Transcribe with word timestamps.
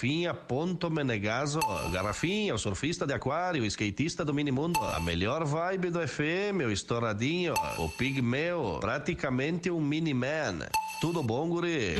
Garrafinha.menegaso. 0.00 1.60
Garrafinha, 1.92 2.54
o 2.54 2.58
surfista 2.58 3.06
de 3.06 3.12
aquário, 3.12 3.62
o 3.62 3.66
skatista 3.66 4.24
do 4.24 4.32
minimundo. 4.32 4.80
A 4.80 5.00
melhor 5.00 5.44
vibe 5.44 5.90
do 5.90 6.06
FM, 6.06 6.64
o 6.66 6.70
estouradinho, 6.70 7.52
o 7.76 7.88
pigmeu, 7.88 8.78
praticamente 8.80 9.70
um 9.70 9.80
mini-man. 9.80 10.60
Tudo 11.02 11.22
bom, 11.22 11.48
guri? 11.48 11.96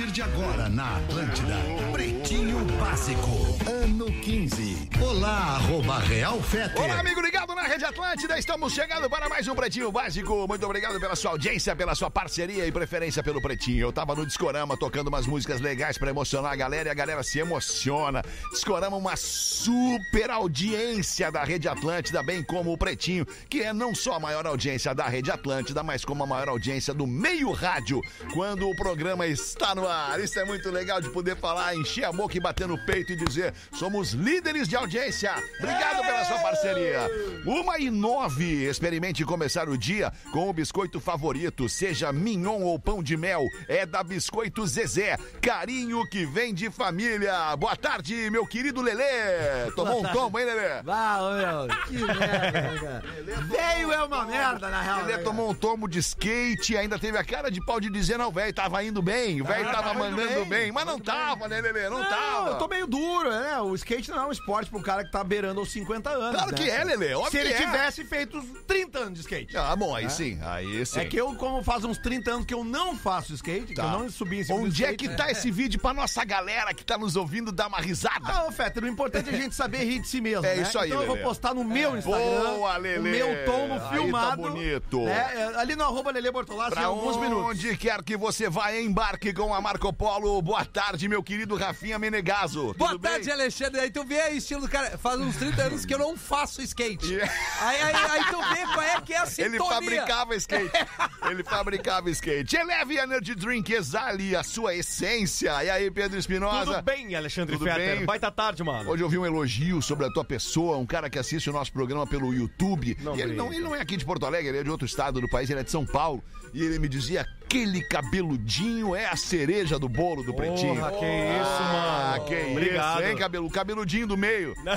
Partir 0.00 0.12
de 0.12 0.22
agora 0.22 0.66
na 0.70 0.96
Atlântida, 0.96 1.56
Pretinho 1.92 2.64
Básico, 2.78 3.30
ano 3.70 4.06
15. 4.06 4.88
Olá, 4.98 5.56
arroba 5.56 5.98
Real 5.98 6.40
Fete. 6.40 6.80
Olá, 6.80 7.00
amigo 7.00 7.20
ligado 7.20 7.54
na 7.54 7.64
Rede 7.64 7.84
Atlântida. 7.84 8.38
Estamos 8.38 8.72
chegando 8.72 9.10
para 9.10 9.28
mais 9.28 9.46
um 9.46 9.54
Pretinho 9.54 9.92
Básico. 9.92 10.48
Muito 10.48 10.64
obrigado 10.64 10.98
pela 10.98 11.14
sua 11.14 11.32
audiência, 11.32 11.76
pela 11.76 11.94
sua 11.94 12.10
parceria 12.10 12.66
e 12.66 12.72
preferência 12.72 13.22
pelo 13.22 13.42
Pretinho. 13.42 13.80
Eu 13.80 13.92
tava 13.92 14.14
no 14.14 14.24
Discorama 14.24 14.74
tocando 14.74 15.08
umas 15.08 15.26
músicas 15.26 15.60
legais 15.60 15.98
para 15.98 16.08
emocionar 16.08 16.52
a 16.52 16.56
galera 16.56 16.88
e 16.88 16.92
a 16.92 16.94
galera 16.94 17.22
se 17.22 17.38
emociona. 17.38 18.22
Discorama 18.52 18.96
uma 18.96 19.16
super 19.16 20.30
audiência 20.30 21.30
da 21.30 21.44
Rede 21.44 21.68
Atlântida, 21.68 22.22
bem 22.22 22.42
como 22.42 22.72
o 22.72 22.78
Pretinho, 22.78 23.26
que 23.50 23.60
é 23.60 23.72
não 23.74 23.94
só 23.94 24.14
a 24.14 24.20
maior 24.20 24.46
audiência 24.46 24.94
da 24.94 25.06
Rede 25.06 25.30
Atlântida, 25.30 25.82
mas 25.82 26.06
como 26.06 26.24
a 26.24 26.26
maior 26.26 26.48
audiência 26.48 26.94
do 26.94 27.06
meio 27.06 27.52
rádio, 27.52 28.00
quando 28.32 28.66
o 28.66 28.74
programa 28.74 29.26
está 29.26 29.74
no 29.74 29.89
ar. 29.90 30.20
Isso 30.20 30.38
é 30.38 30.44
muito 30.44 30.70
legal 30.70 31.00
de 31.00 31.10
poder 31.10 31.36
falar, 31.36 31.74
encher 31.74 32.04
a 32.04 32.12
boca 32.12 32.36
e 32.36 32.40
bater 32.40 32.66
no 32.66 32.78
peito 32.86 33.12
e 33.12 33.16
dizer: 33.16 33.52
somos 33.72 34.12
líderes 34.12 34.68
de 34.68 34.76
audiência. 34.76 35.32
Obrigado 35.58 36.00
pela 36.02 36.24
sua 36.24 36.38
parceria. 36.38 37.00
Uma 37.44 37.78
e 37.78 37.90
nove. 37.90 38.68
Experimente 38.68 39.24
começar 39.24 39.68
o 39.68 39.76
dia 39.76 40.12
com 40.32 40.48
o 40.48 40.52
biscoito 40.52 41.00
favorito, 41.00 41.68
seja 41.68 42.12
mignon 42.12 42.62
ou 42.62 42.78
pão 42.78 43.02
de 43.02 43.16
mel. 43.16 43.44
É 43.68 43.84
da 43.84 44.02
Biscoito 44.02 44.66
Zezé. 44.66 45.16
Carinho 45.40 46.06
que 46.08 46.24
vem 46.24 46.54
de 46.54 46.70
família. 46.70 47.56
Boa 47.56 47.76
tarde, 47.76 48.30
meu 48.30 48.46
querido 48.46 48.80
Lelê. 48.80 49.70
Tomou 49.74 50.04
um 50.04 50.12
tombo, 50.12 50.38
hein, 50.38 50.46
Lelê? 50.46 50.80
Ô, 50.80 51.36
meu, 51.36 51.68
que 51.86 51.98
merda, 52.04 53.02
né? 53.24 53.46
Veio 53.48 53.92
é 53.92 54.02
uma 54.02 54.24
merda, 54.24 54.68
na 54.68 54.82
real. 54.82 55.00
Ele 55.00 55.16
né, 55.16 55.18
tomou 55.18 55.50
um 55.50 55.54
tombo 55.54 55.88
de 55.88 55.98
skate, 55.98 56.76
ainda 56.76 56.98
teve 56.98 57.16
a 57.18 57.24
cara 57.24 57.50
de 57.50 57.64
pau 57.64 57.80
de 57.80 57.90
dizer, 57.90 58.18
não, 58.18 58.30
velho, 58.30 58.52
tava 58.52 58.82
indo 58.82 59.02
bem, 59.02 59.40
o 59.40 59.44
velho 59.44 59.64
tava, 59.66 59.79
tava 59.82 60.08
indo 60.08 60.16
mandando 60.16 60.44
bem, 60.46 60.72
mas 60.72 60.84
não 60.86 60.98
tava, 60.98 61.48
né, 61.48 61.60
Lelê? 61.60 61.88
Não, 61.88 61.98
Não, 61.98 62.08
tava. 62.08 62.50
eu 62.50 62.58
tô 62.58 62.68
meio 62.68 62.86
duro, 62.86 63.30
né? 63.30 63.58
O 63.60 63.74
skate 63.74 64.10
não 64.10 64.18
é 64.24 64.26
um 64.26 64.32
esporte 64.32 64.70
pro 64.70 64.82
cara 64.82 65.04
que 65.04 65.10
tá 65.10 65.22
beirando 65.24 65.60
aos 65.60 65.70
50 65.70 66.10
anos. 66.10 66.34
Claro 66.36 66.52
né? 66.52 66.56
que 66.58 66.70
é, 66.70 66.84
Lelê, 66.84 67.14
óbvio 67.14 67.30
Se 67.30 67.38
ele 67.38 67.48
que 67.54 67.62
é. 67.62 67.66
tivesse 67.66 68.04
feito 68.04 68.38
uns 68.38 68.46
30 68.66 68.98
anos 68.98 69.14
de 69.14 69.20
skate. 69.20 69.56
Ah, 69.56 69.74
bom, 69.76 69.94
aí 69.94 70.08
sim, 70.10 70.38
aí 70.42 70.84
sim. 70.86 71.00
É 71.00 71.04
que 71.04 71.16
eu, 71.16 71.34
como 71.34 71.62
faz 71.62 71.84
uns 71.84 71.98
30 71.98 72.30
anos 72.30 72.46
que 72.46 72.54
eu 72.54 72.64
não 72.64 72.96
faço 72.96 73.32
skate, 73.34 73.74
que 73.74 73.80
eu 73.80 73.84
não 73.90 74.08
subi 74.10 74.40
em 74.40 74.44
cima 74.44 74.58
do 74.58 74.64
Onde 74.66 74.84
é 74.84 74.88
skate, 74.92 75.08
que 75.08 75.16
tá 75.16 75.30
esse 75.30 75.50
vídeo 75.50 75.80
pra 75.80 75.92
nossa 75.92 76.24
galera 76.24 76.72
que 76.74 76.84
tá 76.84 76.96
nos 76.98 77.16
ouvindo 77.16 77.52
dar 77.52 77.68
uma 77.68 77.80
risada? 77.80 78.10
Ah, 78.24 78.46
ô, 78.46 78.52
Fetter, 78.52 78.84
o 78.84 78.88
importante 78.88 79.30
é 79.30 79.32
a 79.34 79.36
gente 79.36 79.54
saber 79.54 79.78
rir 79.84 80.00
de 80.00 80.08
si 80.08 80.20
mesmo. 80.20 80.44
É 80.46 80.56
né? 80.56 80.62
isso 80.62 80.78
aí, 80.78 80.88
Então 80.88 81.00
eu 81.00 81.06
vou 81.06 81.16
Lelê. 81.16 81.26
postar 81.28 81.54
no 81.54 81.64
meu 81.64 81.96
Instagram. 81.96 82.20
Boa, 82.54 82.76
Lelê. 82.76 82.98
O 83.22 83.28
meu 83.28 83.44
tomo 83.44 83.74
Aí 83.74 83.80
tá 83.80 83.88
filmado. 83.90 84.42
bonito. 84.42 85.04
né? 85.04 85.32
É, 85.54 85.60
Ali 85.60 85.76
no 85.76 85.84
arroba 85.84 86.10
Lelê 86.10 86.30
Bortolassi 86.30 86.72
em 86.72 86.74
Pra 86.76 86.86
alguns 86.86 87.16
minutos. 87.16 87.44
onde 87.50 87.76
quer 87.76 88.02
que 88.02 88.16
você 88.16 88.48
vá, 88.48 88.72
embarque 88.74 89.32
com 89.32 89.52
a 89.54 89.59
Marco 89.60 89.92
Polo. 89.92 90.40
Boa 90.42 90.64
tarde, 90.64 91.08
meu 91.08 91.22
querido 91.22 91.54
Rafinha 91.56 91.98
Menegaso. 91.98 92.74
Boa 92.74 92.92
Tudo 92.92 93.02
tarde, 93.02 93.24
bem? 93.26 93.34
Alexandre. 93.34 93.80
Aí 93.80 93.90
tu 93.90 94.04
vê 94.04 94.20
aí 94.20 94.36
estilo 94.38 94.62
do 94.62 94.68
cara. 94.68 94.96
Faz 94.98 95.20
uns 95.20 95.36
30 95.36 95.62
anos 95.62 95.84
que 95.84 95.94
eu 95.94 95.98
não 95.98 96.16
faço 96.16 96.62
skate. 96.62 97.06
Yeah. 97.14 97.32
Aí, 97.60 97.82
aí, 97.82 97.94
aí 97.94 98.24
tu 98.30 98.38
vê 98.54 98.62
qual 98.74 98.82
é 98.82 99.00
que 99.00 99.12
é 99.12 99.18
a 99.18 99.22
Ele 99.38 99.50
sintonia. 99.58 99.64
fabricava 99.74 100.34
skate. 100.36 100.70
Ele 101.30 101.44
fabricava 101.44 102.10
skate. 102.10 102.56
Eleve 102.56 102.96
Energy 102.96 103.34
Drink, 103.34 103.72
exale 103.72 104.34
a 104.34 104.42
sua 104.42 104.74
essência. 104.74 105.62
E 105.64 105.70
aí, 105.70 105.90
Pedro 105.90 106.18
Espinosa? 106.18 106.72
Tudo 106.74 106.82
bem, 106.82 107.14
Alexandre 107.14 107.56
Tudo 107.56 107.64
Fetter? 107.70 107.96
bem? 107.98 108.06
Baita 108.06 108.30
tarde, 108.30 108.62
mano. 108.62 108.90
Hoje 108.90 109.02
eu 109.02 109.08
vi 109.08 109.18
um 109.18 109.26
elogio 109.26 109.80
sobre 109.82 110.06
a 110.06 110.10
tua 110.10 110.24
pessoa, 110.24 110.76
um 110.76 110.86
cara 110.86 111.08
que 111.10 111.18
assiste 111.18 111.48
o 111.50 111.52
nosso 111.52 111.72
programa 111.72 112.06
pelo 112.06 112.32
YouTube. 112.34 112.96
Não 113.00 113.16
e 113.16 113.22
ele 113.22 113.34
não, 113.34 113.52
ele 113.52 113.62
não 113.62 113.74
é 113.74 113.80
aqui 113.80 113.96
de 113.96 114.04
Porto 114.04 114.24
Alegre, 114.26 114.48
ele 114.48 114.58
é 114.58 114.62
de 114.62 114.70
outro 114.70 114.86
estado 114.86 115.20
do 115.20 115.28
país, 115.28 115.50
ele 115.50 115.60
é 115.60 115.62
de 115.64 115.70
São 115.70 115.84
Paulo. 115.86 116.22
E 116.52 116.62
ele 116.64 116.78
me 116.78 116.88
dizia: 116.88 117.20
aquele 117.44 117.82
cabeludinho 117.82 118.94
é 118.94 119.06
a 119.06 119.16
cereja 119.16 119.78
do 119.78 119.88
bolo 119.88 120.22
do 120.22 120.32
pretinho. 120.34 120.74
Porra, 120.76 120.90
que 120.92 120.96
isso, 121.04 121.62
Ah, 121.62 122.12
mano. 122.18 122.24
que 122.26 122.50
Obrigado. 122.52 123.00
isso, 123.00 123.08
hein, 123.10 123.16
cabelo? 123.16 123.46
O 123.46 123.50
cabeludinho 123.50 124.06
do 124.06 124.16
meio. 124.16 124.54
né? 124.64 124.76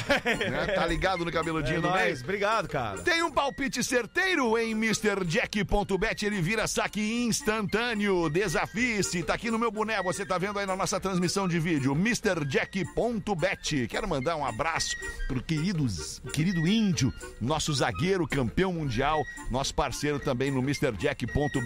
Tá 0.73 0.85
ligado 0.85 1.23
no 1.25 1.31
cabeludinho 1.31 1.77
É 1.77 1.81
do 1.81 1.91
meio? 1.91 2.05
nóis, 2.05 2.21
obrigado, 2.23 2.67
cara. 2.67 2.99
Tem 3.01 3.21
um 3.23 3.31
palpite 3.31 3.83
certeiro 3.83 4.57
em 4.57 4.71
MrJack.bet, 4.71 6.25
ele 6.25 6.41
vira 6.41 6.67
saque 6.67 7.01
instantâneo. 7.25 8.29
Desafie-se, 8.29 9.23
tá 9.23 9.33
aqui 9.33 9.49
no 9.51 9.59
meu 9.59 9.71
boné, 9.71 10.01
você 10.01 10.25
tá 10.25 10.37
vendo 10.37 10.59
aí 10.59 10.65
na 10.65 10.75
nossa 10.75 10.99
transmissão 10.99 11.47
de 11.47 11.59
vídeo. 11.59 11.93
MrJack.bet. 11.93 13.87
Quero 13.87 14.07
mandar 14.07 14.35
um 14.35 14.45
abraço 14.45 14.95
pro 15.27 15.41
querido, 15.41 15.85
querido 16.31 16.67
Índio, 16.67 17.13
nosso 17.41 17.73
zagueiro 17.73 18.27
campeão 18.27 18.73
mundial, 18.73 19.23
nosso 19.51 19.73
parceiro 19.73 20.19
também 20.19 20.51
no 20.51 20.59
MrJack.bet. 20.59 21.62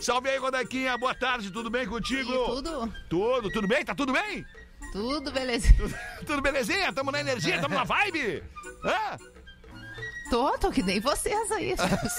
Salve 0.00 0.28
aí, 0.28 0.38
Rodaquinha, 0.38 0.96
boa 0.98 1.14
tarde, 1.14 1.50
tudo 1.50 1.70
bem 1.70 1.86
contigo? 1.86 2.32
Tudo, 2.46 2.92
Tudo, 3.08 3.50
tudo 3.50 3.68
bem? 3.68 3.84
Tá 3.84 3.94
tudo 3.94 4.12
bem? 4.12 4.44
tudo 4.92 5.30
beleza. 5.30 5.68
Tudo 6.26 6.40
belezinha? 6.42 6.92
Tamo 6.92 7.10
na 7.10 7.20
energia, 7.20 7.60
tamo 7.60 7.74
na 7.74 7.84
vibe? 7.84 8.42
Hã? 8.84 9.16
Tô, 10.30 10.58
tô 10.58 10.70
que 10.72 10.82
nem 10.82 10.98
vocês 11.00 11.52
aí. 11.52 11.74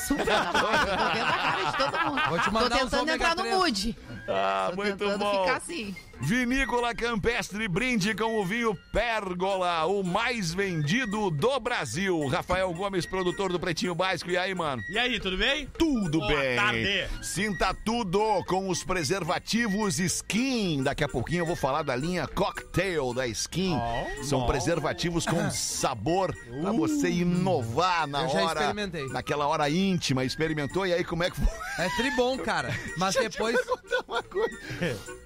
Super 0.07 0.25
na 0.25 0.51
vibe. 0.53 0.97
Tô 0.97 1.09
vendo 1.13 1.25
a 1.25 1.37
cara 1.37 1.63
de 1.71 1.77
todo 1.77 2.05
mundo. 2.09 2.21
Vou 2.29 2.39
te 2.39 2.51
mandar 2.51 2.69
tô 2.69 2.77
tentando 2.85 3.11
entrar 3.11 3.35
no 3.35 3.43
mood. 3.45 3.97
Ah, 4.29 4.67
Tô 4.69 4.75
muito 4.77 4.97
tentando 4.97 5.19
bom. 5.19 5.39
ficar 5.43 5.57
assim. 5.57 5.95
Vinícola 6.19 6.93
Campestre 6.95 7.67
brinde 7.67 8.13
com 8.13 8.41
o 8.41 8.45
vinho 8.45 8.75
Pérgola, 8.91 9.85
o 9.85 10.03
mais 10.03 10.53
vendido 10.53 11.29
do 11.29 11.59
Brasil. 11.59 12.27
Rafael 12.27 12.71
Gomes, 12.73 13.05
produtor 13.05 13.51
do 13.51 13.59
Pretinho 13.59 13.93
Básico. 13.95 14.29
E 14.31 14.37
aí, 14.37 14.53
mano? 14.53 14.81
E 14.89 14.97
aí, 14.97 15.19
tudo 15.19 15.37
bem? 15.37 15.67
Tudo 15.77 16.19
Boa 16.19 16.31
bem. 16.41 16.55
tarde. 16.55 17.07
Sinta 17.21 17.73
tudo 17.85 18.43
com 18.45 18.67
os 18.69 18.83
preservativos 18.83 19.99
Skin. 19.99 20.83
Daqui 20.83 21.03
a 21.03 21.07
pouquinho 21.07 21.41
eu 21.41 21.45
vou 21.45 21.55
falar 21.55 21.83
da 21.83 21.95
linha 21.95 22.27
Cocktail 22.27 23.13
da 23.13 23.27
Skin. 23.27 23.77
São 24.23 24.45
preservativos 24.45 25.25
com 25.25 25.49
sabor 25.51 26.35
pra 26.61 26.71
você 26.71 27.09
inovar 27.09 28.07
na 28.07 28.23
Eu 28.23 28.29
já 28.29 28.43
hora. 28.43 28.59
experimentei. 28.61 29.07
Naquela 29.07 29.47
hora 29.47 29.69
íntima. 29.69 30.25
Experimentou 30.25 30.85
e 30.85 30.93
aí 30.93 31.03
como 31.03 31.23
é 31.23 31.29
que 31.29 31.37
foi? 31.39 31.85
É 31.85 31.89
tribom, 31.95 32.37
cara. 32.39 32.73
Mas 32.97 33.13
Deixa 33.13 33.27
eu 33.27 33.29
te 33.29 33.33
depois 33.37 33.55
perguntar 33.55 34.03
uma 34.07 34.23
coisa. 34.23 34.57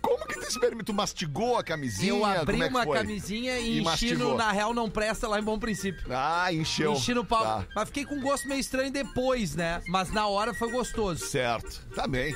Como 0.02 0.21
tu 0.46 0.48
experimentou? 0.50 0.82
Tu 0.86 0.94
mastigou 0.94 1.58
a 1.58 1.64
camisinha? 1.64 2.10
eu 2.12 2.26
abri 2.26 2.54
Como 2.54 2.64
é 2.64 2.68
que 2.68 2.74
uma 2.76 2.84
foi? 2.84 2.98
camisinha 2.98 3.60
e, 3.60 3.78
E 3.78 3.82
enchi 3.82 4.16
no 4.16 4.36
Na 4.36 4.52
Real 4.52 4.74
Não 4.74 4.90
Presta 4.90 5.28
lá 5.28 5.40
em 5.40 5.44
Bom 5.44 5.58
Princípio. 5.60 6.04
Ah, 6.10 6.52
encheu. 6.52 6.94
Enchi 6.94 7.14
no 7.14 7.24
pau. 7.24 7.44
Tá. 7.44 7.66
Mas 7.76 7.88
fiquei 7.88 8.06
com 8.06 8.16
um 8.16 8.22
gosto 8.22 8.48
meio 8.48 8.60
estranho 8.60 8.92
depois, 8.92 9.56
né? 9.56 9.82
Mas 9.88 10.12
na 10.12 10.28
hora 10.28 10.54
foi 10.54 10.72
gostoso. 10.72 11.26
Certo. 11.26 11.82
Tá 11.96 12.08
bem. 12.08 12.36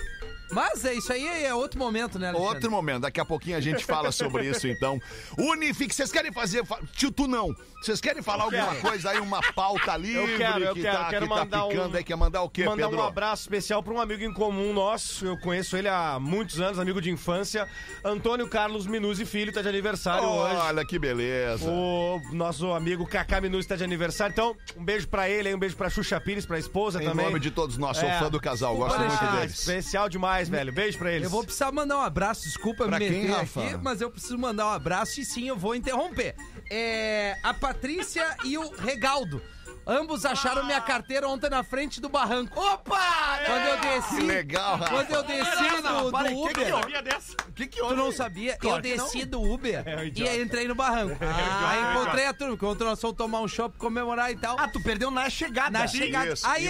Mas 0.51 0.85
é 0.85 0.94
isso 0.94 1.11
aí, 1.11 1.45
é 1.45 1.53
outro 1.53 1.79
momento, 1.79 2.17
né, 2.19 2.29
Alexandre? 2.29 2.53
Outro 2.56 2.72
momento. 2.72 3.01
Daqui 3.01 3.19
a 3.19 3.25
pouquinho 3.25 3.57
a 3.57 3.61
gente 3.61 3.83
fala 3.83 4.11
sobre 4.11 4.47
isso, 4.50 4.67
então. 4.67 5.00
Unifique, 5.38 5.94
vocês 5.94 6.11
querem 6.11 6.31
fazer... 6.31 6.66
fa- 6.66 6.79
Tio, 6.94 7.11
tu 7.11 7.28
não. 7.28 7.53
Vocês 7.81 8.01
querem 8.01 8.22
falar 8.23 8.45
alguma 8.45 8.67
quero. 8.69 8.81
coisa 8.81 9.11
aí, 9.11 9.19
uma 9.19 9.41
pauta 9.53 9.95
livre 9.95 10.38
quero, 10.38 10.63
eu 10.63 10.73
que 10.73 10.81
quero, 10.81 10.97
tá, 10.97 11.05
quero 11.09 11.28
que 11.28 11.34
tá 11.34 11.39
mandar 11.39 11.67
picando 11.67 11.94
um- 11.94 11.97
aí? 11.97 12.03
Quer 12.03 12.16
mandar 12.16 12.41
o 12.41 12.50
quê, 12.50 12.66
Mandar 12.66 12.88
Pedro? 12.89 13.03
um 13.03 13.07
abraço 13.07 13.44
especial 13.44 13.84
para 13.84 13.94
um 13.94 14.01
amigo 14.01 14.23
em 14.23 14.34
comum 14.34 14.73
nosso. 14.73 15.25
Eu 15.25 15.38
conheço 15.39 15.78
ele 15.78 15.88
há 15.88 16.17
muitos 16.19 16.59
anos, 16.59 16.79
amigo 16.79 17.00
de 17.00 17.11
infância. 17.11 17.67
Antônio 18.03 18.47
Carlos 18.47 18.88
Minuzzi 18.88 19.23
Filho 19.25 19.53
tá 19.53 19.61
de 19.61 19.67
aniversário 19.69 20.28
hoje. 20.28 20.55
Olha 20.55 20.84
que 20.85 20.97
beleza. 20.97 21.69
O 21.69 22.19
nosso 22.31 22.72
amigo 22.72 23.05
Kaká 23.05 23.39
Minuzzi 23.39 23.67
tá 23.67 23.75
de 23.75 23.84
aniversário. 23.84 24.31
Então, 24.34 24.55
um 24.75 24.84
beijo 24.84 25.07
pra 25.07 25.29
ele, 25.29 25.50
aí, 25.50 25.53
um 25.55 25.59
beijo 25.59 25.75
pra 25.75 25.88
Xuxa 25.89 26.19
Pires, 26.19 26.45
pra 26.45 26.57
esposa 26.57 27.01
Em 27.03 27.05
também. 27.05 27.25
nome 27.28 27.39
de 27.39 27.51
todos 27.51 27.78
nós, 27.78 27.97
sou 27.97 28.09
É. 28.09 28.17
fã 28.17 28.29
do 28.31 28.39
casal, 28.39 28.75
gosto 28.75 28.95
Ah, 29.00 29.05
muito 29.05 29.25
deles. 29.38 29.59
Especial 29.59 30.09
demais, 30.09 30.34
velho. 30.44 30.72
Beijo 30.73 30.97
pra 30.97 31.12
eles. 31.12 31.23
Eu 31.25 31.29
vou 31.29 31.44
precisar 31.44 31.72
mandar 31.72 31.97
um 31.97 32.01
abraço, 32.01 32.44
desculpa 32.44 32.85
Pra 32.85 33.00
me 33.00 33.08
quem, 33.09 33.28
Rafa? 33.28 33.64
aqui, 33.64 33.78
mas 33.82 34.02
eu 34.02 34.09
preciso 34.11 34.37
mandar 34.37 34.67
um 34.67 34.72
abraço 34.72 35.20
e 35.20 35.26
sim, 35.26 35.47
eu 35.47 35.55
vou 35.58 35.76
interromper. 35.76 36.35
É, 36.70 37.37
a 37.43 37.53
Patrícia 37.53 38.35
e 38.43 38.58
o 38.58 38.70
Regaldo. 38.76 39.41
Ambos 39.87 40.26
acharam 40.26 40.66
minha 40.66 40.82
carteira 40.82 41.28
ontem 41.28 41.47
na 41.47 41.64
frente 41.64 42.02
do 42.02 42.09
barranco. 42.09 42.59
Opa! 42.59 43.40
Quando 43.46 43.66
eu 43.67 43.79
desci. 43.82 44.16
Que 44.16 44.22
legal, 44.23 44.78
Rafa. 44.78 44.90
Quando 44.91 45.11
eu 45.11 45.23
desci 45.23 45.82
do, 45.84 46.11
do 46.11 46.41
Uber. 46.41 47.03
dessa? 47.03 47.35
Que 47.53 47.67
que 47.67 47.78
Tu 47.78 47.84
houve? 47.84 47.96
não 47.96 48.11
sabia? 48.11 48.58
Claro 48.58 48.78
eu 48.78 48.81
que 48.81 48.97
desci 48.97 49.26
do 49.26 49.40
Uber 49.43 49.84
É, 49.85 49.96
um 49.97 50.03
e 50.03 50.08
idiota. 50.08 50.31
aí 50.31 50.41
entrei 50.41 50.67
no 50.67 50.73
barranco. 50.73 51.16
aí 51.22 51.91
encontrei 52.02 52.26
a 52.26 52.34
turma, 52.34 52.58
que 52.58 52.84
nós 52.84 52.99
fomos 52.99 53.16
tomar 53.16 53.41
um 53.41 53.47
shopping, 53.47 53.78
comemorar 53.78 54.31
e 54.31 54.35
tal. 54.35 54.59
Ah, 54.59 54.67
tu 54.67 54.81
perdeu 54.81 55.11
na 55.11 55.29
chegada. 55.29 55.78
Na 55.78 55.85
chegada. 55.88 56.34
Isso. 56.34 56.47
Aí, 56.47 56.67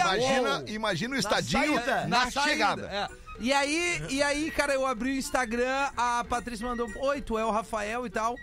imagina, 0.68 1.16
o 1.16 1.18
estadinho 1.18 1.76
na, 2.10 2.30
saída, 2.30 2.42
chegada. 2.52 2.82
é. 2.92 3.25
E 3.40 3.52
aí, 3.52 4.02
e 4.10 4.24
aí, 4.24 4.50
cara, 4.50 4.74
eu 4.74 4.86
abri 4.86 5.12
o 5.12 5.18
Instagram, 5.18 5.90
a 5.96 6.26
Patrícia 6.28 6.68
mandou, 6.68 6.90
oi, 6.98 7.22
tu 7.22 7.38
é 7.38 7.46
o 7.46 7.52
Rafael 7.52 8.06
e 8.06 8.10
tal. 8.10 8.36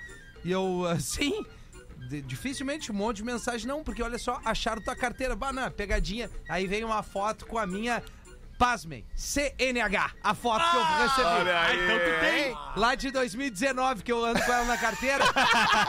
E 0.45 0.51
eu, 0.51 0.85
assim, 0.87 1.45
dificilmente 2.27 2.93
um 2.93 2.95
monte 2.95 3.17
de 3.19 3.25
mensagem, 3.25 3.67
não, 3.67 3.83
porque 3.83 4.03
olha 4.03 4.19
só, 4.19 4.41
acharam 4.45 4.83
tua 4.83 4.95
carteira, 4.95 5.35
bah, 5.35 5.53
não, 5.53 5.71
pegadinha. 5.71 6.31
Aí 6.49 6.67
veio 6.67 6.87
uma 6.87 7.03
foto 7.03 7.47
com 7.47 7.59
a 7.59 7.67
minha 7.67 8.03
Pasmem, 8.63 9.05
CNH, 9.17 10.13
a 10.23 10.35
foto 10.37 10.65
que 10.71 10.77
eu 10.77 10.85
recebi. 10.85 11.27
Olha 11.27 11.61
aí. 11.63 11.83
então 11.85 11.99
tu 11.99 12.21
tem. 12.21 12.57
Lá 12.77 12.95
de 12.95 13.11
2019, 13.11 14.05
que 14.05 14.13
eu 14.13 14.25
ando 14.25 14.41
com 14.41 14.53
ela 14.53 14.65
na 14.67 14.79
carteira. 14.79 15.25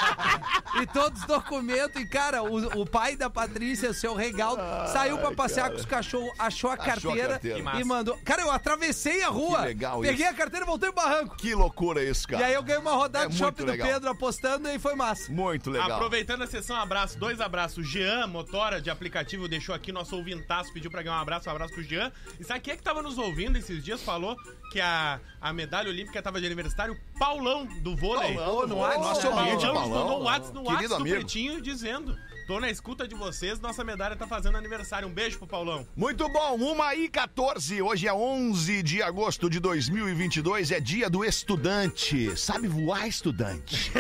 e 0.82 0.88
todos 0.88 1.22
os 1.22 1.28
documentos. 1.28 2.02
E, 2.02 2.08
cara, 2.08 2.42
o, 2.42 2.82
o 2.82 2.84
pai 2.84 3.16
da 3.16 3.30
Patrícia, 3.30 3.92
o 3.92 3.94
seu 3.94 4.16
Regal, 4.16 4.58
saiu 4.92 5.20
pra 5.20 5.32
passear 5.34 5.70
com 5.70 5.78
os 5.78 5.86
cachorros, 5.86 6.32
achou 6.40 6.72
a 6.72 6.74
Achou 6.74 7.12
a 7.12 7.14
carteira, 7.14 7.30
carteira. 7.34 7.56
Que 7.58 7.62
e 7.62 7.64
massa. 7.64 7.86
mandou. 7.86 8.20
Cara, 8.26 8.42
eu 8.42 8.50
atravessei 8.50 9.22
a 9.22 9.30
rua, 9.30 9.60
Que 9.60 9.66
legal 9.66 10.02
peguei 10.02 10.26
isso. 10.26 10.34
a 10.34 10.38
carteira 10.38 10.66
e 10.66 10.68
voltei 10.68 10.92
pro 10.92 11.04
barranco. 11.04 11.36
Que 11.38 11.54
loucura 11.54 12.04
isso, 12.04 12.28
cara. 12.28 12.42
E 12.42 12.46
aí 12.46 12.54
eu 12.56 12.64
ganhei 12.64 12.82
uma 12.82 12.94
rodada 12.94 13.26
É 13.26 13.28
do 13.28 13.34
muito 13.34 13.38
shopping 13.38 13.66
do 13.66 13.72
legal. 13.72 13.88
Pedro 13.88 14.10
apostando 14.10 14.68
e 14.68 14.80
foi 14.80 14.96
massa. 14.96 15.32
Muito 15.32 15.70
legal. 15.70 15.92
Aproveitando 15.92 16.42
a 16.42 16.48
sessão, 16.48 16.76
abraço, 16.76 17.20
dois 17.20 17.40
abraços. 17.40 17.88
Jean, 17.88 18.26
motora 18.26 18.82
de 18.82 18.90
aplicativo, 18.90 19.48
deixou 19.48 19.76
aqui 19.76 19.92
nosso 19.92 20.16
ouvintaço, 20.16 20.74
pediu 20.74 20.90
pra 20.90 21.04
ganhar 21.04 21.18
um 21.18 21.22
abraço, 21.22 21.48
um 21.48 21.52
abraço 21.52 21.74
pro 21.76 21.84
Jean. 21.84 22.12
E 22.40 22.44
sabe 22.44 22.63
quem 22.64 22.74
é 22.74 22.78
que 22.78 22.82
tava 22.82 23.02
nos 23.02 23.18
ouvindo 23.18 23.58
esses 23.58 23.84
dias? 23.84 24.02
Falou 24.02 24.38
que 24.72 24.80
a, 24.80 25.20
a 25.42 25.52
medalha 25.52 25.90
olímpica 25.90 26.22
tava 26.22 26.40
de 26.40 26.46
aniversário, 26.46 26.98
Paulão, 27.20 27.66
do 27.66 27.96
vôlei. 27.96 28.36
Paulão, 28.36 28.68
no 28.68 28.78
WhatsApp, 28.78 29.04
nosso 29.04 29.22
Paulão 29.22 29.46
ouvinte, 29.46 29.66
Paulão. 29.66 29.90
mandou 29.90 30.22
um 30.22 30.24
WhatsApp 30.24 30.54
no 30.56 30.64
Querido 30.64 30.74
WhatsApp 30.74 30.88
do 30.88 30.96
amigo. 30.96 31.16
Pretinho 31.18 31.62
dizendo: 31.62 32.18
tô 32.46 32.60
na 32.60 32.70
escuta 32.70 33.08
de 33.08 33.16
vocês, 33.16 33.60
nossa 33.60 33.84
medalha 33.84 34.16
tá 34.16 34.28
fazendo 34.28 34.58
aniversário. 34.58 35.08
Um 35.08 35.12
beijo 35.12 35.38
pro 35.38 35.48
Paulão. 35.48 35.88
Muito 35.96 36.28
bom, 36.30 36.58
1 36.58 36.94
e 37.04 37.10
14. 37.10 37.82
Hoje 37.82 38.08
é 38.08 38.14
11 38.14 38.84
de 38.84 39.02
agosto 39.02 39.50
de 39.50 39.60
2022, 39.60 40.72
é 40.72 40.80
dia 40.80 41.10
do 41.10 41.24
estudante. 41.24 42.36
Sabe 42.38 42.68
voar, 42.68 43.08
estudante? 43.08 43.92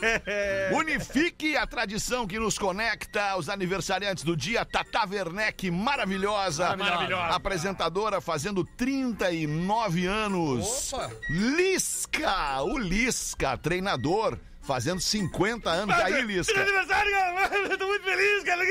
Unifique 0.74 1.56
a 1.56 1.66
tradição 1.66 2.26
que 2.26 2.38
nos 2.38 2.58
conecta 2.58 3.30
aos 3.30 3.48
aniversariantes 3.48 4.24
do 4.24 4.36
dia. 4.36 4.64
Tata 4.64 5.06
Werneck, 5.08 5.70
maravilhosa. 5.70 6.76
Maravilhosa. 6.76 7.34
Apresentadora 7.34 8.20
fazendo 8.20 8.64
39 8.64 10.06
anos. 10.06 10.92
Opa! 10.92 11.10
Lisca, 11.28 12.62
o 12.62 12.78
Lisca, 12.78 13.56
treinador. 13.56 14.38
Fazendo 14.62 15.00
50 15.00 15.68
anos. 15.70 15.96
E 15.98 16.02
aí, 16.02 16.22
Lisca? 16.22 16.60
aniversário, 16.60 17.10
cara! 17.12 17.78
Tô 17.78 17.86
muito 17.86 18.04
feliz, 18.04 18.44
cara! 18.44 18.62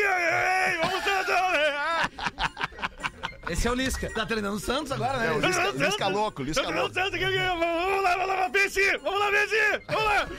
Vamos 0.82 1.04
Esse 3.50 3.68
é 3.68 3.72
o 3.72 3.74
Lisca. 3.74 4.10
Tá 4.14 4.26
treinando 4.26 4.56
o 4.56 4.60
Santos 4.60 4.92
agora, 4.92 5.18
né? 5.18 5.28
É, 5.28 5.32
o 5.34 5.40
Lisca, 5.40 5.72
Lisca 5.72 6.08
louco, 6.08 6.44
Lisca 6.44 6.62
louco. 6.62 6.94
Vamos 6.94 8.04
lá, 8.04 8.16
vamos 8.16 8.36
lá, 8.36 8.50
Peixe! 8.50 8.98
Vamos 9.00 9.20
lá, 9.20 9.32
Peixe! 9.32 9.82
Vamos 9.88 10.06
lá! 10.06 10.30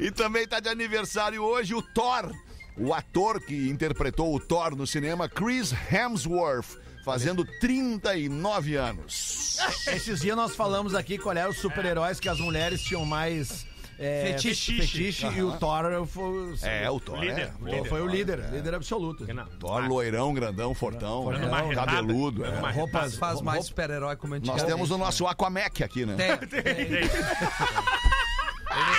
E 0.00 0.12
também 0.12 0.46
tá 0.46 0.60
de 0.60 0.68
aniversário 0.68 1.42
hoje 1.42 1.74
o 1.74 1.82
Thor, 1.82 2.32
o 2.76 2.94
ator 2.94 3.40
que 3.40 3.68
interpretou 3.68 4.32
o 4.32 4.38
Thor 4.38 4.76
no 4.76 4.86
cinema, 4.86 5.28
Chris 5.28 5.74
Hemsworth, 5.90 6.78
fazendo 7.12 7.42
39 7.58 8.76
anos. 8.76 9.56
Esses 9.86 10.20
dias 10.20 10.36
nós 10.36 10.54
falamos 10.54 10.94
aqui 10.94 11.16
qual 11.16 11.34
eram 11.34 11.50
os 11.50 11.56
super-heróis 11.58 12.20
que 12.20 12.28
as 12.28 12.38
mulheres 12.38 12.82
tinham 12.82 13.04
mais. 13.06 13.66
É, 14.00 14.26
Fetiche. 14.34 14.76
fetiche 14.80 15.26
e 15.26 15.42
o 15.42 15.52
Thor 15.56 16.06
foi, 16.06 16.54
É, 16.62 16.88
o 16.88 17.00
Thor, 17.00 17.18
Líder. 17.18 17.50
é. 17.66 17.70
foi, 17.80 17.88
foi 17.88 18.00
o 18.02 18.06
líder, 18.06 18.38
líder 18.52 18.74
absoluto. 18.74 19.26
Thor 19.58 19.88
loirão, 19.88 20.32
grandão, 20.32 20.72
fortão, 20.72 21.28
né? 21.32 21.48
Marretada. 21.48 21.92
cabeludo. 21.96 22.44
é. 22.44 22.70
Roupas 22.70 23.16
faz 23.16 23.40
mais 23.40 23.64
super-herói 23.66 24.14
como 24.14 24.34
Nós 24.34 24.40
antigamente. 24.42 24.66
temos 24.66 24.90
o 24.92 24.98
nosso 24.98 25.26
Aquamec 25.26 25.82
aqui, 25.82 26.06
né? 26.06 26.14
Tem, 26.14 26.36
tem. 26.62 26.72
Ele- 26.72 27.08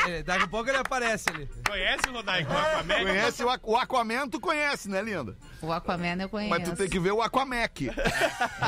ele- 0.08 0.24
daqui 0.24 0.44
a 0.44 0.48
pouco 0.48 0.68
ele 0.70 0.78
aparece 0.80 1.30
ali. 1.30 1.48
Conhece 1.66 2.10
o 2.10 2.12
Rodai 2.14 2.44
com 2.44 2.54
o 2.54 2.58
Aquaman? 2.58 2.96
Conhece 3.06 3.44
o, 3.44 3.48
o 3.64 3.78
Aquaman, 3.78 4.28
tu 4.28 4.40
conhece, 4.42 4.90
né, 4.90 5.02
linda? 5.02 5.38
O 5.62 5.72
Aquaman 5.72 6.16
eu 6.22 6.30
conheço. 6.30 6.50
Mas 6.50 6.68
tu 6.70 6.76
tem 6.76 6.88
que 6.90 7.00
ver 7.00 7.12
o 7.12 7.22
Aquamec. 7.22 7.90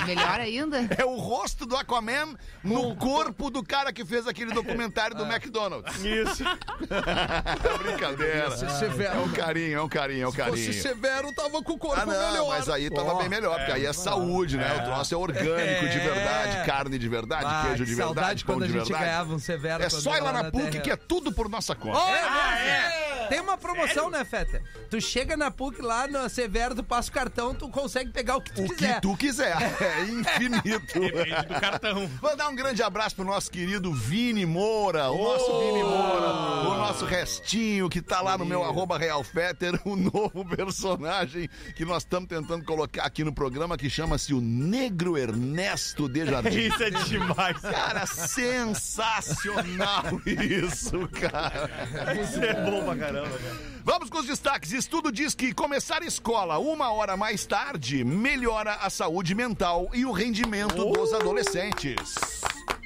Melhor 0.05 0.39
ainda? 0.39 0.81
É 0.97 1.05
o 1.05 1.15
rosto 1.15 1.65
do 1.65 1.75
Aquaman 1.75 2.35
no 2.63 2.95
corpo 2.95 3.49
do 3.49 3.63
cara 3.63 3.91
que 3.93 4.03
fez 4.05 4.27
aquele 4.27 4.53
documentário 4.53 5.15
do 5.15 5.23
McDonald's. 5.25 5.95
Isso. 6.03 6.43
É 6.91 7.77
brincadeira. 7.77 8.51
severo. 8.57 9.15
É 9.15 9.19
um 9.19 9.29
carinho, 9.31 9.77
é 9.77 9.81
um 9.81 9.89
carinho, 9.89 10.23
é 10.23 10.27
um 10.27 10.31
carinho. 10.31 10.73
severo, 10.73 11.33
tava 11.35 11.61
com 11.63 11.73
o 11.73 11.77
corpo 11.77 11.99
Ah, 12.01 12.05
não, 12.05 12.47
mas 12.49 12.69
aí 12.69 12.89
tava 12.89 13.15
bem 13.15 13.29
melhor, 13.29 13.57
porque 13.57 13.71
aí 13.71 13.85
é 13.85 13.93
saúde, 13.93 14.57
né? 14.57 14.77
O 14.81 14.83
troço 14.83 15.13
é 15.13 15.17
orgânico 15.17 15.87
de 15.87 15.97
É. 15.99 16.03
verdade, 16.13 16.65
carne 16.65 16.97
de 16.97 17.07
verdade, 17.09 17.45
Ah, 17.47 17.63
queijo 17.67 17.83
que 17.85 17.89
de 17.91 17.95
verdade, 17.95 18.45
pão 18.45 18.55
quando 18.55 18.63
a 18.63 18.67
de 18.67 18.73
gente 18.73 18.83
verdade. 18.83 19.05
ganhava 19.05 19.33
um 19.33 19.39
severo. 19.39 19.83
É 19.83 19.89
só 19.89 20.15
ir 20.17 20.21
lá 20.21 20.33
na 20.33 20.51
PUC 20.51 20.71
terra. 20.71 20.83
que 20.83 20.91
é 20.91 20.95
tudo 20.95 21.31
por 21.31 21.49
nossa 21.49 21.75
conta. 21.75 21.99
Oh, 21.99 22.09
é, 22.09 23.27
Tem 23.29 23.39
uma 23.39 23.57
promoção, 23.57 24.09
né, 24.09 24.23
Feta? 24.25 24.61
Tu 24.89 24.99
chega 24.99 25.37
na 25.37 25.49
PUC 25.51 25.81
lá 25.81 26.07
no 26.07 26.27
Severo, 26.29 26.75
tu 26.81 26.87
passa 26.87 27.09
o 27.09 27.13
cartão, 27.13 27.53
tu 27.53 27.69
consegue 27.69 28.11
pegar 28.11 28.37
o 28.37 28.41
que 28.41 28.51
tu 28.53 28.63
O 28.63 28.67
que 28.69 28.75
quiser. 28.75 28.99
tu 29.01 29.17
quiser. 29.17 29.55
É 29.81 30.03
infinito. 30.03 30.99
Depende 30.99 31.47
do 31.47 31.59
cartão. 31.59 32.09
Mandar 32.21 32.49
um 32.49 32.55
grande 32.55 32.81
abraço 32.83 33.15
pro 33.15 33.25
nosso 33.25 33.49
querido 33.51 33.93
Vini 33.93 34.45
Moura, 34.45 35.09
o 35.11 35.23
nosso 35.23 35.59
Vini 35.59 35.83
Moura, 35.83 36.27
o 36.69 36.75
nosso 36.77 37.05
restinho 37.05 37.89
que 37.89 38.01
tá 38.01 38.21
lá 38.21 38.37
no 38.37 38.45
meu 38.45 38.63
arroba 38.63 38.97
Real 38.97 39.23
Fetter, 39.23 39.79
o 39.85 39.95
novo 39.95 40.45
personagem 40.55 41.49
que 41.75 41.85
nós 41.85 42.03
estamos 42.03 42.27
tentando 42.27 42.63
colocar 42.65 43.03
aqui 43.03 43.23
no 43.23 43.33
programa 43.33 43.77
que 43.77 43.89
chama-se 43.89 44.33
o 44.33 44.41
Negro 44.41 45.17
Ernesto 45.17 46.07
de 46.09 46.25
Jardim. 46.29 46.57
Isso 46.67 46.83
é 46.83 46.89
demais. 46.89 47.59
Cara, 47.59 48.05
sensacional 48.05 50.03
isso, 50.25 51.07
cara. 51.19 51.69
Isso 52.21 52.43
é 52.43 52.53
bom 52.69 52.83
pra 52.85 52.95
caramba, 52.95 53.29
cara. 53.37 53.80
Vamos 53.83 54.09
com 54.09 54.19
os 54.19 54.25
destaques. 54.27 54.71
Estudo 54.71 55.11
diz 55.11 55.33
que 55.33 55.53
começar 55.53 56.03
escola 56.03 56.57
uma 56.59 56.91
hora 56.91 57.17
mais 57.17 57.45
tarde 57.45 58.03
melhora 58.03 58.75
a 58.75 58.89
saúde 58.89 59.33
mental 59.33 59.89
e 59.93 60.05
o 60.05 60.11
rendimento 60.11 60.85
dos 60.93 61.13
adolescentes. 61.13 62.15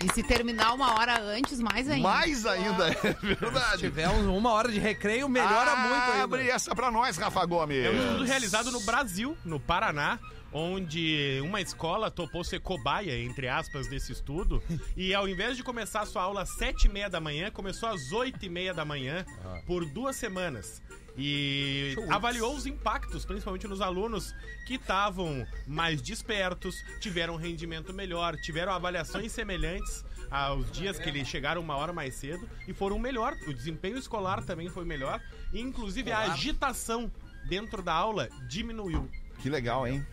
E 0.04 0.14
se 0.14 0.22
terminar 0.24 0.74
uma 0.74 0.94
hora 1.00 1.20
antes, 1.22 1.60
mais 1.60 1.90
ainda. 1.90 2.08
Mais 2.08 2.46
ainda, 2.46 2.90
é 2.90 2.94
Se 2.96 3.26
verdade. 3.26 3.78
tiver 3.80 4.10
um- 4.10 4.36
uma 4.38 4.52
hora 4.52 4.72
de 4.72 4.80
recreio, 4.80 5.28
melhora 5.28 5.76
muito 5.76 5.94
ainda. 6.12 6.24
Abre 6.24 6.50
essa 6.50 6.76
pra 6.76 6.92
nós, 6.92 7.18
Rafa 7.18 7.46
Gomes. 7.46 7.86
É 7.86 7.90
um 7.90 7.98
estudo 8.06 8.24
realizado 8.26 8.72
no 8.72 8.80
Brasil, 8.82 9.38
no 9.44 9.60
Paraná, 9.60 10.20
onde 10.58 11.38
uma 11.44 11.60
escola 11.60 12.10
topou 12.10 12.42
ser 12.42 12.62
cobaia, 12.62 13.22
entre 13.22 13.50
aspas, 13.50 13.88
desse 13.90 14.14
estudo. 14.14 14.64
E 14.96 15.14
ao 15.14 15.28
invés 15.28 15.58
de 15.58 15.64
começar 15.64 16.02
a 16.02 16.06
sua 16.06 16.22
aula 16.22 16.44
às 16.44 16.50
sete 16.58 16.86
e 16.86 16.90
meia 16.90 17.10
da 17.10 17.20
manhã, 17.20 17.52
começou 17.52 17.90
às 17.90 18.12
oito 18.14 18.46
e 18.46 18.50
meia 18.50 18.74
da 18.74 18.86
manhã 18.86 19.26
por 19.66 19.86
duas 19.86 20.16
semanas. 20.16 20.82
E 21.18 21.96
avaliou 22.10 22.56
os 22.56 22.66
impactos, 22.66 23.26
principalmente 23.26 23.68
nos 23.68 23.82
alunos 23.82 24.34
que 24.66 24.76
estavam 24.76 25.46
mais 25.68 26.02
despertos, 26.02 26.76
tiveram 27.00 27.34
um 27.34 27.38
rendimento 27.38 27.94
melhor, 27.94 28.38
tiveram 28.38 28.72
avaliações 28.72 29.32
semelhantes 29.34 30.06
aos 30.32 30.72
dias 30.72 30.98
que 30.98 31.10
eles 31.10 31.28
chegaram 31.28 31.62
uma 31.62 31.76
hora 31.76 31.92
mais 31.92 32.16
cedo 32.16 32.48
e 32.68 32.74
foram 32.74 32.98
melhor. 32.98 33.36
O 33.48 33.54
desempenho 33.54 33.98
escolar 33.98 34.44
também 34.46 34.70
foi 34.70 34.86
melhor. 34.86 35.22
E, 35.52 35.60
inclusive, 35.60 36.12
a 36.12 36.20
agitação 36.32 37.12
dentro 37.48 37.82
da 37.82 37.94
aula 37.94 38.30
diminuiu. 38.48 39.10
Que 39.40 39.50
legal, 39.50 39.86
hein? 39.86 40.06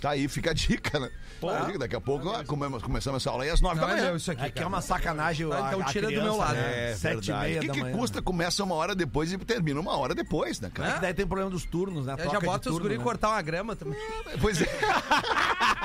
Tá 0.00 0.10
aí, 0.10 0.28
fica 0.28 0.50
a 0.50 0.54
dica, 0.54 0.98
né? 0.98 1.10
Fica 1.40 1.58
a 1.58 1.64
dica. 1.66 1.78
Daqui 1.78 1.96
a 1.96 2.00
pouco 2.00 2.28
ó, 2.28 2.42
come- 2.44 2.80
começamos 2.80 3.22
essa 3.22 3.30
aula 3.30 3.44
aí 3.44 3.50
às 3.50 3.60
nove 3.60 3.80
da 3.80 3.86
manhã. 3.86 4.12
é 4.12 4.16
isso 4.16 4.30
aqui, 4.30 4.42
É 4.44 4.50
que 4.50 4.62
é 4.62 4.66
uma 4.66 4.80
sacanagem. 4.80 5.48
Tá, 5.48 5.56
a- 5.56 5.68
então 5.68 5.80
a 5.80 5.84
tira 5.84 6.06
do 6.06 6.12
criança, 6.12 6.24
meu 6.28 6.36
lado. 6.38 6.54
né? 6.54 6.90
É 6.90 6.94
Sete 6.96 7.30
e 7.30 7.34
meia 7.34 7.58
O 7.58 7.60
que, 7.60 7.66
da 7.68 7.74
que 7.74 7.80
manhã. 7.82 7.96
custa? 7.96 8.22
Começa 8.22 8.64
uma 8.64 8.74
hora 8.74 8.94
depois 8.94 9.32
e 9.32 9.38
termina 9.38 9.80
uma 9.80 9.96
hora 9.96 10.14
depois, 10.14 10.60
né, 10.60 10.68
É 10.68 10.70
cara? 10.70 10.92
que 10.94 11.00
daí 11.00 11.14
tem 11.14 11.26
problema 11.26 11.50
dos 11.50 11.64
turnos, 11.64 12.06
né? 12.06 12.16
Já 12.18 12.40
bota 12.40 12.68
os 12.70 12.74
turno, 12.74 12.80
guri 12.80 12.98
né? 12.98 13.04
cortar 13.04 13.28
uma 13.30 13.42
grama 13.42 13.76
também. 13.76 13.98
Pois 14.40 14.60
é. 14.62 14.66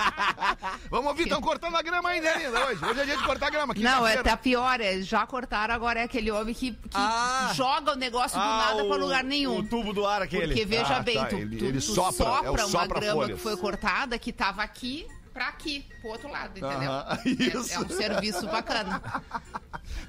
Vamos 0.90 1.08
ouvir, 1.08 1.24
estão 1.24 1.42
cortando 1.42 1.76
a 1.76 1.82
grama 1.82 2.10
ainda, 2.10 2.30
ainda 2.30 2.66
hoje. 2.68 2.86
Hoje 2.86 3.00
é 3.02 3.06
dia 3.06 3.18
de 3.18 3.24
cortar 3.24 3.50
grama. 3.50 3.74
Não, 3.78 4.08
é 4.08 4.18
até 4.18 4.36
pior, 4.36 4.80
é, 4.80 5.02
já 5.02 5.26
cortaram, 5.26 5.74
agora 5.74 6.00
é 6.00 6.04
aquele 6.04 6.32
homem 6.32 6.54
que, 6.54 6.72
que 6.72 6.78
Ah. 6.94 7.52
joga 7.54 7.94
o 7.94 7.96
negócio 7.96 8.38
do 8.40 8.46
nada 8.46 8.86
pra 8.86 8.96
lugar 8.96 9.24
nenhum. 9.24 9.58
O 9.60 9.64
tubo 9.64 9.94
do 9.94 10.06
ar 10.06 10.22
aquele. 10.22 10.48
Porque 10.48 10.66
veja 10.66 10.98
Ah, 10.98 11.02
bem, 11.02 11.16
tá, 11.18 11.26
tu, 11.26 11.36
ele- 11.36 11.58
tu- 11.58 11.66
ele 11.66 11.80
tu 11.80 11.94
sopra, 11.94 12.26
é 12.46 12.50
o 12.50 12.54
uma 12.54 12.68
sopra 12.68 13.00
grama 13.00 13.22
folhas. 13.24 13.38
que 13.38 13.44
foi 13.44 13.58
cortada 13.58 13.85
que 14.18 14.34
tava 14.34 14.64
aqui 14.64 15.08
pra 15.36 15.50
aqui, 15.50 15.86
pro 16.00 16.12
outro 16.12 16.32
lado, 16.32 16.58
entendeu? 16.58 16.92
É- 17.26 17.60
isso. 17.60 17.74
É, 17.74 17.80
um 17.80 17.90
serviço 17.90 18.48
bacana. 18.48 19.02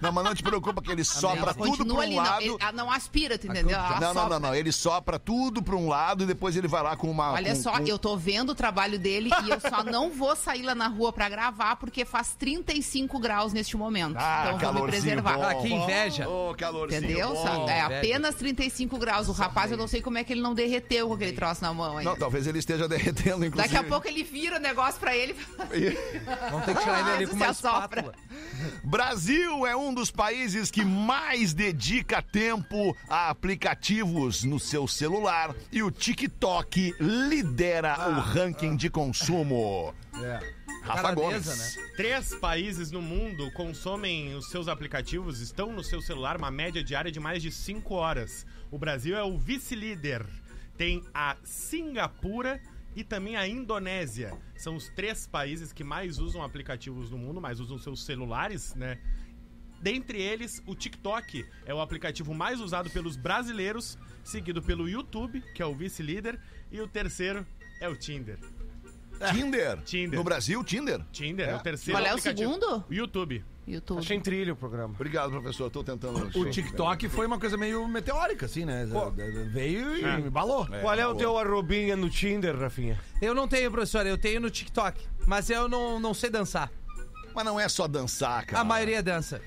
Não, 0.00 0.12
mas 0.12 0.25
não 0.25 0.35
te 0.35 0.42
preocupa 0.42 0.80
que 0.80 0.90
ele 0.90 1.02
sopra 1.04 1.52
tudo 1.52 1.68
continua 1.71 1.97
pra 1.97 1.97
um 1.97 2.00
ali, 2.00 2.14
não, 2.16 2.23
lado. 2.23 2.42
ele- 2.42 2.56
ela 2.61 2.73
não 2.73 2.90
aspira, 2.90 3.37
tu 3.37 3.47
entendeu? 3.49 3.76
Ela 3.76 4.00
Não, 4.00 4.14
não, 4.14 4.23
sopra. 4.23 4.28
não, 4.38 4.49
não. 4.49 4.54
Ele 4.54 4.71
sopra 4.73 5.18
tudo 5.18 5.62
pra 5.62 5.75
um 5.75 5.88
lado 5.88 6.23
e 6.23 6.26
depois 6.26 6.56
ele 6.56 6.68
vai 6.68 6.83
lá 6.83 6.97
com 6.97 7.11
uma. 7.11 7.33
Olha 7.33 7.54
com- 7.54 7.61
só, 7.62 7.73
com- 7.73 7.85
eu 7.87 7.99
tô 7.99 8.16
vendo 8.16 8.50
o 8.50 8.54
trabalho 8.54 8.99
dele 8.99 9.30
e 9.45 9.50
eu 9.50 9.59
só 9.61 9.83
não 9.83 10.11
vou 10.11 10.37
sair 10.37 10.62
lá 10.62 10.75
na 10.75 10.87
rua 10.87 11.12
pra 11.12 11.28
gravar 11.28 11.76
porque 11.76 12.04
faz 12.04 12.35
35 12.38 13.18
graus 13.18 13.52
neste 13.52 13.76
momento. 13.76 14.16
Ah, 14.18 14.52
então 14.54 14.73
vou 14.73 14.83
me 14.85 14.90
preservar. 14.90 15.37
bom. 15.37 15.42
Ah, 15.45 15.54
que 15.56 15.68
inveja. 15.73 16.28
Ô, 16.28 16.54
calorzinho 16.54 17.02
Entendeu? 17.04 17.35
bom. 17.35 17.68
É 17.68 17.80
apenas 17.83 18.35
35 18.37 18.97
graus. 18.99 19.28
O 19.28 19.33
rapaz, 19.33 19.71
eu 19.73 19.76
não 19.76 19.88
sei 19.88 20.00
como 20.00 20.18
é 20.18 20.25
que 20.25 20.33
ele 20.33 20.40
não 20.40 20.54
derreteu 20.54 21.09
com 21.09 21.14
aquele 21.14 21.33
troço 21.33 21.62
na 21.62 21.73
mão 21.75 21.99
ainda. 21.99 22.11
Não, 22.11 22.16
talvez 22.18 22.47
ele 22.47 22.59
esteja 22.61 22.87
derretendo, 22.88 23.45
inclusive. 23.45 23.75
Daqui 23.75 23.76
a 23.76 23.88
pouco 23.88 24.06
ele 24.06 24.23
vira 24.23 24.56
o 24.56 24.61
negócio 24.61 25.00
pra 25.17 25.77
ele. 25.77 25.99
Vamos 26.51 26.67
ter 26.67 26.75
que 26.75 26.83
tirar 26.83 27.01
ele 27.01 27.11
ali 27.11 27.27
com 27.27 27.37
uma 27.37 27.51
espátula. 27.51 28.15
Brasil 28.85 29.67
é 29.67 29.77
um 29.77 29.93
dos 29.93 30.11
países 30.11 30.71
que 30.71 30.85
mais 30.85 31.55
dedica 31.55 32.23
tempo 32.23 32.97
a 33.09 33.31
aplicativos 33.31 34.45
no 34.45 34.61
seu 34.61 34.87
celular 34.87 35.55
e 35.73 35.83
o 35.83 35.91
TikTok 35.91 36.95
lidera 37.01 37.97
o 38.09 38.21
ranking 38.21 38.77
de 38.77 38.91
consumo. 38.91 39.95
Rafa 40.83 41.03
Taradeza, 41.03 41.51
Gomes. 41.51 41.77
né? 41.77 41.93
Três 41.97 42.35
países 42.37 42.91
no 42.93 43.03
mundo 43.03 43.51
consomem 43.53 44.35
os 44.35 44.49
seus 44.51 44.69
aplicativos, 44.69 45.41
estão 45.41 45.73
no 45.73 45.83
seu 45.83 46.01
celular 46.01 46.37
uma 46.37 46.51
média 46.51 46.83
diária 46.83 47.11
de 47.11 47.19
mais 47.19 47.43
de 47.43 47.51
5 47.51 47.93
horas. 47.93 48.47
O 48.71 48.79
Brasil 48.79 49.17
é 49.17 49.23
o 49.23 49.37
vice-líder. 49.37 50.25
Tem 50.77 51.03
a 51.13 51.37
Singapura 51.43 52.61
e 52.97 53.05
também 53.05 53.37
a 53.37 53.47
Indonésia. 53.47 54.37
São 54.57 54.75
os 54.75 54.88
três 54.88 55.26
países 55.26 55.71
que 55.71 55.85
mais 55.85 56.19
usam 56.19 56.43
aplicativos 56.43 57.11
no 57.11 57.19
mundo, 57.19 57.41
mais 57.41 57.61
usam 57.61 57.79
seus 57.79 58.03
celulares, 58.03 58.75
né? 58.75 58.99
Dentre 59.81 60.21
eles, 60.21 60.62
o 60.67 60.75
TikTok 60.75 61.45
é 61.67 61.75
o 61.75 61.81
aplicativo 61.81 62.33
mais 62.33 62.59
usado 62.59 62.88
pelos 62.88 63.15
brasileiros, 63.15 63.99
seguido 64.25 64.62
pelo 64.62 64.88
YouTube, 64.88 65.43
que 65.55 65.62
é 65.62 65.67
o 65.67 65.75
vice-líder, 65.75 66.41
e 66.73 66.81
o 66.81 66.88
terceiro 66.88 67.47
é 67.79 67.87
o 67.87 67.95
Tinder. 67.95 68.38
Tinder. 69.33 69.83
Tinder. 69.83 70.19
No 70.19 70.25
Brasil, 70.25 70.65
Tinder. 70.65 71.00
Tinder 71.12 71.50
é, 71.50 71.55
o 71.55 71.61
terceiro 71.61 71.99
Qual 71.99 72.07
é 72.07 72.11
o 72.11 72.17
aplicativo. 72.17 72.53
segundo? 72.55 72.85
O 72.88 72.95
YouTube. 72.95 73.45
YouTube. 73.67 73.99
Achei 73.99 74.17
em 74.17 74.21
trilho 74.21 74.53
o 74.53 74.57
programa. 74.57 74.95
Obrigado, 74.95 75.31
professor. 75.31 75.69
Tô 75.71 75.83
tentando. 75.83 76.31
O 76.39 76.51
TikTok 76.51 77.09
foi 77.09 77.27
uma 77.27 77.39
coisa 77.39 77.57
meio 77.57 77.87
meteórica, 77.89 78.47
assim, 78.47 78.65
né? 78.65 78.87
Veio 79.53 79.97
e 79.97 80.05
É. 80.05 80.19
embalou. 80.21 80.67
Qual 80.67 80.95
é 80.95 81.07
o 81.07 81.15
teu 81.15 81.37
arrobinha 81.37 81.97
no 81.97 82.09
Tinder, 82.09 82.57
Rafinha? 82.59 82.99
Eu 83.21 83.35
não 83.35 83.49
tenho, 83.49 83.71
professor, 83.71 84.07
eu 84.07 84.17
tenho 84.17 84.41
no 84.41 84.51
TikTok. 84.51 85.05
Mas 85.27 85.51
eu 85.51 85.69
não, 85.69 85.99
não 85.99 86.15
sei 86.15 86.31
dançar. 86.31 86.71
Mas 87.35 87.45
não 87.45 87.59
é 87.61 87.69
só 87.69 87.87
dançar, 87.89 88.47
cara. 88.47 88.61
A 88.61 88.65
maioria 88.65 89.03
dança. 89.03 89.43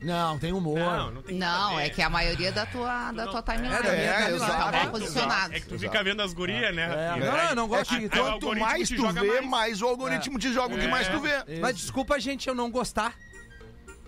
Não, 0.00 0.38
tem 0.38 0.52
humor. 0.52 0.78
Não, 0.78 1.10
não 1.10 1.22
tem 1.22 1.36
Não, 1.36 1.78
é 1.80 1.88
que 1.90 2.00
a 2.00 2.08
maioria 2.08 2.52
da 2.52 2.64
tua, 2.66 3.10
da 3.12 3.26
tua 3.26 3.42
timeline. 3.42 3.74
É, 3.74 3.82
da 3.82 3.90
minha 3.92 4.02
É, 4.04 4.16
timeline. 4.16 4.36
exato. 4.36 4.52
Tá 4.70 4.76
É, 4.78 4.82
mal 4.82 4.90
posicionado. 4.92 5.54
É 5.54 5.60
que 5.60 5.66
tu 5.66 5.78
fica 5.78 6.04
vendo 6.04 6.22
as 6.22 6.32
gurias, 6.32 6.74
né? 6.74 6.86
Rafinha? 6.86 7.30
Não, 7.32 7.38
eu 7.50 7.56
não 7.56 7.68
gosto 7.68 7.94
Aí- 7.94 8.00
de 8.00 8.08
Quanto 8.08 8.54
mais 8.56 8.88
tu 8.88 9.12
vê, 9.12 9.22
mais. 9.40 9.46
mais. 9.46 9.82
o 9.82 9.88
algoritmo 9.88 10.38
te 10.38 10.52
joga 10.52 10.74
o 10.74 10.78
que 10.78 10.84
É. 10.84 10.88
mais 10.88 11.08
tu 11.08 11.20
vê. 11.20 11.32
Mas 11.60 11.76
desculpa, 11.76 12.18
gente, 12.20 12.48
eu 12.48 12.54
não 12.54 12.70
gostar. 12.70 13.12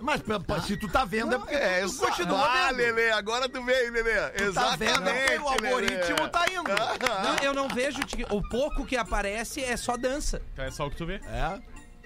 Mas 0.03 0.23
pra- 0.23 0.41
pra- 0.41 0.63
se 0.63 0.79
tu 0.79 0.89
tá 0.89 1.05
vendo, 1.05 1.35
é 1.35 1.39
porque 1.39 1.55
É, 1.55 1.85
tu 1.85 1.95
continua 1.97 2.43
Ah, 2.43 2.69
vendo. 2.69 2.77
Lelê, 2.79 3.11
agora 3.11 3.49
tu 3.51 3.63
veio, 3.63 3.93
Lelê. 3.93 4.31
Tu 4.31 4.39
tá 4.39 4.45
Exatamente. 4.45 5.03
vendo 5.03 5.43
porque 5.43 5.43
o 5.43 5.49
algoritmo 5.69 6.17
Lelê. 6.17 6.29
tá 6.31 6.47
indo. 6.51 6.71
Não, 7.23 7.37
eu 7.43 7.53
não 7.53 7.69
vejo. 7.69 7.99
O 8.31 8.41
pouco 8.49 8.87
que 8.87 8.97
aparece 8.97 9.63
é 9.63 9.77
só 9.77 9.99
dança. 9.99 10.41
Então 10.55 10.65
é 10.65 10.71
só 10.71 10.87
o 10.87 10.91
que 10.91 10.97
tu 10.97 11.05
vê. 11.05 11.17
É. 11.27 11.59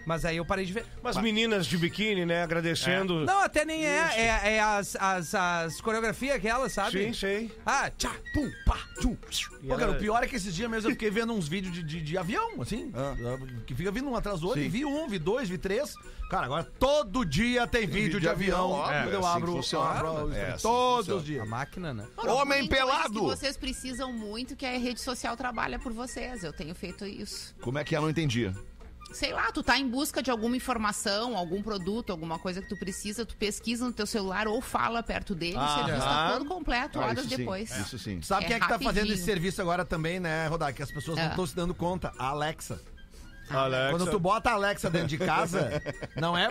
Mas 0.07 0.25
aí 0.25 0.37
eu 0.37 0.45
parei 0.45 0.65
de 0.67 0.73
ver. 0.73 0.85
Umas 1.01 1.17
meninas 1.17 1.67
de 1.67 1.77
biquíni, 1.79 2.25
né? 2.27 2.43
Agradecendo. 2.43 3.25
Não, 3.25 3.41
até 3.41 3.65
nem 3.65 3.87
é. 3.87 4.11
É, 4.17 4.55
é 4.57 4.61
as, 4.61 4.97
as, 4.97 5.35
as 5.35 5.81
coreografias 5.81 6.37
aquelas, 6.37 6.73
sabe? 6.73 7.07
Sim, 7.07 7.13
sei. 7.13 7.53
Ah, 7.65 7.91
tchá, 7.91 8.11
pum, 8.35 8.51
pá, 8.67 8.79
tchum. 9.01 9.17
Pô, 9.67 9.77
cara, 9.77 9.93
o 9.93 9.99
pior 9.99 10.23
é 10.23 10.27
que 10.27 10.37
esses 10.37 10.55
dias 10.55 10.71
mesmo 10.71 10.89
eu 10.91 10.93
fiquei 10.93 11.11
vendo 11.11 11.33
uns 11.33 11.49
vídeos 11.49 11.73
de, 11.75 11.83
de, 11.83 12.01
de 12.03 12.19
avião, 12.19 12.61
assim. 12.61 12.93
Que 13.67 13.75
fica 13.75 13.91
vindo 13.91 14.09
um 14.09 14.17
atrás 14.17 14.41
do 14.41 14.47
outro. 14.49 14.61
E 14.63 14.69
vi 14.69 14.85
um, 14.85 15.09
vi 15.09 15.19
dois, 15.19 15.49
vi 15.49 15.57
três. 15.59 15.95
Cara, 16.31 16.47
agora 16.47 16.65
todo 16.79 17.25
dia 17.25 17.67
tem 17.67 17.87
vídeo, 17.87 18.05
vídeo 18.05 18.21
de 18.21 18.29
avião. 18.29 18.75
avião, 18.83 19.03
quando 19.05 19.13
é, 19.13 19.15
eu 19.15 19.19
assim 19.21 19.37
abro, 19.37 19.47
que 19.47 19.57
funciona. 19.57 19.91
abro 19.91 20.09
o 20.27 20.33
É, 20.33 20.43
assim 20.49 20.57
que 20.57 20.63
todos 20.63 20.97
funciona. 21.07 21.17
os 21.21 21.23
A 21.23 21.27
dias. 21.27 21.49
máquina, 21.49 21.95
né? 21.95 22.07
Mano, 22.17 22.35
Homem 22.35 22.61
tem 22.61 22.69
coisas 22.69 22.87
pelado. 22.87 23.15
que 23.15 23.21
vocês 23.21 23.57
precisam 23.57 24.13
muito, 24.13 24.57
que 24.57 24.65
a 24.67 24.79
rede 24.79 25.01
social 25.01 25.37
trabalha 25.37 25.79
por 25.79 25.93
vocês. 25.93 26.43
Eu 26.43 26.53
tenho 26.53 26.75
feito 26.75 27.05
isso. 27.07 27.55
Como 27.61 27.79
é 27.79 27.85
que 27.85 27.95
é? 27.95 28.01
Não 28.01 28.11
entendi. 28.11 28.51
Sei 29.15 29.33
lá, 29.33 29.51
tu 29.53 29.63
tá 29.63 29.79
em 29.79 29.89
busca 29.89 30.21
de 30.23 30.31
alguma 30.31 30.57
informação, 30.57 31.37
algum 31.37 31.63
produto, 31.63 32.11
alguma 32.11 32.39
coisa 32.39 32.61
que 32.61 32.69
tu 32.69 32.77
precisa, 32.77 33.25
tu 33.25 33.37
pesquisa 33.37 33.85
no 33.87 33.93
teu 33.93 34.07
celular 34.07 34.49
ou 34.49 34.61
fala 34.61 35.03
perto 35.03 35.35
dele, 35.35 35.57
o 35.57 35.75
serviço 35.75 36.01
tá 36.07 36.33
todo 36.33 36.45
completo 36.47 36.99
Ah, 37.01 37.05
horas 37.07 37.19
isso 37.21 37.29
sim, 37.29 37.37
depois. 37.37 37.79
Isso 37.79 37.99
sim. 37.99 38.21
Sabe 38.23 38.45
É 38.45 38.47
quem 38.49 38.57
é 38.57 38.61
que 38.61 38.67
tá 38.69 38.75
fazendo 38.79 38.87
rapidinho. 38.87 39.15
esse 39.15 39.25
serviço 39.25 39.63
agora 39.63 39.85
também, 39.85 40.19
né, 40.19 40.47
Rodar? 40.49 40.75
Que 40.75 40.83
as 40.83 40.91
pessoas 40.91 41.17
não 41.17 41.25
É. 41.25 41.29
estão 41.29 41.47
se 41.47 41.55
dando 41.55 41.75
conta. 41.75 42.13
A 42.19 42.27
Alexa. 42.29 42.81
Alexa. 43.51 43.91
Quando 43.91 44.11
tu 44.11 44.19
bota 44.19 44.51
a 44.51 44.53
Alexa 44.55 44.89
dentro 44.91 45.09
de 45.09 45.19
casa, 45.19 45.83
não 46.17 46.37
é. 46.37 46.49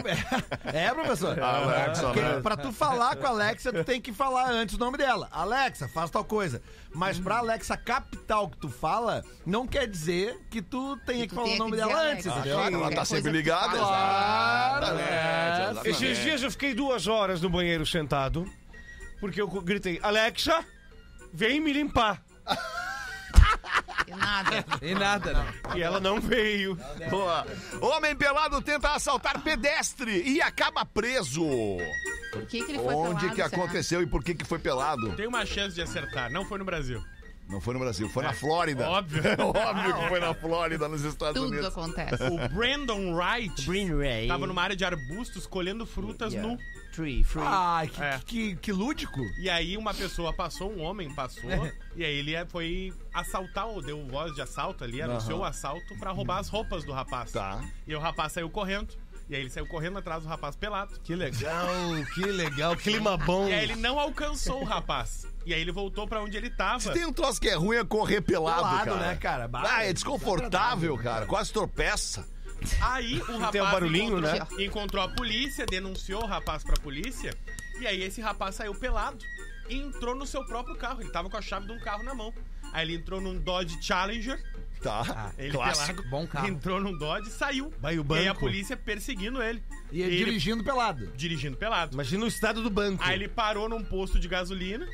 É, 0.66 0.94
professor? 0.94 1.40
Alexa, 1.42 2.02
Porque 2.04 2.22
né? 2.22 2.40
pra 2.42 2.56
tu 2.56 2.72
falar 2.72 3.16
com 3.16 3.26
a 3.26 3.30
Alexa, 3.30 3.74
tu 3.74 3.84
tem 3.84 4.00
que 4.00 4.14
falar 4.14 4.50
antes 4.50 4.76
o 4.76 4.80
nome 4.80 4.98
dela. 4.98 5.28
Alexa, 5.32 5.88
faz 5.88 6.12
tal 6.12 6.24
coisa. 6.24 6.62
Mas 6.94 7.20
pra 7.20 7.38
Alexa 7.38 7.76
captar 7.76 8.44
o 8.44 8.50
que 8.50 8.58
tu 8.58 8.70
fala, 8.70 9.24
não 9.46 9.66
quer 9.66 9.88
dizer 9.88 10.38
que 10.52 10.62
tu 10.62 10.96
tenha 11.06 11.24
que, 11.24 11.30
tu 11.30 11.36
falar 11.36 11.54
o 11.54 11.58
nome 11.58 11.76
dela 11.76 11.94
dizer 11.94 12.12
antes, 12.12 12.28
Alexa. 12.28 12.40
entendeu? 12.40 12.58
Claro, 12.58 12.76
ela 12.76 12.96
tá 12.96 13.06
sempre 13.06 13.32
ligada. 13.32 13.78
Claro, 13.78 14.86
é. 15.00 15.70
Exatamente. 15.72 15.90
Esses 15.90 16.18
dias 16.20 16.44
eu 16.44 16.52
fiquei 16.52 16.74
duas 16.74 17.08
horas 17.08 17.42
no 17.42 17.50
banheiro 17.50 17.86
sentado, 17.86 18.46
porque 19.20 19.42
eu 19.42 19.48
gritei, 19.48 20.00
Alexa, 20.04 20.64
vem 21.34 21.60
me 21.60 21.74
limpar. 21.74 22.22
E 24.08 24.12
nada. 24.12 24.66
E 24.82 24.94
nada, 24.96 25.34
né? 25.34 25.54
E 25.76 25.82
ela 25.82 26.00
não 26.00 26.20
veio. 26.20 26.78
Boa. 27.10 27.46
Homem 27.82 28.16
pelado 28.16 28.62
tenta 28.62 28.90
assaltar 28.92 29.42
pedestre 29.42 30.24
e 30.24 30.42
acaba 30.42 30.86
preso. 30.86 31.44
Por 32.32 32.46
que, 32.48 32.64
que 32.64 32.72
ele 32.72 32.80
foi 32.80 32.94
Onde 32.94 33.20
pelado, 33.20 33.30
que 33.30 33.36
será? 33.36 33.48
aconteceu 33.48 34.02
e 34.02 34.08
por 34.08 34.24
que 34.24 34.34
que 34.36 34.46
foi 34.46 34.60
pelado? 34.60 35.16
Tem 35.16 35.28
uma 35.28 35.46
chance 35.46 35.76
de 35.76 35.82
acertar. 35.82 36.32
Não 36.32 36.46
foi 36.46 36.58
no 36.58 36.66
Brasil. 36.66 37.04
Não 37.48 37.60
foi 37.60 37.74
no 37.74 37.80
Brasil, 37.80 38.10
foi 38.10 38.24
na 38.24 38.34
Flórida. 38.34 38.90
Óbvio. 38.90 39.22
Óbvio 39.40 39.94
que 39.96 40.08
foi 40.08 40.20
na 40.20 40.34
Flórida, 40.34 40.88
nos 40.88 41.04
Estados 41.04 41.36
Tudo 41.36 41.52
Unidos. 41.52 41.68
acontece. 41.68 42.24
O 42.24 42.50
Brandon 42.50 43.14
Wright 43.14 43.70
Ray. 44.00 44.28
tava 44.28 44.48
numa 44.48 44.62
área 44.62 44.76
de 44.76 44.86
arbustos 44.86 45.46
colhendo 45.46 45.86
frutas 45.86 46.34
nu. 46.34 46.58
Ai, 47.42 47.88
que, 47.88 48.02
É. 48.04 48.20
que, 48.26 48.56
que 48.58 48.72
lúdico. 48.72 49.20
E 49.40 49.50
aí 49.50 49.76
uma 49.78 49.94
pessoa 49.94 50.32
passou, 50.34 50.72
um 50.72 50.82
homem 50.82 51.14
passou, 51.14 51.50
e 51.96 52.04
aí 52.04 52.16
ele 52.18 52.36
é- 52.36 52.46
foi 52.46 52.94
assaltar, 53.14 53.68
ou 53.68 53.82
deu 53.82 54.06
voz 54.08 54.34
de 54.36 54.42
assalto 54.42 54.84
ali, 54.84 55.02
anunciou 55.02 55.40
o 55.40 55.44
assalto 55.46 55.96
pra 55.98 56.12
roubar 56.12 56.40
as 56.40 56.50
roupas 56.50 56.84
do 56.84 56.92
rapaz. 56.92 57.32
Tá. 57.32 57.62
E 57.88 57.96
o 57.96 58.00
rapaz 58.00 58.34
saiu 58.34 58.50
correndo. 58.50 58.94
E 59.30 59.36
aí 59.36 59.42
ele 59.42 59.50
saiu 59.50 59.66
correndo 59.66 59.98
atrás 59.98 60.22
do 60.24 60.28
rapaz 60.30 60.54
pelado. 60.56 61.00
Que 61.00 61.16
legal, 61.16 61.66
que 62.14 62.22
legal, 62.26 62.76
clima 62.76 63.16
bom. 63.18 63.48
E 63.48 63.54
aí 63.54 63.64
ele 63.64 63.76
não 63.78 63.98
alcançou 63.98 64.62
o 64.62 64.66
rapaz. 64.66 65.26
E 65.46 65.54
aí 65.54 65.62
ele 65.62 65.72
voltou 65.72 66.06
pra 66.06 66.22
onde 66.22 66.36
ele 66.36 66.50
tava. 66.50 66.82
Se 66.82 66.92
tem 66.92 67.06
um 67.06 67.14
troço 67.14 67.40
que 67.40 67.48
é 67.48 67.56
ruim 67.56 67.78
é 67.78 67.86
correr 67.86 68.20
pelado, 68.22 68.58
Pelado, 68.62 68.86
cara. 68.86 69.00
né, 69.00 69.16
cara? 69.16 69.48
Bah, 69.48 69.64
Ah, 69.66 69.86
é 69.86 69.94
desconfortável, 69.94 70.98
cara. 70.98 71.26
Quase 71.26 71.54
tropeça. 71.54 72.28
Aí 72.82 73.18
o 73.22 73.34
rapaz 73.38 73.52
Tem 73.52 73.62
um 73.62 73.66
barulhinho, 73.72 74.18
encontrou, 74.20 74.58
né? 74.58 74.64
encontrou 74.66 75.04
a 75.04 75.10
polícia, 75.10 75.66
denunciou 75.66 76.24
o 76.24 76.26
rapaz 76.28 76.64
pra 76.64 76.76
polícia. 76.76 77.34
E 77.80 77.88
aí 77.88 78.02
esse 78.02 78.22
rapaz 78.22 78.56
saiu 78.56 78.74
pelado 78.76 79.18
e 79.70 79.76
entrou 79.76 80.16
no 80.16 80.26
seu 80.26 80.46
próprio 80.46 80.76
carro. 80.76 81.02
Ele 81.02 81.10
tava 81.12 81.30
com 81.30 81.38
a 81.38 81.42
chave 81.42 81.66
de 81.66 81.72
um 81.74 81.80
carro 81.80 82.04
na 82.04 82.14
mão. 82.14 82.34
Aí 82.72 82.86
ele 82.88 82.96
entrou 82.96 83.22
num 83.22 83.38
Dodge 83.38 83.78
Challenger. 83.82 84.42
Tá. 84.82 85.32
Ele 85.38 85.52
Clássico. 85.54 85.88
pelado, 85.88 86.10
bom 86.10 86.28
carro. 86.28 86.48
Entrou 86.48 86.80
num 86.82 86.98
Dodge 86.98 87.30
e 87.30 87.32
saiu. 87.32 87.74
Vai 87.80 87.98
o 87.98 88.06
E 88.10 88.14
aí 88.18 88.28
a 88.28 88.34
banco. 88.34 88.42
polícia 88.42 88.76
perseguindo 88.76 89.42
ele. 89.42 89.64
E 89.92 90.02
ele 90.02 90.18
dirigindo 90.18 90.64
pelado. 90.64 91.08
dirigindo 91.16 91.56
pelado. 91.56 91.94
Imagina 91.94 92.26
o 92.26 92.28
estado 92.28 92.62
do 92.62 92.70
banco. 92.70 93.02
Aí 93.04 93.16
ele 93.16 93.28
parou 93.30 93.70
num 93.70 93.84
posto 93.84 94.20
de 94.20 94.28
gasolina 94.28 94.86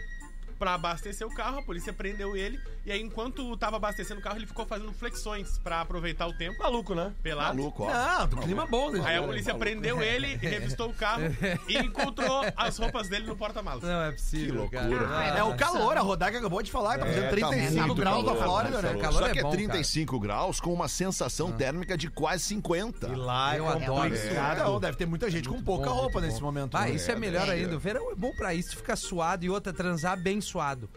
pra 0.59 0.73
abastecer 0.73 1.25
o 1.25 1.33
carro, 1.33 1.59
a 1.59 1.63
polícia 1.63 1.93
prendeu 1.93 2.35
ele. 2.35 2.59
E 2.86 2.91
aí, 2.91 3.01
enquanto 3.01 3.55
tava 3.57 3.75
abastecendo 3.77 4.19
o 4.19 4.24
carro, 4.24 4.38
ele 4.38 4.48
ficou 4.48 4.65
fazendo 4.65 4.91
flexões 4.93 5.57
pra 5.59 5.81
aproveitar 5.81 6.27
o 6.27 6.33
tempo. 6.33 6.57
Maluco, 6.59 6.95
né? 6.95 7.13
Pelado. 7.21 7.57
Maluco, 7.57 7.83
ó. 7.83 7.91
Não, 7.93 8.27
do 8.27 8.38
clima 8.38 8.65
bom. 8.65 8.91
Né, 8.91 9.00
Aí 9.00 9.15
a 9.15 9.19
cara? 9.19 9.27
polícia 9.27 9.55
prendeu 9.55 10.01
ele, 10.01 10.36
revistou 10.41 10.89
o 10.89 10.93
carro 10.93 11.24
e 11.67 11.77
encontrou 11.77 12.41
as 12.55 12.77
roupas 12.77 13.09
dele 13.09 13.25
no 13.27 13.36
porta-malas. 13.36 13.83
Não 13.83 14.01
é 14.03 14.12
possível, 14.12 14.67
Que 14.69 14.77
loucura. 14.77 15.07
cara. 15.07 15.38
É 15.38 15.43
o 15.43 15.55
calor, 15.55 15.98
a 15.98 16.01
Rodar 16.01 16.31
que 16.31 16.38
acabou 16.38 16.62
de 16.62 16.71
falar, 16.71 16.98
tá 16.98 17.05
fazendo 17.05 17.25
É, 17.25 17.29
35 17.29 17.88
muito 17.88 17.95
graus 18.01 18.24
na 18.24 18.31
calor, 18.31 18.43
Flórida, 18.43 18.81
né? 18.81 18.93
né? 18.93 19.01
calor 19.01 19.19
Só 19.19 19.27
é 19.27 19.31
que 19.31 19.39
é 19.39 19.43
bom, 19.43 19.51
35 19.51 20.19
graus 20.19 20.59
com 20.59 20.74
uma 20.74 20.88
sensação 20.88 21.51
térmica 21.51 21.98
de 21.98 22.09
quase 22.09 22.43
50. 22.45 23.15
Lá 23.15 23.57
Eu 23.57 23.67
adoro 23.67 24.13
isso. 24.13 24.27
Então, 24.27 24.79
deve 24.79 24.98
ter 24.98 25.05
muita 25.05 25.29
gente 25.29 25.48
com 25.48 25.62
pouca 25.62 25.89
bom, 25.89 25.95
roupa 25.95 26.21
nesse 26.21 26.39
bom. 26.39 26.45
momento. 26.48 26.75
Ah, 26.75 26.81
né? 26.86 26.91
isso 26.91 27.12
é 27.12 27.15
melhor 27.15 27.48
é. 27.50 27.51
ainda. 27.51 27.75
O 27.75 27.79
verão 27.79 28.12
é 28.12 28.15
bom 28.15 28.31
pra 28.36 28.53
isso, 28.53 28.75
ficar 28.75 28.95
suado 28.95 29.45
e 29.45 29.50
outra, 29.50 29.74
transar 29.74 30.17
bem 30.17 30.41
suado. 30.41 30.89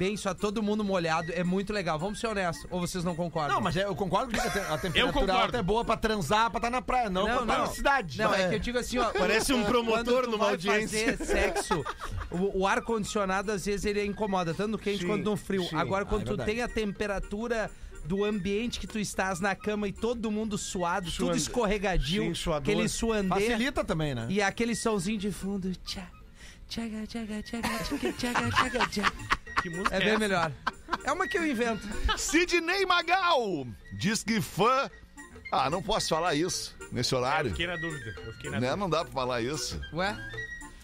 Bem 0.00 0.16
suado, 0.16 0.40
todo 0.40 0.62
mundo 0.62 0.82
molhado, 0.82 1.30
é 1.34 1.44
muito 1.44 1.74
legal. 1.74 1.98
Vamos 1.98 2.18
ser 2.18 2.28
honestos, 2.28 2.66
ou 2.70 2.80
vocês 2.80 3.04
não 3.04 3.14
concordam? 3.14 3.54
Não, 3.56 3.60
mas 3.60 3.76
é- 3.76 3.84
eu 3.84 3.94
concordo 3.94 4.32
que 4.32 4.40
a, 4.40 4.50
te- 4.50 4.58
a 4.58 4.78
temperatura 4.78 5.34
alta 5.34 5.58
é 5.58 5.62
boa 5.62 5.84
pra 5.84 5.94
transar, 5.94 6.48
pra 6.50 6.56
estar 6.56 6.70
na 6.70 6.80
praia, 6.80 7.10
não, 7.10 7.24
pra 7.26 7.34
estar 7.42 7.58
na 7.58 7.66
cidade. 7.66 8.18
Não, 8.18 8.30
né? 8.30 8.44
é 8.44 8.48
que 8.48 8.54
eu 8.54 8.58
digo 8.60 8.78
assim, 8.78 8.96
ó. 8.96 9.10
Parece 9.10 9.52
um 9.52 9.62
promotor 9.62 10.26
numa 10.26 10.48
audiência. 10.52 11.18
fazer 11.18 11.26
sexo, 11.26 11.84
o, 12.30 12.60
o 12.60 12.66
ar-condicionado 12.66 13.52
às 13.52 13.66
vezes 13.66 13.84
ele 13.84 14.02
incomoda, 14.06 14.54
tanto 14.54 14.70
no 14.70 14.78
quente 14.78 15.00
Sim, 15.02 15.06
quanto 15.06 15.22
no 15.22 15.36
frio. 15.36 15.64
sim. 15.64 15.76
Agora, 15.76 16.06
quando 16.06 16.20
Ah, 16.20 16.22
é 16.22 16.24
tu 16.24 16.36
verdade. 16.38 16.50
tem 16.50 16.62
a 16.62 16.68
temperatura 16.68 17.70
do 18.06 18.24
ambiente 18.24 18.80
que 18.80 18.86
tu 18.86 18.98
estás 18.98 19.38
na 19.38 19.54
cama 19.54 19.86
e 19.86 19.92
todo 19.92 20.30
mundo 20.30 20.56
suado, 20.56 21.10
tudo 21.12 21.36
escorregadio, 21.36 22.22
Sim, 22.22 22.34
suador. 22.34 22.72
aquele 22.72 22.88
suandê 22.88 23.28
Facilita 23.28 23.84
também, 23.84 24.14
né? 24.14 24.26
e 24.30 24.40
aquele 24.40 24.74
somzinho 24.74 25.18
de 25.18 25.30
fundo. 25.30 25.70
Tchá, 25.84 26.06
tchaga, 26.70 27.06
tchaga, 27.06 27.42
tchaga, 27.42 27.68
tchaga, 27.84 28.12
tchaga, 28.14 28.50
tchaga, 28.50 28.86
tchaga. 28.88 29.39
Que 29.62 29.70
música 29.70 29.94
É 29.94 29.98
é 29.98 30.00
bem 30.00 30.08
essa? 30.10 30.18
melhor. 30.18 30.52
É 31.04 31.12
uma 31.12 31.26
que 31.28 31.38
eu 31.38 31.46
invento. 31.46 31.86
Sidney 32.18 32.84
Magal 32.86 33.66
diz 33.92 34.22
que 34.22 34.40
fã. 34.40 34.90
Ah, 35.52 35.68
não 35.70 35.82
posso 35.82 36.08
falar 36.08 36.34
isso. 36.34 36.74
nesse 36.92 37.12
Eu 37.14 37.18
horário? 37.20 37.50
fiquei 37.50 37.66
na 37.66 37.76
dúvida. 37.76 38.14
Eu 38.24 38.32
fiquei 38.34 38.50
na 38.50 38.56
Né? 38.60 38.66
dúvida. 38.68 38.76
Não 38.76 38.90
dá 38.90 39.04
pra 39.04 39.12
falar 39.12 39.40
isso. 39.42 39.80
Ué? 39.92 40.16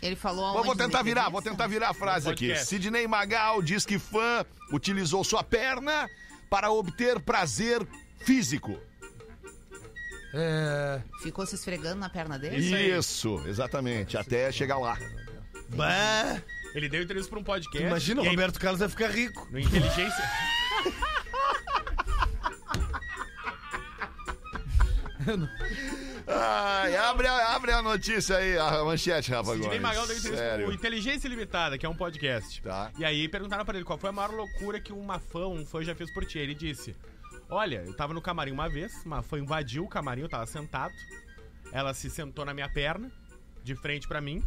Ele 0.02 0.14
falou 0.16 0.42
Bom, 0.52 0.59
aonde 0.59 0.66
vou 0.66 0.76
tentar 0.76 1.02
virar, 1.02 1.28
vou 1.30 1.42
tentar 1.42 1.66
virar 1.66 1.88
a 1.90 1.95
frase 1.95 2.28
aqui. 2.30 2.54
Sidney 2.56 3.06
Magal 3.09 3.62
diz 3.62 3.85
que 3.87 3.99
fã 3.99 4.45
utilizou 4.73 5.25
sua 5.25 5.42
perna 5.42 6.09
para 6.50 6.71
obter 6.71 7.18
prazer 7.21 7.87
físico. 8.21 8.78
É. 10.35 11.00
Ficou 11.23 11.47
se 11.47 11.54
esfregando 11.54 11.97
na 12.00 12.11
perna 12.11 12.38
dele? 12.38 12.56
Isso, 12.97 13.42
exatamente, 13.47 14.16
até 14.18 14.52
chegar 14.52 14.78
lá. 14.78 14.99
Bah, 15.70 16.40
Ele 16.75 16.88
deu 16.88 17.02
entrevista 17.02 17.30
pra 17.30 17.38
um 17.40 17.44
podcast. 17.44 17.87
imagina, 17.87 18.20
o 18.20 18.25
aí, 18.25 18.30
Roberto 18.30 18.61
Carlos 18.61 18.80
vai 18.80 18.88
ficar 18.88 19.08
rico. 19.11 19.49
No 19.50 19.58
Inteligência. 19.58 20.25
Ai, 26.28 26.96
abre, 26.96 27.26
a- 27.26 27.54
abre 27.54 27.73
a 27.73 27.82
notícia 27.82 28.37
aí, 28.37 28.58
a 28.58 28.85
manchete, 28.85 29.30
Rafa 29.30 29.52
Sidney 29.52 29.66
Gomes. 29.68 29.80
Magal 29.82 30.06
deu 30.06 30.16
entrevista 30.16 30.44
Sério. 30.44 30.66
pro 30.66 30.75
Inteligência 30.75 31.28
Limitada, 31.28 31.78
que 31.78 31.87
é 31.87 31.88
um 31.88 31.94
podcast. 31.94 32.61
Tá. 32.62 32.90
E 32.99 33.04
aí 33.04 33.28
perguntaram 33.28 33.64
pra 33.64 33.76
ele 33.76 33.85
qual 33.85 33.99
foi 33.99 34.11
a 34.11 34.12
maior 34.12 34.30
loucura 34.32 34.80
que 34.80 34.92
uma 34.92 35.18
fã, 35.18 35.46
um 35.46 35.64
fã 35.64 35.82
já 35.82 35.94
fez 35.94 36.12
por 36.12 36.25
ti. 36.26 36.38
Ele 36.38 36.54
disse: 36.54 36.94
Olha, 37.49 37.82
eu 37.87 37.94
tava 37.94 38.12
no 38.12 38.20
camarim 38.20 38.52
uma 38.52 38.68
vez, 38.68 38.92
uma 39.04 39.23
fã 39.23 39.38
invadiu 39.38 39.85
o 39.85 39.88
camarim, 39.88 40.23
eu 40.23 40.28
tava 40.28 40.46
sentado. 40.46 40.94
Ela 41.73 41.94
se 41.94 42.11
sentou 42.11 42.44
na 42.44 42.54
minha 42.54 42.68
perna, 42.68 43.11
de 43.62 43.75
frente 43.75 44.06
pra 44.06 44.20
mim, 44.20 44.42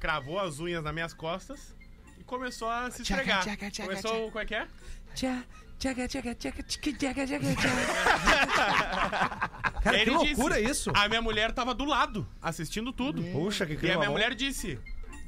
cravou 0.00 0.38
as 0.38 0.60
unhas 0.60 0.82
nas 0.82 0.92
minhas 0.94 1.14
costas 1.14 1.74
e 2.18 2.24
começou 2.24 2.68
a 2.70 2.90
se 2.90 3.02
esfregar. 3.02 3.44
começou, 3.76 4.30
como 4.30 4.38
é 4.40 4.44
que 4.44 4.54
é? 4.54 4.66
Tchá, 5.14 5.42
tchaga, 5.78 6.08
tchaga, 6.08 6.34
tchaga, 6.34 6.62
tchica, 6.62 6.92
tchaga, 6.92 7.26
tchaga. 7.26 7.46
E 9.80 9.84
Cara, 9.84 9.96
que 9.98 10.02
ele 10.02 10.10
disse, 10.18 10.34
loucura 10.34 10.60
isso. 10.60 10.90
A 10.94 11.08
minha 11.08 11.20
mulher 11.20 11.52
tava 11.52 11.74
do 11.74 11.84
lado, 11.84 12.26
assistindo 12.40 12.90
tudo. 12.90 13.22
Puxa, 13.24 13.66
que 13.66 13.74
E 13.74 13.76
a 13.76 13.78
clima 13.78 13.96
minha 13.96 14.06
bom. 14.08 14.12
mulher 14.14 14.34
disse: 14.34 14.78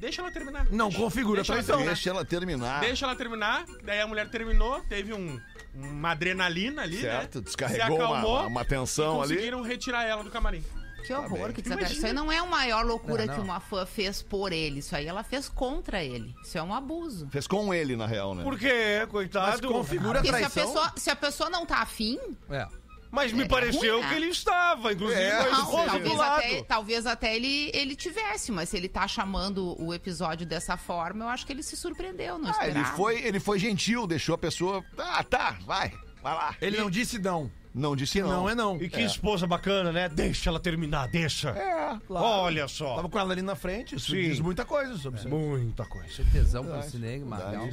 Deixa 0.00 0.22
ela 0.22 0.30
terminar. 0.30 0.66
Não 0.70 0.90
configura 0.90 1.42
Deixa 1.42 1.52
ela 1.52 1.62
traição. 1.62 1.76
terminar. 1.76 1.94
Deixa 1.94 2.10
ela 2.10 2.24
terminar. 2.24 2.80
Deixa 2.80 3.04
ela 3.06 3.16
terminar. 3.16 3.64
Daí 3.84 4.00
a 4.00 4.06
mulher 4.06 4.30
terminou, 4.30 4.80
teve 4.82 5.12
um, 5.12 5.38
uma 5.74 6.12
adrenalina 6.12 6.82
ali, 6.82 7.00
Certo, 7.02 7.38
né? 7.38 7.44
descarregou 7.44 7.86
Se 7.86 7.92
uma, 8.02 8.18
acalmou 8.18 8.46
uma 8.46 8.62
e 8.62 8.64
tensão 8.64 9.20
ali. 9.20 9.34
conseguiram 9.34 9.60
retirar 9.62 10.04
ela 10.04 10.24
do 10.24 10.30
camarim. 10.30 10.64
Que 11.04 11.12
horror, 11.12 11.28
que 11.52 11.60
Imagina. 11.60 11.62
desagradável. 11.62 11.96
Isso 11.96 12.06
aí 12.06 12.12
não 12.12 12.30
é 12.32 12.38
a 12.38 12.46
maior 12.46 12.84
loucura 12.84 13.26
Não, 13.26 13.34
que 13.34 13.38
não. 13.38 13.44
uma 13.46 13.60
fã 13.60 13.86
fez 13.86 14.22
por 14.22 14.52
ele. 14.52 14.80
Isso 14.80 14.94
aí 14.96 15.06
ela 15.06 15.22
fez 15.22 15.48
contra 15.48 16.02
ele. 16.02 16.34
Isso 16.42 16.58
é 16.58 16.62
um 16.62 16.74
abuso. 16.74 17.28
Fez 17.30 17.46
com 17.46 17.72
ele, 17.72 17.94
na 17.96 18.06
real, 18.06 18.34
né? 18.34 18.42
Por 18.42 18.58
quê, 18.58 18.98
Mas 19.00 19.10
coitado? 19.10 19.68
configura 19.68 20.20
Porque 20.20 20.28
se 20.28 20.34
a, 20.44 20.50
traição. 20.50 20.66
pessoa, 20.72 20.92
se 20.96 21.10
a 21.10 21.16
pessoa 21.16 21.50
não 21.50 21.64
tá 21.64 21.78
afim, 21.78 22.18
É. 22.50 22.66
Mas 23.08 23.32
me 23.32 23.44
É 23.44 23.46
pareceu 23.48 23.94
ruim, 23.98 24.02
né? 24.02 24.08
que 24.10 24.14
ele 24.16 24.26
estava, 24.26 24.92
inclusive, 24.92 25.20
É, 25.20 25.50
não, 25.50 25.86
talvez 25.86 26.16
lado. 26.16 26.38
até, 26.38 26.62
talvez 26.64 27.06
até 27.06 27.36
ele, 27.36 27.70
ele 27.72 27.94
tivesse, 27.94 28.50
mas 28.50 28.68
se 28.68 28.76
ele 28.76 28.88
tá 28.88 29.06
chamando 29.06 29.80
o 29.80 29.94
episódio 29.94 30.44
dessa 30.44 30.76
forma, 30.76 31.24
eu 31.24 31.28
acho 31.28 31.46
que 31.46 31.52
ele 31.52 31.62
se 31.62 31.76
surpreendeu, 31.76 32.36
não 32.36 32.50
Ah, 32.50 32.56
ele 32.62 32.70
esperava. 32.72 32.96
foi, 32.96 33.22
ele 33.22 33.38
foi 33.40 33.58
gentil, 33.60 34.06
deixou 34.08 34.34
a 34.34 34.38
pessoa. 34.38 34.84
Ah, 34.98 35.22
tá, 35.22 35.56
vai, 35.64 35.92
vai 36.20 36.34
lá. 36.34 36.56
Ele 36.60 36.76
não 36.78 36.90
disse 36.90 37.18
não. 37.18 37.50
Não 37.76 37.94
disse 37.94 38.22
não. 38.22 38.28
Não 38.30 38.48
é 38.48 38.54
não. 38.54 38.80
E 38.80 38.88
que 38.88 39.02
esposa 39.02 39.46
bacana, 39.46 39.92
né? 39.92 40.08
Deixa 40.08 40.48
ela 40.48 40.58
terminar, 40.58 41.08
deixa. 41.08 41.50
É, 41.50 41.98
Olha 42.08 42.66
só. 42.66 42.96
Tava 42.96 43.08
com 43.10 43.18
ela 43.18 43.34
ali 43.34 43.42
na 43.42 43.54
frente, 43.54 43.96
isso 43.96 44.12
Sim. 44.12 44.22
diz 44.22 44.40
muita 44.40 44.64
coisa 44.64 44.96
sobre 44.96 45.20
isso. 45.20 45.28
Muita 45.28 45.84
coisa. 45.84 46.24
Tesão 46.32 46.64
pro 46.64 47.26
Magal, 47.26 47.68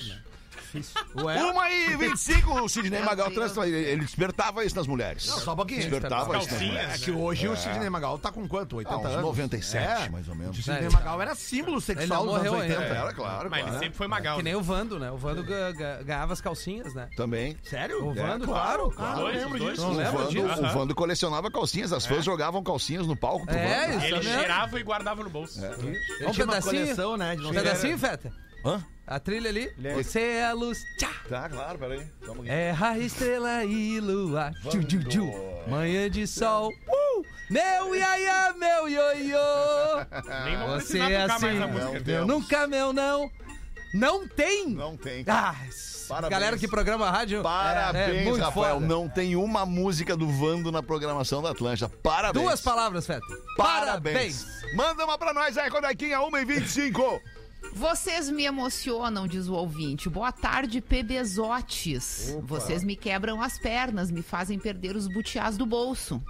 né? 0.73 1.23
Ué, 1.23 1.43
Uma 1.43 1.71
e 1.71 1.95
25, 1.97 2.61
o 2.61 2.69
Sidney 2.69 2.91
Meu 2.99 3.05
Magal 3.05 3.29
Deus. 3.29 3.51
trans, 3.53 3.67
ele 3.67 3.77
ele 3.77 4.01
despertava 4.01 4.63
isso 4.65 4.75
nas 4.75 4.87
mulheres. 4.87 5.27
Não, 5.27 5.39
só 5.39 5.53
um 5.53 5.55
pouquinho. 5.55 5.81
Despertava 5.81 6.23
isso 6.23 6.31
nas 6.33 6.47
Calcinhas, 6.47 6.67
mulheres. 6.73 7.01
É 7.01 7.05
que 7.05 7.11
hoje 7.11 7.47
o 7.47 7.55
Sidney 7.55 7.89
Magal 7.89 8.17
tá 8.17 8.31
com 8.31 8.47
quanto? 8.47 8.77
80 8.77 8.95
Ah, 8.95 8.99
uns 8.99 9.05
anos? 9.05 9.21
97, 9.21 10.05
É. 10.05 10.09
mais 10.09 10.27
ou 10.27 10.35
menos. 10.35 10.57
O 10.57 10.61
Sidney 10.61 10.85
É, 10.85 10.89
Magal 10.89 11.21
era 11.21 11.35
símbolo 11.35 11.77
Ele 11.77 11.81
sexual 11.81 12.23
dos 12.25 12.33
anos 12.35 12.47
morreu 12.47 12.53
80. 12.61 12.81
ainda. 12.81 12.95
Era, 12.95 13.13
claro, 13.13 13.49
Mas 13.49 13.59
ele 13.59 13.67
claro. 13.69 13.83
sempre 13.83 13.97
foi 13.97 14.07
magal. 14.07 14.37
Que 14.37 14.43
né? 14.43 14.51
nem 14.51 14.59
o 14.59 14.63
Vando, 14.63 14.99
né? 14.99 15.11
O 15.11 15.17
Vando 15.17 15.43
ga- 15.43 15.71
ga- 15.71 16.03
ganhava 16.03 16.33
as 16.33 16.41
calcinhas, 16.41 16.93
né? 16.93 17.09
Também. 17.15 17.57
Sério? 17.63 18.05
O 18.05 18.13
Vando, 18.13 18.43
É, 18.43 18.47
claro, 18.47 18.91
claro. 18.91 19.27
Ah, 19.27 19.29
lembro 19.29 19.59
disso. 19.59 19.81
Não 19.81 19.91
O 19.91 19.95
Vando, 20.11 20.29
disso? 20.29 20.63
o 20.63 20.69
Vando 20.69 20.95
colecionava 20.95 21.51
calcinhas, 21.51 21.93
as 21.93 22.05
fãs 22.05 22.23
jogavam 22.25 22.63
calcinhas 22.63 23.05
no 23.07 23.15
palco 23.15 23.45
pro 23.45 23.55
É, 23.55 23.87
Vando. 23.87 23.97
isso 23.97 24.05
Ele 24.07 24.15
mesmo. 24.19 24.39
cheirava 24.39 24.79
e 24.79 24.83
guardava 24.83 25.23
no 25.23 25.29
bolso. 25.29 25.59
Ele 25.63 25.99
Um 26.27 26.31
tinha 26.31 26.45
uma 26.45 26.53
pedacinho? 26.55 26.81
coleção, 26.83 27.17
né? 27.17 27.35
De 27.35 27.41
não 27.41 27.49
Um 27.51 27.53
pedacinho, 27.53 27.97
Feta? 27.97 28.31
Hã? 28.65 28.83
A 29.05 29.19
trilha 29.19 29.49
ali. 29.49 29.71
é- 29.83 29.93
Você 29.95 30.19
é 30.21 30.45
a 30.45 30.53
luz. 30.53 30.81
Tchá. 30.97 31.09
Tá, 31.27 31.49
claro, 31.49 31.77
peraí. 31.77 32.05
Calma 32.25 32.41
aqui. 32.43 32.51
É 32.51 32.75
a 32.79 32.97
estrela 32.97 33.63
e 33.65 33.99
lua. 33.99 34.51
Tchu, 34.69 34.83
tchu, 34.83 35.03
tchu. 35.03 35.31
Manhã 35.67 36.09
de 36.09 36.25
sol. 36.25 36.69
Uh! 36.87 37.25
Meu 37.49 37.93
iaia, 37.95 38.53
meu 38.57 38.87
ioiô. 38.89 39.37
Nem 40.45 40.57
vou 40.57 40.67
Você 40.79 40.97
precisar 40.97 41.11
é 41.11 41.21
tocar 41.23 41.35
assim. 41.35 41.45
mais 41.45 41.61
a 41.61 41.67
música. 41.67 41.99
Deus. 41.99 42.27
nunca 42.27 42.67
meu 42.67 42.93
não. 42.93 43.29
Não 43.93 44.27
tem? 44.27 44.69
Não 44.69 44.97
tem. 44.97 45.23
Ah, 45.27 45.53
Parabéns. 46.09 46.31
galera 46.31 46.57
que 46.57 46.67
programa 46.67 47.11
rádio. 47.11 47.43
Parabéns, 47.43 48.07
é, 48.07 48.21
é 48.21 48.23
muito 48.23 48.41
Rafael. 48.41 48.75
foda. 48.75 48.85
Não 48.87 49.07
tem 49.07 49.35
uma 49.35 49.65
música 49.67 50.17
do 50.17 50.27
Vando 50.27 50.71
na 50.71 50.81
programação 50.81 51.43
da 51.43 51.51
Atlântida. 51.51 51.89
Parabéns. 52.01 52.43
Duas 52.43 52.59
palavras, 52.61 53.05
Feta. 53.05 53.21
Parabéns. 53.55 54.45
Manda 54.75 55.03
uma 55.05 55.17
pra 55.17 55.31
nós 55.33 55.57
aí, 55.57 55.69
Codequinha, 55.69 56.19
1h25. 56.21 57.21
Vocês 57.71 58.29
me 58.29 58.43
emocionam, 58.43 59.27
diz 59.27 59.47
o 59.47 59.53
ouvinte. 59.53 60.09
Boa 60.09 60.31
tarde, 60.31 60.81
PBzotes. 60.81 62.35
Vocês 62.43 62.83
me 62.83 62.95
quebram 62.95 63.41
as 63.41 63.57
pernas, 63.57 64.11
me 64.11 64.21
fazem 64.21 64.59
perder 64.59 64.95
os 64.95 65.07
butiás 65.07 65.57
do 65.57 65.65
bolso. 65.65 66.21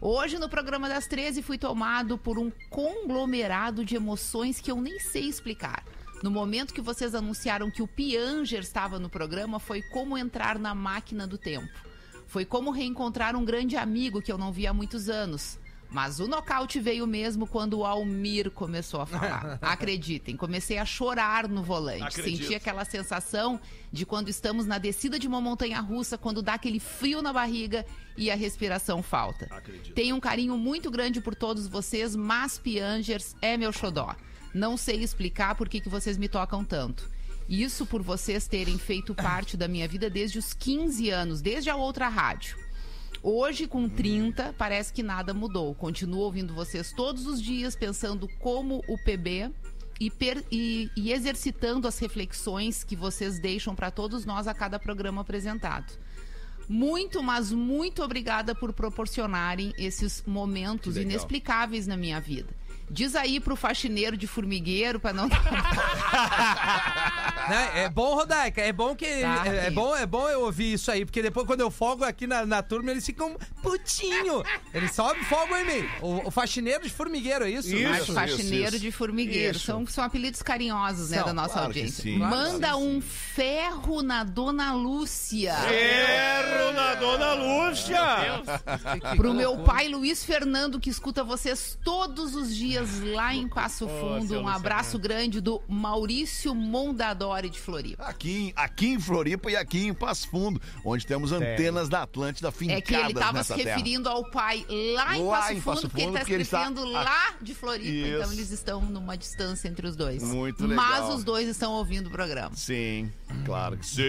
Hoje, 0.00 0.38
no 0.38 0.48
programa 0.48 0.88
das 0.88 1.06
13, 1.06 1.42
fui 1.42 1.56
tomado 1.56 2.18
por 2.18 2.38
um 2.38 2.50
conglomerado 2.68 3.84
de 3.84 3.94
emoções 3.94 4.60
que 4.60 4.70
eu 4.70 4.80
nem 4.80 4.98
sei 4.98 5.24
explicar. 5.24 5.84
No 6.22 6.30
momento 6.30 6.74
que 6.74 6.82
vocês 6.82 7.14
anunciaram 7.14 7.70
que 7.70 7.82
o 7.82 7.88
Pianger 7.88 8.60
estava 8.60 8.98
no 8.98 9.08
programa, 9.08 9.58
foi 9.58 9.80
como 9.80 10.18
entrar 10.18 10.58
na 10.58 10.74
máquina 10.74 11.26
do 11.26 11.38
tempo. 11.38 11.72
Foi 12.26 12.44
como 12.44 12.70
reencontrar 12.70 13.34
um 13.34 13.44
grande 13.44 13.76
amigo 13.76 14.20
que 14.20 14.30
eu 14.30 14.38
não 14.38 14.52
via 14.52 14.70
há 14.70 14.74
muitos 14.74 15.08
anos. 15.08 15.58
Mas 15.90 16.20
o 16.20 16.28
nocaute 16.28 16.78
veio 16.78 17.06
mesmo 17.06 17.46
quando 17.46 17.78
o 17.78 17.84
Almir 17.84 18.50
começou 18.50 19.00
a 19.00 19.06
falar. 19.06 19.58
Acreditem, 19.62 20.36
comecei 20.36 20.78
a 20.78 20.84
chorar 20.84 21.48
no 21.48 21.62
volante. 21.62 22.02
Acredito. 22.02 22.42
Senti 22.42 22.54
aquela 22.54 22.84
sensação 22.84 23.60
de 23.92 24.06
quando 24.06 24.28
estamos 24.28 24.66
na 24.66 24.78
descida 24.78 25.18
de 25.18 25.26
uma 25.26 25.40
montanha 25.40 25.80
russa, 25.80 26.16
quando 26.16 26.42
dá 26.42 26.54
aquele 26.54 26.78
frio 26.78 27.20
na 27.20 27.32
barriga 27.32 27.84
e 28.16 28.30
a 28.30 28.36
respiração 28.36 29.02
falta. 29.02 29.48
Tenho 29.94 30.14
um 30.14 30.20
carinho 30.20 30.56
muito 30.56 30.90
grande 30.90 31.20
por 31.20 31.34
todos 31.34 31.66
vocês, 31.66 32.14
mas 32.14 32.58
Piangers 32.58 33.34
é 33.42 33.56
meu 33.56 33.72
xodó. 33.72 34.14
Não 34.54 34.76
sei 34.76 35.02
explicar 35.02 35.54
por 35.54 35.68
que, 35.68 35.80
que 35.80 35.88
vocês 35.88 36.16
me 36.16 36.28
tocam 36.28 36.64
tanto. 36.64 37.10
Isso 37.48 37.84
por 37.84 38.00
vocês 38.00 38.46
terem 38.46 38.78
feito 38.78 39.12
parte 39.16 39.56
da 39.56 39.66
minha 39.66 39.88
vida 39.88 40.08
desde 40.08 40.38
os 40.38 40.54
15 40.54 41.10
anos, 41.10 41.40
desde 41.40 41.68
a 41.68 41.74
outra 41.74 42.08
rádio. 42.08 42.56
Hoje, 43.22 43.66
com 43.66 43.88
30, 43.88 44.54
parece 44.56 44.92
que 44.92 45.02
nada 45.02 45.34
mudou. 45.34 45.74
Continuo 45.74 46.20
ouvindo 46.20 46.54
vocês 46.54 46.92
todos 46.92 47.26
os 47.26 47.40
dias, 47.40 47.76
pensando 47.76 48.26
como 48.38 48.82
o 48.88 48.96
PB 48.96 49.50
e, 50.00 50.10
per- 50.10 50.42
e- 50.50 50.88
e 50.96 51.12
exercitando 51.12 51.86
as 51.86 51.98
reflexões 51.98 52.82
que 52.82 52.96
vocês 52.96 53.38
deixam 53.38 53.74
para 53.74 53.90
todos 53.90 54.24
nós 54.24 54.46
a 54.46 54.54
cada 54.54 54.78
programa 54.78 55.20
apresentado. 55.20 55.92
Muito, 56.66 57.22
mas 57.22 57.52
muito 57.52 58.02
obrigada 58.02 58.54
por 58.54 58.72
proporcionarem 58.72 59.74
esses 59.76 60.22
momentos 60.26 60.94
inexplicáveis 61.02 61.86
na 61.86 61.96
minha 61.96 62.20
vida. 62.20 62.48
Diz 62.90 63.14
aí 63.14 63.38
pro 63.38 63.54
faxineiro 63.56 64.16
de 64.16 64.26
formigueiro 64.26 64.98
para 64.98 65.12
não 65.12 65.28
Né? 67.48 67.84
É 67.84 67.88
bom, 67.88 68.14
Rodaica, 68.14 68.60
é 68.60 68.72
bom 68.72 68.94
que. 68.94 69.06
Tá, 69.06 69.42
é, 69.46 69.66
é 69.66 69.70
bom, 69.70 69.96
é 69.96 70.06
bom 70.06 70.28
eu 70.28 70.42
ouvir 70.42 70.74
isso 70.74 70.90
aí, 70.90 71.04
porque 71.04 71.20
depois, 71.20 71.46
quando 71.46 71.60
eu 71.60 71.70
folgo 71.70 72.04
aqui 72.04 72.26
na, 72.26 72.46
na 72.46 72.62
turma, 72.62 72.92
eles 72.92 73.04
ficam 73.04 73.36
putinho. 73.60 74.44
Eles 74.72 74.92
sobem 74.92 75.24
folgam 75.24 75.58
em 75.58 75.64
mim. 75.64 75.88
O, 76.00 76.28
o 76.28 76.30
faxineiro 76.30 76.84
de 76.84 76.90
formigueiro, 76.90 77.44
é 77.44 77.50
isso? 77.50 77.74
Isso. 77.74 78.12
Mas 78.12 78.30
faxineiro 78.30 78.76
isso. 78.76 78.78
de 78.78 78.92
formigueiro. 78.92 79.56
Isso. 79.56 79.66
São, 79.66 79.84
são 79.86 80.04
apelidos 80.04 80.42
carinhosos, 80.42 81.10
né, 81.10 81.18
São, 81.18 81.26
da 81.26 81.32
nossa 81.32 81.54
claro 81.54 81.66
audiência. 81.68 82.02
sim. 82.02 82.18
Manda 82.18 82.68
Claro 82.68 82.78
um 82.84 83.00
ferro 83.00 84.02
na 84.02 84.22
Dona 84.22 84.72
Lúcia. 84.72 85.54
Erro 85.70 86.72
na 86.72 86.94
Dona 86.94 87.32
Lúcia! 87.34 88.00
Pro 89.16 89.34
meu 89.34 89.58
pai 89.58 89.88
Luiz 89.88 90.24
Fernando, 90.24 90.78
que 90.78 90.90
escuta 90.90 91.24
vocês 91.24 91.76
todos 91.82 92.34
os 92.34 92.54
dias 92.54 92.79
lá 93.14 93.34
em 93.34 93.48
Passo 93.48 93.86
Fundo. 93.88 94.26
seu 94.28 94.40
Um 94.40 94.48
abraço 94.48 94.98
grande 94.98 95.40
do 95.40 95.60
Maurício 95.68 96.54
Mondadori. 96.54 97.48
De 97.50 97.58
Floripa. 97.60 98.04
Aqui, 98.04 98.30
em- 98.48 98.52
aqui 98.56 98.88
em 98.88 99.00
Floripa 99.00 99.50
e 99.50 99.56
aqui 99.56 99.86
em 99.86 99.94
Passo 99.94 100.28
Fundo, 100.28 100.60
onde 100.84 101.06
temos 101.06 101.32
antenas 101.32 101.88
da 101.88 102.02
Atlântida 102.02 102.50
fincadas 102.50 102.78
É 102.78 102.82
que 102.82 102.94
ele 102.94 103.12
estava 103.12 103.28
se 103.42 103.52
nessa 103.52 103.54
terra. 103.56 103.76
referindo 103.76 104.08
ao 104.08 104.30
pai 104.30 104.64
lá 104.94 105.16
em 105.16 105.24
Lá 105.24 105.38
Passo 105.40 105.52
em 105.52 105.60
Fundo, 105.60 105.64
Passo 105.74 105.88
porque 105.88 106.00
ele 106.00 106.06
Fundo, 106.06 106.14
está 106.16 106.20
porque 106.20 106.32
ele 106.34 106.42
está- 106.42 106.60
escrevendo 106.62 106.96
Ah, 106.96 107.02
lá 107.02 107.34
de 107.40 107.54
Floripa. 107.54 107.88
isso. 107.90 108.16
Então 108.16 108.32
eles 108.32 108.50
estão 108.50 108.80
numa 108.82 109.16
distância 109.16 109.68
entre 109.68 109.86
os 109.86 109.96
dois. 109.96 110.22
Muito 110.22 110.66
Mas 110.68 111.00
legal. 111.00 111.16
os 111.16 111.24
dois 111.24 111.48
estão 111.48 111.72
ouvindo 111.72 112.06
o 112.08 112.10
programa. 112.10 112.54
Sim, 112.56 113.10
claro 113.44 113.76
que 113.76 113.86
sim. 113.86 114.02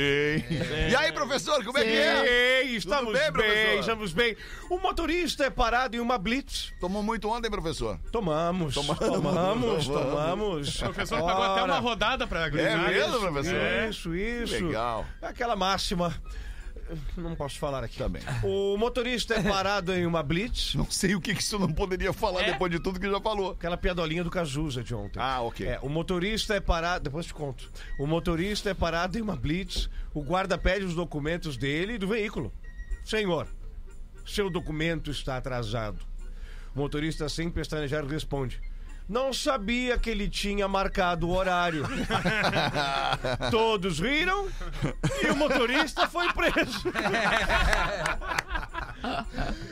E 0.89 0.95
aí, 0.95 1.11
professor, 1.11 1.63
como 1.63 1.77
é 1.77 1.83
que 1.83 1.89
é? 1.89 2.61
Ei, 2.63 2.75
estamos 2.75 3.13
bem, 3.13 3.21
bem, 3.23 3.31
professor? 3.31 3.79
estamos 3.79 4.13
bem. 4.13 4.35
O 4.69 4.77
motorista 4.77 5.45
é 5.45 5.49
parado 5.49 5.95
em 5.95 5.99
uma 5.99 6.17
blitz. 6.17 6.71
Tomou 6.79 7.01
muito 7.03 7.29
ontem, 7.29 7.49
professor? 7.49 7.99
Tomamos, 8.11 8.60
tomamos, 8.69 9.87
tomamos. 9.87 10.75
O 10.81 10.83
professor 10.85 11.21
pagou 11.23 11.43
até 11.43 11.63
uma 11.63 11.79
rodada 11.79 12.27
pra 12.27 12.45
É 12.45 12.49
Grenade. 12.49 12.93
mesmo, 12.93 13.19
professor? 13.19 13.89
Isso, 13.89 14.15
isso. 14.15 14.65
Legal. 14.65 15.05
É 15.21 15.27
Aquela 15.27 15.55
máxima. 15.55 16.13
Não 17.15 17.35
posso 17.35 17.57
falar 17.57 17.83
aqui. 17.85 17.97
Também. 17.97 18.21
O 18.43 18.75
motorista 18.77 19.33
é 19.35 19.41
parado 19.41 19.93
em 19.93 20.05
uma 20.05 20.21
blitz. 20.21 20.75
Não 20.75 20.89
sei 20.91 21.15
o 21.15 21.21
que, 21.21 21.33
que 21.33 21.41
isso 21.41 21.57
não 21.57 21.71
poderia 21.71 22.11
falar 22.11 22.41
É? 22.41 22.51
depois 22.51 22.69
de 22.69 22.79
tudo 22.81 22.99
que 22.99 23.09
já 23.09 23.21
falou. 23.21 23.51
Aquela 23.51 23.77
piadolinha 23.77 24.23
do 24.25 24.29
Cazuza 24.29 24.83
de 24.83 24.93
ontem. 24.93 25.17
Ah, 25.21 25.39
ok. 25.41 25.65
É, 25.65 25.79
o 25.81 25.87
motorista 25.87 26.53
é 26.53 26.59
parado. 26.59 27.05
Depois 27.05 27.25
te 27.25 27.33
conto. 27.33 27.71
O 27.97 28.05
motorista 28.05 28.69
é 28.69 28.73
parado 28.73 29.17
em 29.17 29.21
uma 29.21 29.37
blitz. 29.37 29.89
O 30.13 30.21
guarda 30.21 30.57
pede 30.57 30.83
os 30.83 30.93
documentos 30.93 31.55
dele 31.55 31.93
e 31.93 31.97
do 31.97 32.07
veículo. 32.09 32.51
Senhor, 33.05 33.47
seu 34.25 34.49
documento 34.49 35.09
está 35.11 35.37
atrasado. 35.37 35.99
O 36.75 36.79
motorista, 36.79 37.27
sem 37.27 37.49
pestanejar, 37.49 38.05
responde. 38.05 38.61
Não 39.09 39.33
sabia 39.33 39.97
que 39.97 40.09
ele 40.09 40.29
tinha 40.29 40.67
marcado 40.69 41.27
o 41.27 41.35
horário. 41.35 41.83
Todos 43.51 43.99
riram 43.99 44.47
e 45.21 45.27
o 45.27 45.35
motorista 45.35 46.07
foi 46.07 46.31
preso. 46.31 46.83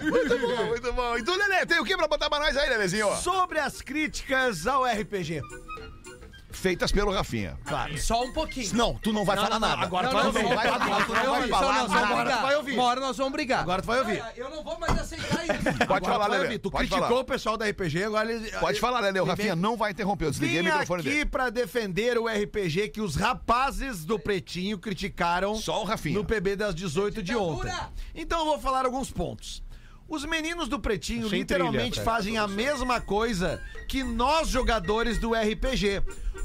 Muito 0.01 0.39
bom, 0.39 0.65
muito 0.65 0.93
bom. 0.93 1.17
E 1.17 1.23
tu, 1.23 1.31
Lelê, 1.35 1.65
tem 1.65 1.79
o 1.79 1.85
que 1.85 1.95
pra 1.95 2.07
botar 2.07 2.29
pra 2.29 2.39
nós 2.39 2.57
aí, 2.57 2.69
Lelezinho? 2.69 3.15
Sobre 3.17 3.59
as 3.59 3.81
críticas 3.81 4.67
ao 4.67 4.83
RPG. 4.83 5.41
Feitas 6.59 6.91
pelo 6.91 7.11
Rafinha. 7.11 7.57
Claro. 7.65 7.97
Só 7.97 8.23
um 8.23 8.33
pouquinho. 8.33 8.75
Não, 8.75 8.93
tu 8.95 9.13
não 9.13 9.23
vai 9.23 9.35
Não, 9.37 9.43
falar 9.43 9.59
não, 9.59 9.67
não, 9.67 9.75
nada. 9.75 9.87
agora 9.87 10.03
Não, 10.07 10.11
tu 10.11 10.13
vai 10.15 10.23
não, 10.23 10.27
ouvir. 10.29 10.43
não, 10.43 10.49
vai- 10.55 10.67
agora 10.67 10.79
tu 10.79 11.13
não 11.13 11.39
vai 11.39 11.47
falar 11.47 11.73
nós 11.79 11.91
vamos 11.91 12.09
nada. 12.09 12.15
brigar. 12.23 12.37
Tu 12.37 12.41
vai 12.43 12.55
ouvir. 12.57 12.73
Uma 12.73 12.83
hora 12.83 12.99
nós 13.01 13.17
vamos 13.17 13.31
brigar. 13.33 13.59
Agora 13.61 13.81
tu 13.81 13.85
vai 13.85 13.99
ouvir. 13.99 14.23
Eu 14.35 14.49
não 14.49 14.63
vou 14.63 14.79
mais 14.79 14.99
aceitar 14.99 15.43
isso. 15.45 15.63
Pode 15.63 15.83
Agora 15.83 16.05
falar, 16.05 16.27
Lelê. 16.27 16.43
ouvir. 16.43 16.59
Tu 16.59 16.69
Pode 16.71 16.83
criticou 16.89 17.07
falar. 17.07 17.21
o 17.21 17.23
pessoal 17.25 17.57
da 17.57 17.65
RPG, 17.69 18.03
agora 18.03 18.31
ele. 18.31 18.51
Pode 18.51 18.79
falar, 18.79 18.99
Lelê. 18.99 19.19
O 19.21 19.25
Rafinha 19.25 19.55
não 19.55 19.77
vai 19.77 19.91
interromper. 19.91 20.25
Eu 20.25 20.31
desliguei 20.31 20.61
o 20.61 20.63
microfone 20.65 21.01
aqui 21.01 21.09
dele. 21.09 21.25
pra 21.25 21.49
defender 21.49 22.17
o 22.17 22.27
RPG 22.27 22.89
que 22.89 22.99
os 23.01 23.15
rapazes 23.15 24.03
do 24.05 24.19
Pretinho 24.19 24.77
criticaram 24.77 25.55
Só 25.55 25.81
o 25.81 25.85
Rafinha. 25.85 26.15
no 26.17 26.25
PB 26.25 26.55
das 26.57 26.75
18 26.75 27.23
de 27.23 27.35
ontem. 27.35 27.71
Então 28.13 28.39
eu 28.39 28.45
vou 28.45 28.59
falar 28.59 28.85
alguns 28.85 29.09
pontos. 29.11 29.63
Os 30.09 30.25
meninos 30.25 30.67
do 30.67 30.79
Pretinho 30.79 31.29
Sem 31.29 31.39
literalmente 31.39 31.91
trilha, 31.91 32.03
fazem 32.03 32.37
a 32.37 32.47
mesma 32.47 32.99
coisa 32.99 33.61
que 33.87 34.03
nós 34.03 34.47
jogadores 34.49 35.19
do 35.19 35.33
RPG. 35.33 36.01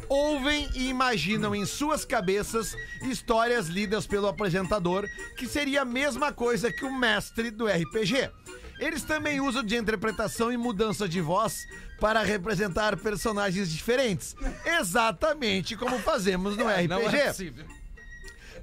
Ouvem 0.07 0.69
e 0.75 0.89
imaginam 0.89 1.55
em 1.55 1.65
suas 1.65 2.05
cabeças 2.05 2.77
histórias 3.03 3.69
lidas 3.69 4.07
pelo 4.07 4.27
apresentador, 4.27 5.09
que 5.39 5.47
seria 5.47 5.81
a 5.81 5.85
mesma 5.85 6.31
coisa 6.31 6.71
que 6.71 6.85
o 6.85 6.95
mestre 6.95 7.51
do 7.51 7.67
RPG. 7.67 8.31
Eles 8.79 9.03
também 9.03 9.41
usam 9.41 9.63
de 9.63 9.77
interpretação 9.77 10.53
e 10.53 10.59
mudança 10.59 11.09
de 11.09 11.23
voz 11.23 11.67
para 11.99 12.23
representar 12.23 12.99
personagens 12.99 13.71
diferentes, 13.71 14.37
exatamente 14.79 15.75
como 15.75 15.99
fazemos 16.01 16.55
no 16.55 16.69
RPG 16.69 16.89
Não 16.89 17.09
é 17.09 17.29
possível. 17.29 17.65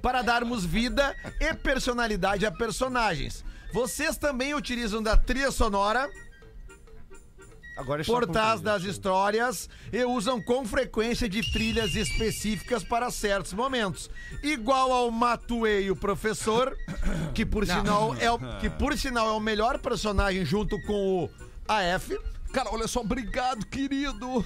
para 0.00 0.22
darmos 0.22 0.64
vida 0.64 1.16
e 1.40 1.52
personalidade 1.54 2.46
a 2.46 2.52
personagens. 2.52 3.44
Vocês 3.72 4.16
também 4.16 4.54
utilizam 4.54 5.02
da 5.02 5.16
trilha 5.16 5.50
sonora 5.50 6.10
Agora 7.76 8.02
é 8.02 8.04
por 8.04 8.26
trás 8.26 8.60
das 8.60 8.82
histórias 8.82 9.68
e 9.92 10.04
usam 10.04 10.40
com 10.40 10.64
frequência 10.64 11.28
de 11.28 11.50
trilhas 11.50 11.94
específicas 11.94 12.84
para 12.84 13.10
certos 13.10 13.52
momentos. 13.52 14.10
Igual 14.42 14.92
ao 14.92 15.10
Matuei 15.10 15.90
o 15.90 15.96
professor, 15.96 16.76
que 17.34 17.46
por 17.46 17.64
sinal 17.66 18.14
é 18.16 18.30
o, 18.30 18.38
que 18.60 18.68
por 18.68 18.96
sinal 18.96 19.28
é 19.28 19.32
o 19.32 19.40
melhor 19.40 19.78
personagem 19.78 20.44
junto 20.44 20.80
com 20.82 21.24
o 21.24 21.30
AF. 21.66 22.18
Cara, 22.52 22.70
olha 22.70 22.86
só, 22.86 23.00
obrigado, 23.00 23.64
querido. 23.66 24.44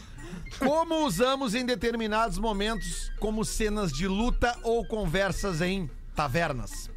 Como 0.61 1.05
usamos 1.05 1.55
em 1.55 1.67
determinados 1.67 2.39
momentos, 2.39 3.11
como 3.19 3.45
cenas 3.45 3.93
de 3.93 4.07
luta 4.07 4.57
ou 4.63 4.87
conversas 4.87 5.61
em 5.61 5.91
tavernas. 6.15 6.89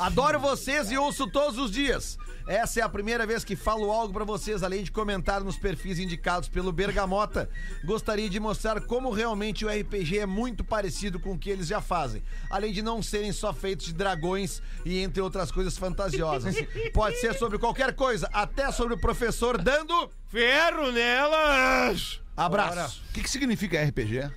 Adoro 0.00 0.40
vocês 0.40 0.90
e 0.90 0.96
ouço 0.96 1.26
todos 1.26 1.58
os 1.58 1.70
dias. 1.70 2.16
Essa 2.48 2.80
é 2.80 2.82
a 2.82 2.88
primeira 2.88 3.26
vez 3.26 3.44
que 3.44 3.54
falo 3.54 3.92
algo 3.92 4.14
pra 4.14 4.24
vocês, 4.24 4.62
além 4.62 4.82
de 4.82 4.90
comentar 4.90 5.44
nos 5.44 5.58
perfis 5.58 5.98
indicados 5.98 6.48
pelo 6.48 6.72
Bergamota. 6.72 7.50
Gostaria 7.84 8.30
de 8.30 8.40
mostrar 8.40 8.80
como 8.80 9.10
realmente 9.10 9.62
o 9.62 9.68
RPG 9.68 10.20
é 10.20 10.24
muito 10.24 10.64
parecido 10.64 11.20
com 11.20 11.32
o 11.32 11.38
que 11.38 11.50
eles 11.50 11.66
já 11.66 11.82
fazem, 11.82 12.22
além 12.48 12.72
de 12.72 12.80
não 12.80 13.02
serem 13.02 13.30
só 13.30 13.52
feitos 13.52 13.86
de 13.86 13.92
dragões 13.92 14.62
e 14.86 15.00
entre 15.00 15.20
outras 15.20 15.52
coisas 15.52 15.76
fantasiosas. 15.76 16.56
Pode 16.94 17.20
ser 17.20 17.34
sobre 17.34 17.58
qualquer 17.58 17.94
coisa, 17.94 18.26
até 18.32 18.72
sobre 18.72 18.94
o 18.94 18.98
professor 18.98 19.58
dando 19.58 20.10
Ferro 20.28 20.90
nelas! 20.92 22.22
abraço. 22.34 23.02
O 23.10 23.12
que, 23.12 23.22
que 23.22 23.30
significa 23.30 23.84
RPG? 23.84 24.30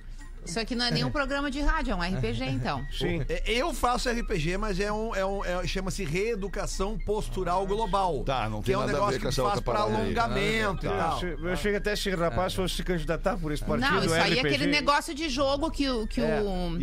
Isso 0.44 0.60
aqui 0.60 0.74
não 0.74 0.84
é 0.84 0.90
nenhum 0.90 1.10
programa 1.10 1.50
de 1.50 1.60
rádio, 1.60 1.92
é 1.92 1.94
um 1.94 2.02
RPG, 2.02 2.44
então. 2.50 2.86
Sim. 2.92 3.22
É, 3.28 3.42
Eu 3.46 3.72
faço 3.72 4.08
RPG, 4.10 4.56
mas 4.58 4.78
é 4.78 4.92
um, 4.92 5.14
é 5.14 5.24
um 5.24 5.44
é- 5.44 5.66
chama-se 5.66 6.04
reeducação 6.04 6.98
postural 6.98 7.66
global. 7.66 8.22
Tá, 8.24 8.48
não 8.48 8.60
que 8.60 8.66
tem 8.66 8.74
é 8.74 8.78
um 8.78 8.80
nada 8.80 8.92
a 8.92 8.94
ver 8.94 9.00
negócio 9.00 9.20
com 9.20 9.28
que 9.28 9.34
faz 9.50 9.60
para 9.60 9.72
parada 9.74 9.96
aí. 9.96 10.02
alongamento 10.02 10.84
e 10.86 10.88
Eu 10.88 10.96
tal. 10.98 11.18
che- 11.20 11.36
Eu 11.42 11.56
chego 11.56 11.76
até 11.78 11.96
se 11.96 12.08
esse 12.08 12.16
rapaz 12.18 12.54
fosse 12.54 12.74
se 12.76 12.82
candidatar 12.84 13.36
por 13.38 13.52
esse 13.52 13.64
partido. 13.64 13.90
Não, 13.90 14.04
isso 14.04 14.14
aí 14.14 14.36
é 14.36 14.40
aquele 14.40 14.66
negócio 14.66 15.14
de 15.14 15.28
jogo 15.28 15.70
que, 15.70 15.88
o- 15.88 16.06
que 16.06 16.20
o, 16.20 16.24
É 16.24 16.40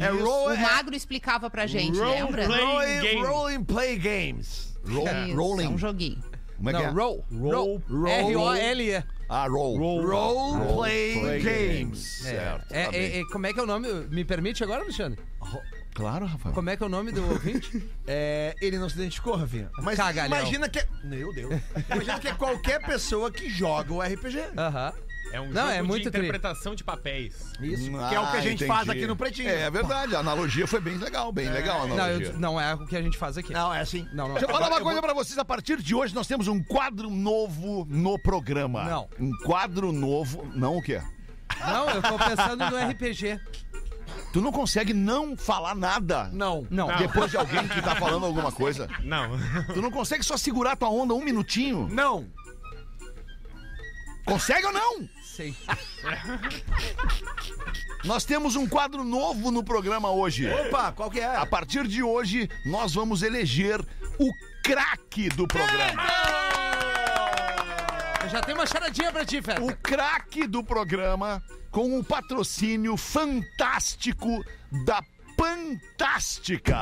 roll- 0.09 0.47
o 0.47 0.51
é- 0.51 0.57
Magro 0.57 0.95
explicava 0.95 1.49
pra 1.49 1.67
gente, 1.67 1.97
Role 1.99 2.11
lembra? 2.11 2.45
play. 2.45 3.23
Rolling, 3.23 3.63
play 3.63 3.97
games. 3.97 4.71
Roll, 4.87 5.05
Isso, 5.07 5.35
rolling. 5.35 5.65
É 5.65 5.69
um 5.69 5.77
joguinho. 5.77 6.19
Como 6.61 6.69
é 6.69 6.73
que 6.73 6.79
é? 6.79 6.87
Não, 6.87 6.93
roll. 6.93 7.25
Roll. 7.31 7.83
Roll. 7.89 8.07
R-O-L-E. 8.07 9.03
Ah, 9.27 9.47
roll. 9.47 9.77
Role 9.77 10.73
play 10.75 11.19
play 11.19 11.41
games. 11.41 11.99
Certo. 11.99 12.71
É, 12.71 12.85
tá 12.85 12.91
bem. 12.91 13.01
é, 13.01 13.19
é, 13.19 13.25
como 13.25 13.47
é 13.47 13.53
que 13.53 13.59
é 13.59 13.63
o 13.63 13.65
nome? 13.65 13.87
Me 14.11 14.23
permite 14.23 14.63
agora, 14.63 14.83
Alexandre? 14.83 15.19
Claro, 15.95 16.25
Rafael. 16.25 16.53
Como 16.53 16.69
é 16.69 16.77
que 16.77 16.83
é 16.83 16.85
o 16.85 16.89
nome 16.89 17.11
do 17.11 17.27
ouvinte? 17.27 17.83
É, 18.13 18.53
ele 18.61 18.77
não 18.77 18.89
se 18.89 18.95
identificou, 18.95 19.35
Rafinha. 19.35 19.69
Mas 19.81 19.95
Cagalhão. 19.95 20.37
imagina 20.37 20.67
que 20.67 20.79
é. 20.79 20.87
Meu 21.03 21.33
Deus. 21.33 21.53
Imagina 21.89 22.19
que 22.19 22.27
é 22.27 22.33
qualquer 22.33 22.85
pessoa 22.85 23.31
que 23.31 23.49
joga 23.49 23.93
o 23.93 24.01
RPG. 24.01 24.37
Aham. 24.57 24.93
É 25.33 25.39
um 25.39 25.47
Não, 25.49 25.61
jogo 25.61 25.73
é 25.73 25.81
muito 25.81 26.03
de 26.03 26.11
tri. 26.11 26.19
interpretação 26.27 26.75
de 26.75 26.83
papéis. 26.83 27.33
Isso. 27.61 27.89
Ah, 27.97 28.09
que 28.09 28.15
é 28.15 28.19
o 28.19 28.31
que 28.31 28.37
a 28.37 28.41
gente 28.41 28.55
entendi. 28.63 28.67
faz 28.67 28.89
aqui 28.89 29.07
no 29.07 29.15
Pretinho. 29.15 29.49
É, 29.49 29.61
é 29.61 29.71
verdade, 29.71 30.15
a 30.15 30.19
analogia 30.19 30.67
foi 30.67 30.81
bem 30.81 30.97
legal, 30.97 31.31
bem 31.31 31.49
legal 31.49 31.83
a 31.83 31.87
Não, 31.87 31.93
analogia. 31.93 32.27
eu- 32.27 32.39
não 32.39 32.59
é 32.59 32.73
o 32.73 32.85
que 32.85 32.95
a 32.97 33.01
gente 33.01 33.17
faz 33.17 33.37
aqui. 33.37 33.53
Não, 33.53 33.73
é 33.73 33.79
assim. 33.81 34.05
Não, 34.13 34.27
não. 34.27 34.33
Deixa 34.35 34.45
eu 34.45 34.49
falar 34.49 34.67
uma 34.67 34.77
eu 34.79 34.83
coisa 34.83 34.99
vou- 34.99 35.09
pra 35.09 35.13
vocês. 35.13 35.37
A 35.37 35.45
partir 35.45 35.81
de 35.81 35.95
hoje 35.95 36.13
nós 36.13 36.27
temos 36.27 36.47
um 36.47 36.61
quadro 36.61 37.09
novo 37.09 37.85
no 37.89 38.19
programa. 38.19 38.83
Não. 38.83 39.09
Um 39.19 39.31
quadro 39.45 39.91
novo. 39.93 40.45
Não 40.53 40.77
o 40.77 40.81
quê? 40.81 41.01
Não, 41.65 41.89
eu 41.89 42.01
tô 42.01 42.17
pensando 42.17 42.69
no 42.69 42.77
RPG. 42.89 43.39
Tu 44.33 44.41
não 44.41 44.51
consegue 44.51 44.93
não 44.93 45.37
falar 45.37 45.75
nada. 45.75 46.29
Não. 46.33 46.67
Não. 46.69 46.87
Depois 46.97 47.31
de 47.31 47.37
alguém 47.37 47.65
que 47.67 47.81
tá 47.81 47.95
falando 47.95 48.25
alguma 48.25 48.51
coisa. 48.51 48.89
Não. 49.03 49.37
Tu 49.73 49.81
não 49.81 49.91
consegue 49.91 50.23
só 50.23 50.35
segurar 50.35 50.75
tua 50.75 50.89
onda 50.89 51.13
um 51.13 51.23
minutinho? 51.23 51.87
Não. 51.89 52.27
Consegue 54.25 54.65
ou 54.67 54.71
não? 54.73 55.09
Sei. 55.35 55.55
Nós 58.03 58.25
temos 58.25 58.57
um 58.57 58.67
quadro 58.67 59.01
novo 59.01 59.49
no 59.49 59.63
programa 59.63 60.11
hoje. 60.11 60.45
Opa, 60.51 60.91
qual 60.91 61.09
que 61.09 61.21
é? 61.21 61.37
A 61.37 61.45
partir 61.45 61.87
de 61.87 62.03
hoje, 62.03 62.49
nós 62.65 62.93
vamos 62.93 63.21
eleger 63.21 63.79
o 64.19 64.29
craque 64.61 65.29
do 65.29 65.47
programa. 65.47 66.03
Eu 68.23 68.29
já 68.29 68.41
tenho 68.41 68.57
uma 68.57 68.67
charadinha 68.67 69.09
pra 69.11 69.23
ti, 69.23 69.41
Feta. 69.41 69.63
O 69.63 69.73
craque 69.77 70.45
do 70.45 70.61
programa 70.61 71.41
com 71.71 71.97
o 71.97 72.03
patrocínio 72.03 72.97
fantástico 72.97 74.43
da 74.85 75.01
Fantástica. 75.37 76.81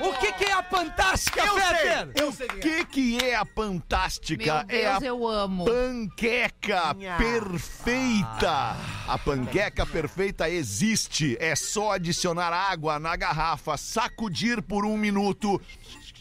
O 0.00 0.12
que, 0.18 0.32
que 0.32 0.44
é 0.44 0.52
a 0.52 0.62
fantástica, 0.62 1.42
Fetter? 1.42 2.10
Eu 2.14 2.28
O 2.28 2.32
sei 2.32 2.48
quem 2.48 2.58
é. 2.58 2.60
que 2.60 2.84
que 2.86 3.24
é 3.24 3.34
a 3.36 3.44
Fantástica? 3.44 4.44
Meu 4.44 4.78
é 4.80 4.86
a 4.86 4.98
Deus, 4.98 5.02
eu 5.02 5.28
amo. 5.28 5.64
panqueca 5.64 6.94
Nha. 6.94 7.16
perfeita. 7.18 8.76
A 9.06 9.18
panqueca 9.18 9.84
perfeita 9.84 10.48
existe. 10.48 11.36
É 11.40 11.54
só 11.54 11.92
adicionar 11.92 12.52
água 12.52 12.98
na 12.98 13.14
garrafa, 13.16 13.76
sacudir 13.76 14.62
por 14.62 14.84
um 14.86 14.96
minuto 14.96 15.60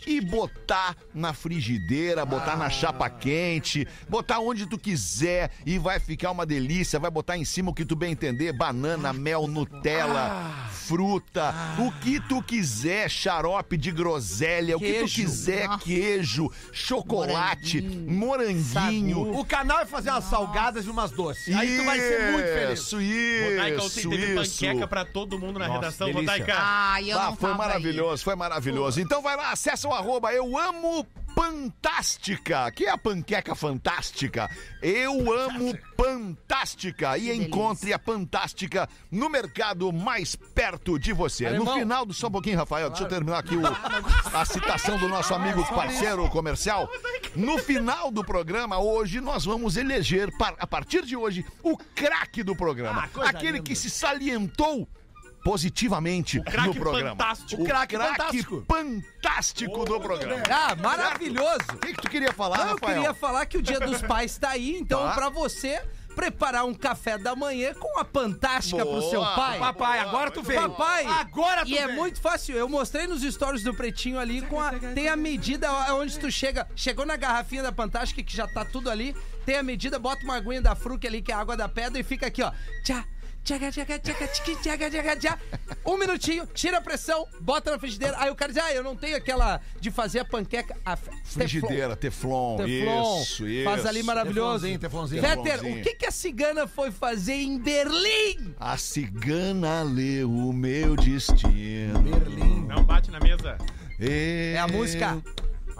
e 0.07 0.21
botar 0.21 0.95
na 1.13 1.33
frigideira, 1.33 2.25
botar 2.25 2.55
na 2.57 2.69
chapa 2.69 3.09
quente, 3.09 3.87
botar 4.07 4.39
onde 4.39 4.65
tu 4.65 4.77
quiser 4.77 5.51
e 5.65 5.77
vai 5.77 5.99
ficar 5.99 6.31
uma 6.31 6.45
delícia. 6.45 6.99
Vai 6.99 7.11
botar 7.11 7.37
em 7.37 7.45
cima 7.45 7.71
o 7.71 7.73
que 7.73 7.85
tu 7.85 7.95
bem 7.95 8.11
entender: 8.11 8.51
banana, 8.53 9.11
mel, 9.13 9.47
Nutella, 9.47 10.67
fruta, 10.71 11.53
o 11.77 11.91
que 11.99 12.19
tu 12.21 12.41
quiser, 12.41 13.09
xarope 13.09 13.77
de 13.77 13.91
groselha, 13.91 14.75
o 14.77 14.79
que 14.79 14.85
tu 14.87 14.91
Queijo. 14.99 15.15
quiser, 15.15 15.67
queijo, 15.79 16.51
chocolate, 16.71 17.81
moranguinho. 17.81 19.37
O 19.37 19.45
canal 19.45 19.79
é 19.79 19.85
fazer 19.85 20.09
umas 20.11 20.23
salgadas 20.25 20.85
e 20.85 20.89
umas 20.89 21.11
doces. 21.11 21.55
Aí 21.55 21.77
tu 21.77 21.83
vai 21.85 21.99
ser 21.99 22.31
muito 22.31 22.45
feliz. 22.47 22.79
Isso, 22.79 22.95
Rodaica, 22.95 23.75
isso, 23.77 23.85
ontem 23.85 24.09
teve 24.17 24.41
isso. 24.41 24.59
panqueca 24.59 24.87
pra 24.87 25.05
todo 25.05 25.37
mundo 25.39 25.59
na 25.59 25.67
redação. 25.67 26.07
delícia. 26.07 26.31
Rodaica, 26.33 26.55
Ai, 26.57 27.11
eu 27.11 27.19
Ah, 27.19 27.25
não 27.25 27.35
foi 27.35 27.49
tava 27.49 27.63
aí. 27.63 27.67
maravilhoso, 27.69 28.23
foi 28.23 28.35
maravilhoso. 28.35 29.01
Então 29.01 29.21
vai 29.21 29.35
lá, 29.35 29.51
acessa 29.51 29.87
o 29.89 29.93
arroba 29.93 30.31
Eu 30.31 30.55
Amo 30.57 31.05
Fantástica, 31.35 32.69
que 32.71 32.85
é 32.85 32.89
a 32.89 32.97
panqueca 32.97 33.55
fantástica. 33.55 34.49
Eu 34.81 35.31
amo 35.33 35.73
Fantástica. 35.95 37.17
E 37.17 37.31
encontre 37.35 37.93
a 37.93 37.99
Fantástica 37.99 38.87
no 39.11 39.29
mercado 39.29 39.91
mais 39.93 40.35
perto 40.35 40.97
de 40.99 41.13
você. 41.13 41.45
No 41.49 41.55
Alemão. 41.57 41.79
final 41.79 42.05
do. 42.05 42.13
Só 42.13 42.27
um 42.27 42.31
pouquinho, 42.31 42.57
Rafael, 42.57 42.89
deixa 42.89 43.03
eu 43.03 43.07
terminar 43.07 43.39
aqui 43.39 43.55
o- 43.55 43.63
a 44.35 44.45
citação 44.45 44.97
do 44.97 45.07
nosso 45.07 45.33
amigo 45.33 45.63
parceiro 45.73 46.27
comercial. 46.29 46.89
No 47.35 47.57
final 47.57 48.11
do 48.11 48.23
programa, 48.23 48.77
hoje, 48.79 49.19
nós 49.21 49.45
vamos 49.45 49.77
eleger, 49.77 50.29
a 50.57 50.67
partir 50.67 51.05
de 51.05 51.15
hoje, 51.15 51.45
o 51.63 51.77
craque 51.95 52.43
do 52.43 52.55
programa. 52.55 53.09
Aquele 53.25 53.61
que 53.61 53.75
se 53.75 53.89
salientou 53.89 54.87
positivamente 55.43 56.37
no 56.39 56.73
programa. 56.75 57.09
fantástico. 57.11 57.61
O 57.61 57.65
craque 57.65 57.97
fantástico. 57.97 58.63
fantástico 58.67 59.85
do 59.85 59.99
programa. 59.99 60.43
Ah, 60.49 60.75
maravilhoso. 60.75 61.59
O 61.73 61.77
que, 61.77 61.93
que 61.93 62.01
tu 62.01 62.09
queria 62.09 62.33
falar, 62.33 62.57
Não, 62.59 62.65
eu 62.67 62.71
Rafael? 62.73 62.93
queria 62.95 63.13
falar 63.13 63.45
que 63.45 63.57
o 63.57 63.61
Dia 63.61 63.79
dos 63.79 64.01
Pais 64.01 64.37
tá 64.37 64.49
aí, 64.49 64.77
então 64.77 64.99
Tá. 65.03 65.13
pra 65.13 65.29
você 65.29 65.81
preparar 66.15 66.65
um 66.65 66.73
café 66.73 67.17
da 67.17 67.33
manhã 67.35 67.73
com 67.75 67.97
a 67.99 68.03
fantástica 68.03 68.81
pro 68.85 68.99
Boa. 68.99 69.09
seu 69.09 69.21
pai. 69.21 69.57
Papai, 69.59 69.99
agora 69.99 70.29
tu 70.31 70.41
veio. 70.41 70.59
Papai, 70.61 71.05
Agora 71.05 71.61
tu 71.63 71.69
E 71.69 71.77
é 71.77 71.85
veio. 71.85 71.97
muito 71.97 72.19
fácil. 72.19 72.55
Eu 72.57 72.67
mostrei 72.67 73.07
nos 73.07 73.21
stories 73.21 73.63
do 73.63 73.73
Pretinho 73.73 74.19
ali 74.19 74.41
com 74.41 74.59
a 74.59 74.71
tem 74.73 75.07
a 75.07 75.15
medida 75.15 75.71
onde 75.93 76.19
tu 76.19 76.29
chega, 76.29 76.67
chegou 76.75 77.05
na 77.05 77.15
garrafinha 77.15 77.63
da 77.63 77.71
Fantástica 77.71 78.21
que 78.21 78.35
já 78.35 78.47
tá 78.47 78.65
tudo 78.65 78.89
ali, 78.89 79.15
tem 79.45 79.57
a 79.57 79.63
medida, 79.63 79.97
bota 79.97 80.21
uma 80.23 80.35
aguinha 80.35 80.61
da 80.61 80.75
Fruc 80.75 81.05
ali 81.07 81.21
que 81.21 81.31
é 81.31 81.35
a 81.35 81.39
água 81.39 81.55
da 81.55 81.69
pedra 81.69 81.97
e 81.99 82.03
fica 82.03 82.27
aqui, 82.27 82.41
ó. 82.43 82.51
Tchá. 82.83 83.05
Tchaga, 83.43 83.71
tchaga, 83.71 83.97
tchaga, 83.99 84.27
tchiqui, 84.27 84.55
tchaga, 84.61 84.91
tchaga, 84.91 85.15
tchá. 85.15 85.39
Um 85.85 85.97
minutinho, 85.97 86.45
tira 86.53 86.77
a 86.77 86.81
pressão, 86.81 87.27
bota 87.41 87.71
na 87.71 87.79
frigideira. 87.79 88.15
Aí 88.19 88.29
o 88.29 88.35
cara 88.35 88.53
diz: 88.53 88.61
Ah, 88.61 88.73
eu 88.73 88.83
não 88.83 88.95
tenho 88.95 89.17
aquela 89.17 89.59
de 89.79 89.89
fazer 89.89 90.19
a 90.19 90.25
panqueca. 90.25 90.77
A 90.85 90.95
Frigideira, 90.95 91.95
teflon. 91.95 92.57
Teflon. 92.57 93.21
Isso, 93.21 93.47
isso. 93.47 93.63
Faz 93.63 93.85
ali 93.85 94.03
maravilhoso. 94.03 94.65
Teflonzinho, 94.65 94.79
teflonzinho. 94.79 95.21
Teflonzinho. 95.21 95.79
o 95.79 95.81
que, 95.81 95.95
que 95.95 96.05
a 96.05 96.11
cigana 96.11 96.67
foi 96.67 96.91
fazer 96.91 97.33
em 97.33 97.57
Berlim? 97.57 98.53
A 98.59 98.77
cigana 98.77 99.81
leu 99.81 100.29
o 100.29 100.53
meu 100.53 100.95
destino. 100.95 101.99
Berlim. 102.01 102.65
não 102.67 102.83
bate 102.83 103.09
na 103.09 103.19
mesa. 103.19 103.57
É 103.99 104.57
a 104.59 104.67
música. 104.67 105.21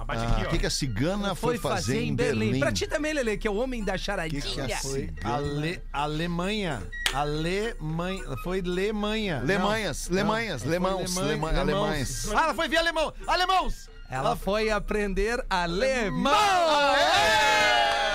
Bate 0.10 0.26
Ah, 0.26 0.32
aqui, 0.32 0.41
o 0.43 0.48
ó. 0.48 0.50
que, 0.50 0.58
que 0.58 0.65
a 0.65 0.69
cigana 0.72 1.36
foi, 1.36 1.60
fazer, 1.60 2.02
em 2.02 2.15
Berlim? 2.15 2.60
Pra 2.60 2.72
ti 2.72 2.88
também, 2.88 3.13
Lele, 3.13 3.38
que 3.38 3.48
é 3.48 3.52
o 3.52 3.56
homem 3.58 3.84
da 3.84 3.91
Que 3.93 4.00
charadinha. 4.00 4.41
que 4.41 4.60
a 4.74 4.78
Foi. 4.80 5.10
Ale, 5.24 5.80
Alemanha. 5.93 6.82
Alemanha. 7.13 8.24
Foi 8.43 8.60
Lemanha. 8.62 9.39
Lemanhas, 9.45 10.10
Não, 10.10 10.15
Lemanhas, 10.17 10.63
não, 10.63 10.72
Lemãos, 10.72 11.13
foi. 11.13 11.24
Alemães. 11.60 12.28
Ah, 12.34 12.43
ela 12.45 12.54
foi 12.56 12.67
ver 12.67 12.78
alemão. 12.78 13.13
Alemãos! 13.28 13.88
Ela 14.10 14.36
foi 14.36 14.72
aprender 14.72 15.45
alemão. 15.48 16.34
É, 16.34 18.09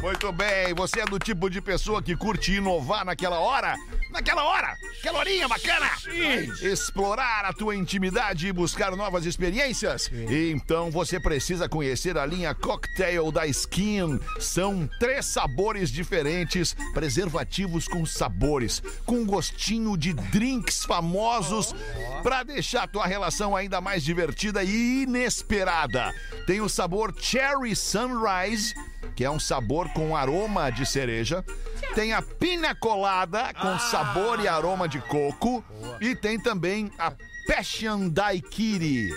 Muito 0.00 0.32
bem, 0.32 0.72
você 0.74 1.00
é 1.00 1.04
do 1.04 1.18
tipo 1.18 1.50
de 1.50 1.60
pessoa 1.60 2.02
que 2.02 2.16
curte 2.16 2.54
inovar 2.54 3.04
naquela 3.04 3.38
hora? 3.38 3.76
Naquela 4.10 4.44
hora? 4.44 4.74
Aquela 4.98 5.18
horinha 5.18 5.46
bacana? 5.46 5.90
Explorar 6.62 7.44
a 7.44 7.52
tua 7.52 7.76
intimidade 7.76 8.48
e 8.48 8.52
buscar 8.52 8.96
novas 8.96 9.26
experiências? 9.26 10.10
Então 10.30 10.90
você 10.90 11.20
precisa 11.20 11.68
conhecer 11.68 12.16
a 12.16 12.24
linha 12.24 12.54
Cocktail 12.54 13.30
da 13.30 13.46
Skin. 13.46 14.18
São 14.38 14.88
três 14.98 15.26
sabores 15.26 15.90
diferentes, 15.90 16.74
preservativos 16.94 17.86
com 17.86 18.06
sabores, 18.06 18.82
com 19.04 19.26
gostinho 19.26 19.98
de 19.98 20.14
drinks 20.14 20.82
famosos 20.82 21.74
para 22.22 22.42
deixar 22.42 22.84
a 22.84 22.88
tua 22.88 23.06
relação 23.06 23.54
ainda 23.54 23.82
mais 23.82 24.02
divertida 24.02 24.64
e 24.64 25.02
inesperada. 25.02 26.14
Tem 26.46 26.62
o 26.62 26.70
sabor 26.70 27.14
Cherry 27.18 27.76
Sunrise 27.76 28.74
que 29.14 29.24
é 29.24 29.30
um 29.30 29.38
sabor 29.38 29.88
com 29.94 30.16
aroma 30.16 30.70
de 30.70 30.86
cereja. 30.86 31.44
Tem 31.94 32.12
a 32.12 32.22
pina 32.22 32.74
colada 32.74 33.52
com 33.54 33.78
sabor 33.78 34.40
e 34.40 34.48
aroma 34.48 34.88
de 34.88 35.00
coco. 35.00 35.64
E 36.00 36.14
tem 36.14 36.38
também 36.38 36.90
a 36.98 37.12
Passion 37.46 38.08
Daiquiri. 38.08 39.10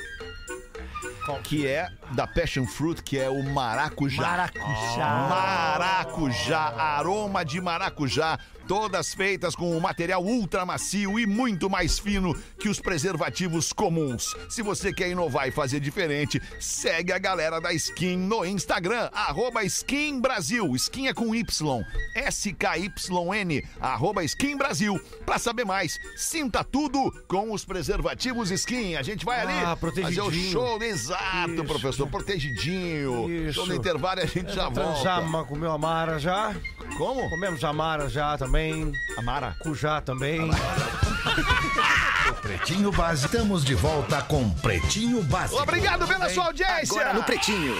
Que 1.44 1.68
é 1.68 1.90
da 2.12 2.28
Passion 2.28 2.66
Fruit, 2.66 3.02
que 3.02 3.18
é 3.18 3.30
o 3.30 3.44
maracujá. 3.44 4.22
Maracujá. 4.22 5.28
Maracujá, 5.30 6.60
aroma 6.78 7.46
de 7.46 7.62
maracujá, 7.62 8.38
todas 8.67 9.13
feitas 9.13 9.56
com 9.56 9.76
um 9.76 9.80
material 9.80 10.23
ultra 10.23 10.65
macio 10.65 11.19
e 11.19 11.26
muito 11.26 11.69
mais 11.69 11.99
fino 11.99 12.34
que 12.60 12.69
os 12.69 12.80
preservativos 12.80 13.71
comuns. 13.73 14.34
Se 14.49 14.62
você 14.62 14.93
quer 14.93 15.10
inovar 15.10 15.47
e 15.47 15.52
fazer 15.52 15.80
diferente, 15.80 16.41
segue 16.60 17.12
a 17.12 17.17
galera 17.19 17.60
da 17.60 17.73
Skin 17.73 18.17
no 18.17 18.45
Instagram, 18.45 19.10
arroba 19.13 19.63
Skin 19.63 20.19
Brasil. 20.21 20.76
Skin 20.76 21.08
é 21.08 21.13
com 21.13 21.34
Y, 21.36 21.84
S-K-Y-N, 22.15 23.63
arroba 23.80 24.23
Skin 24.23 24.58
Brasil. 24.58 24.99
Pra 25.26 25.38
saber 25.39 25.65
mais, 25.65 25.99
sinta 26.15 26.63
tudo 26.63 27.12
com 27.28 27.52
os 27.52 27.65
preservativos 27.65 28.52
Skin. 28.52 28.95
A 28.95 29.02
gente 29.02 29.26
vai 29.26 29.41
ali 29.41 29.54
Ah, 29.54 29.76
fazer 29.76 30.21
o 30.21 30.32
show, 30.32 30.82
exato, 30.82 31.54
Isso. 31.54 31.63
professor, 31.65 32.08
protegidinho. 32.10 33.30
Isso. 33.30 33.54
Show 33.54 33.67
no 33.67 33.76
intervalo 33.76 34.21
a 34.21 34.26
gente 34.26 34.54
já 34.54 34.69
volta. 34.69 34.84
Transama, 35.02 35.43
comeu 35.45 35.71
amara 35.71 36.19
já. 36.19 36.56
Como? 36.98 37.30
Comemos 37.30 37.63
amara 37.63 38.08
já 38.10 38.38
também. 38.38 38.91
Amara. 39.17 39.56
Cujá 39.60 40.02
também. 40.02 40.50
Pretinho 42.41 42.91
Básico. 42.91 43.34
Estamos 43.34 43.63
de 43.63 43.76
volta 43.76 44.22
com 44.22 44.50
Pretinho 44.50 45.24
Básico. 45.24 45.62
Obrigado 45.62 46.08
pela 46.08 46.30
sua 46.30 46.46
audiência. 46.46 47.02
Agora 47.02 47.13
no 47.13 47.24
Pretinho. 47.24 47.76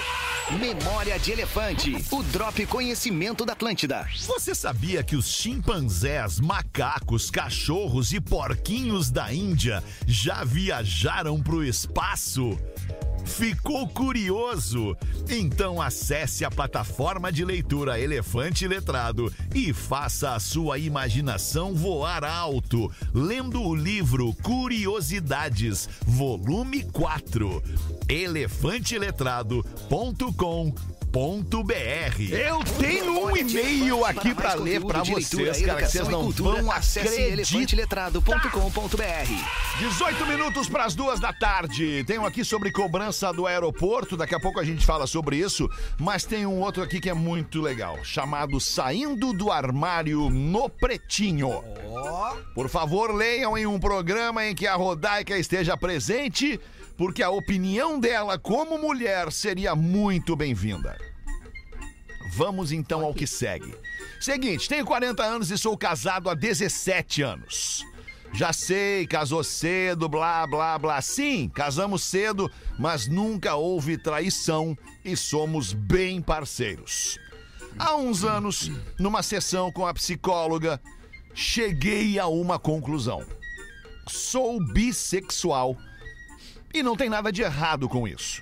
Memória 0.60 1.18
de 1.18 1.32
Elefante. 1.32 1.96
O 2.12 2.22
Drop 2.22 2.66
Conhecimento 2.68 3.44
da 3.44 3.54
Atlântida. 3.54 4.08
Você 4.28 4.54
sabia 4.54 5.04
que 5.04 5.16
os 5.16 5.26
chimpanzés, 5.26 6.40
macacos, 6.40 7.32
cachorros 7.32 8.14
e 8.14 8.22
porquinhos 8.22 9.10
da 9.10 9.34
Índia 9.34 9.84
já 10.06 10.44
viajaram 10.44 11.42
pro 11.42 11.64
espaço? 11.64 12.58
Ficou 13.26 13.88
curioso? 13.88 14.96
Então 15.30 15.82
acesse 15.82 16.44
a 16.44 16.52
plataforma 16.52 17.32
de 17.32 17.44
leitura 17.44 18.00
Elefante 18.00 18.68
Letrado 18.68 19.34
e 19.56 19.74
faça 19.74 20.36
a 20.36 20.40
sua 20.40 20.78
imaginação 20.78 21.74
voar 21.74 22.24
alto, 22.24 22.92
lendo 23.14 23.62
o 23.62 23.74
livro 23.74 24.34
Curiosidades, 24.44 25.90
volume 26.06 26.84
4. 26.84 27.64
elefanteletrado.com.br 30.44 32.22
Eu 32.32 32.60
tenho 32.80 33.26
um 33.26 33.38
e-mail 33.38 34.04
aqui 34.06 34.34
pra 34.36 34.54
ler 34.56 34.84
pra 34.84 35.04
vocês, 35.04 35.62
cara, 35.62 35.82
que 35.84 35.88
vocês 35.90 36.08
não 36.08 36.30
vão 36.30 36.72
Acesse 36.72 37.08
acreditar. 37.08 37.34
elefanteletrado.com.br. 37.34 39.80
18 39.80 40.26
minutos 40.26 40.68
para 40.68 40.86
as 40.86 40.96
duas 40.96 41.20
da 41.20 41.32
tarde. 41.32 42.04
Tem 42.06 42.20
um 42.20 42.26
aqui 42.26 42.44
sobre 42.44 42.72
cobrança 42.72 43.32
do 43.32 43.48
aeroporto. 43.48 44.18
Daqui 44.18 44.36
a 44.36 44.40
pouco 44.40 44.60
a 44.60 44.64
gente 44.64 44.86
fala 44.86 45.08
sobre 45.08 45.38
isso. 45.38 45.70
Mas 46.00 46.26
tem 46.26 46.46
um 46.46 46.60
outro 46.60 46.84
aqui 46.84 47.00
que 47.00 47.10
é 47.10 47.14
muito 47.14 47.62
legal, 47.62 47.98
chamado 48.04 48.60
Saindo 48.60 49.34
do 49.34 49.52
Armário 49.52 50.30
no 50.30 50.68
Pretinho. 50.70 51.64
Por 52.54 52.70
favor, 52.70 53.14
leiam 53.14 53.58
em 53.58 53.66
um 53.66 53.80
programa 53.80 54.46
em 54.46 54.56
que 54.56 54.68
a 54.68 54.76
Rodaica 54.76 55.38
esteja 55.38 55.78
presente, 55.78 56.60
porque 56.98 57.24
a 57.24 57.30
opinião 57.30 58.00
dela 58.00 58.38
como 58.38 58.78
mulher 58.78 59.32
seria 59.32 59.76
muito 59.76 60.36
bem-vinda. 60.36 60.98
Vamos 62.36 62.72
então 62.72 63.04
ao 63.04 63.14
que 63.14 63.28
segue. 63.28 63.76
Seguinte, 64.20 64.70
tenho 64.70 64.86
40 64.86 65.24
anos 65.24 65.52
e 65.52 65.58
sou 65.58 65.78
casado 65.78 66.30
há 66.30 66.34
17 66.34 67.22
anos. 67.22 67.86
Já 68.34 68.52
sei, 68.52 69.06
casou 69.06 69.44
cedo, 69.44 70.10
blá, 70.10 70.48
blá, 70.48 70.80
blá. 70.80 71.02
Sim, 71.02 71.52
casamos 71.54 72.04
cedo, 72.04 72.50
mas 72.80 73.08
nunca 73.08 73.54
houve 73.54 73.96
traição 73.96 74.76
e 75.06 75.16
somos 75.16 75.72
bem 75.74 76.20
parceiros. 76.20 77.20
Há 77.78 77.96
uns 77.96 78.24
anos, 78.24 78.72
numa 79.00 79.22
sessão 79.22 79.72
com 79.72 79.86
a 79.86 79.94
psicóloga, 79.94 80.82
cheguei 81.36 82.18
a 82.18 82.26
uma 82.26 82.58
conclusão. 82.58 83.24
Sou 84.08 84.60
bissexual 84.74 85.78
E 86.74 86.82
não 86.82 86.96
tem 86.96 87.10
nada 87.10 87.32
de 87.32 87.44
errado 87.44 87.88
com 87.88 88.08
isso. 88.08 88.42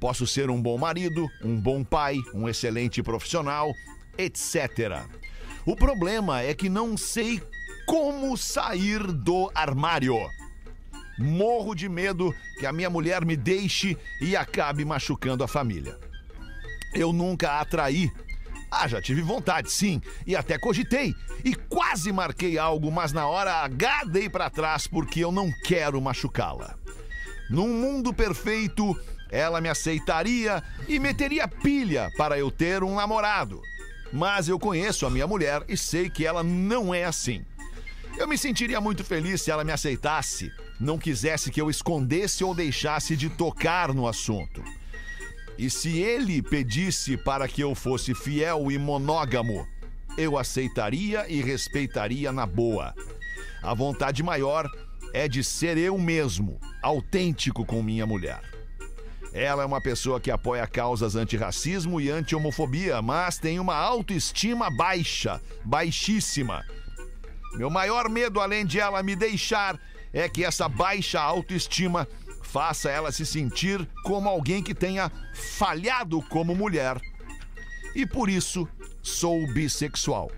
Posso 0.00 0.26
ser 0.26 0.50
um 0.50 0.60
bom 0.60 0.76
marido, 0.76 1.28
um 1.42 1.60
bom 1.60 1.84
pai, 1.84 2.16
um 2.34 2.48
excelente 2.48 3.02
profissional, 3.02 3.72
etc. 4.16 5.02
O 5.64 5.76
problema 5.76 6.40
é 6.40 6.54
que 6.54 6.68
não 6.68 6.96
sei 6.96 7.42
como 7.86 8.36
sair 8.36 9.00
do 9.12 9.50
armário. 9.54 10.16
Morro 11.18 11.74
de 11.74 11.88
medo 11.88 12.34
que 12.58 12.66
a 12.66 12.72
minha 12.72 12.88
mulher 12.88 13.24
me 13.24 13.36
deixe 13.36 13.96
e 14.20 14.36
acabe 14.36 14.84
machucando 14.84 15.44
a 15.44 15.48
família. 15.48 15.98
Eu 16.94 17.12
nunca 17.12 17.50
a 17.52 17.60
atraí. 17.60 18.10
Ah, 18.70 18.86
já 18.86 19.00
tive 19.00 19.22
vontade, 19.22 19.70
sim, 19.70 20.00
e 20.26 20.36
até 20.36 20.58
cogitei. 20.58 21.14
E 21.44 21.54
quase 21.54 22.12
marquei 22.12 22.58
algo, 22.58 22.90
mas 22.92 23.12
na 23.12 23.26
hora 23.26 23.64
H 23.64 24.04
dei 24.04 24.28
pra 24.28 24.50
trás 24.50 24.86
porque 24.86 25.20
eu 25.20 25.32
não 25.32 25.50
quero 25.64 26.00
machucá-la. 26.00 26.77
Num 27.50 27.68
mundo 27.68 28.12
perfeito, 28.12 28.98
ela 29.30 29.60
me 29.60 29.68
aceitaria 29.68 30.62
e 30.86 30.98
meteria 30.98 31.48
pilha 31.48 32.10
para 32.16 32.38
eu 32.38 32.50
ter 32.50 32.82
um 32.82 32.94
namorado. 32.94 33.60
Mas 34.12 34.48
eu 34.48 34.58
conheço 34.58 35.06
a 35.06 35.10
minha 35.10 35.26
mulher 35.26 35.64
e 35.68 35.76
sei 35.76 36.08
que 36.08 36.26
ela 36.26 36.42
não 36.42 36.94
é 36.94 37.04
assim. 37.04 37.44
Eu 38.16 38.26
me 38.26 38.36
sentiria 38.36 38.80
muito 38.80 39.04
feliz 39.04 39.42
se 39.42 39.50
ela 39.50 39.64
me 39.64 39.70
aceitasse, 39.70 40.50
não 40.80 40.98
quisesse 40.98 41.50
que 41.50 41.60
eu 41.60 41.70
escondesse 41.70 42.42
ou 42.42 42.54
deixasse 42.54 43.16
de 43.16 43.28
tocar 43.28 43.94
no 43.94 44.08
assunto. 44.08 44.62
E 45.56 45.68
se 45.68 45.98
ele 45.98 46.42
pedisse 46.42 47.16
para 47.16 47.48
que 47.48 47.60
eu 47.60 47.74
fosse 47.74 48.14
fiel 48.14 48.70
e 48.70 48.78
monógamo, 48.78 49.66
eu 50.16 50.36
aceitaria 50.36 51.26
e 51.28 51.42
respeitaria 51.42 52.32
na 52.32 52.46
boa. 52.46 52.94
A 53.62 53.74
vontade 53.74 54.22
maior 54.22 54.68
é 55.12 55.28
de 55.28 55.42
ser 55.42 55.76
eu 55.76 55.96
mesmo, 55.98 56.60
autêntico 56.82 57.64
com 57.64 57.82
minha 57.82 58.06
mulher. 58.06 58.40
Ela 59.32 59.62
é 59.62 59.66
uma 59.66 59.80
pessoa 59.80 60.20
que 60.20 60.30
apoia 60.30 60.66
causas 60.66 61.14
antirracismo 61.14 62.00
e 62.00 62.10
anti-homofobia, 62.10 63.02
mas 63.02 63.38
tem 63.38 63.60
uma 63.60 63.74
autoestima 63.74 64.70
baixa, 64.70 65.40
baixíssima. 65.64 66.64
Meu 67.54 67.70
maior 67.70 68.08
medo, 68.08 68.40
além 68.40 68.64
de 68.64 68.80
ela 68.80 69.02
me 69.02 69.14
deixar, 69.14 69.78
é 70.12 70.28
que 70.28 70.44
essa 70.44 70.68
baixa 70.68 71.20
autoestima 71.20 72.08
faça 72.42 72.90
ela 72.90 73.12
se 73.12 73.26
sentir 73.26 73.86
como 74.02 74.28
alguém 74.28 74.62
que 74.62 74.74
tenha 74.74 75.12
falhado 75.34 76.22
como 76.22 76.54
mulher. 76.54 76.98
E 77.94 78.06
por 78.06 78.28
isso 78.28 78.66
sou 79.02 79.46
bissexual. 79.52 80.30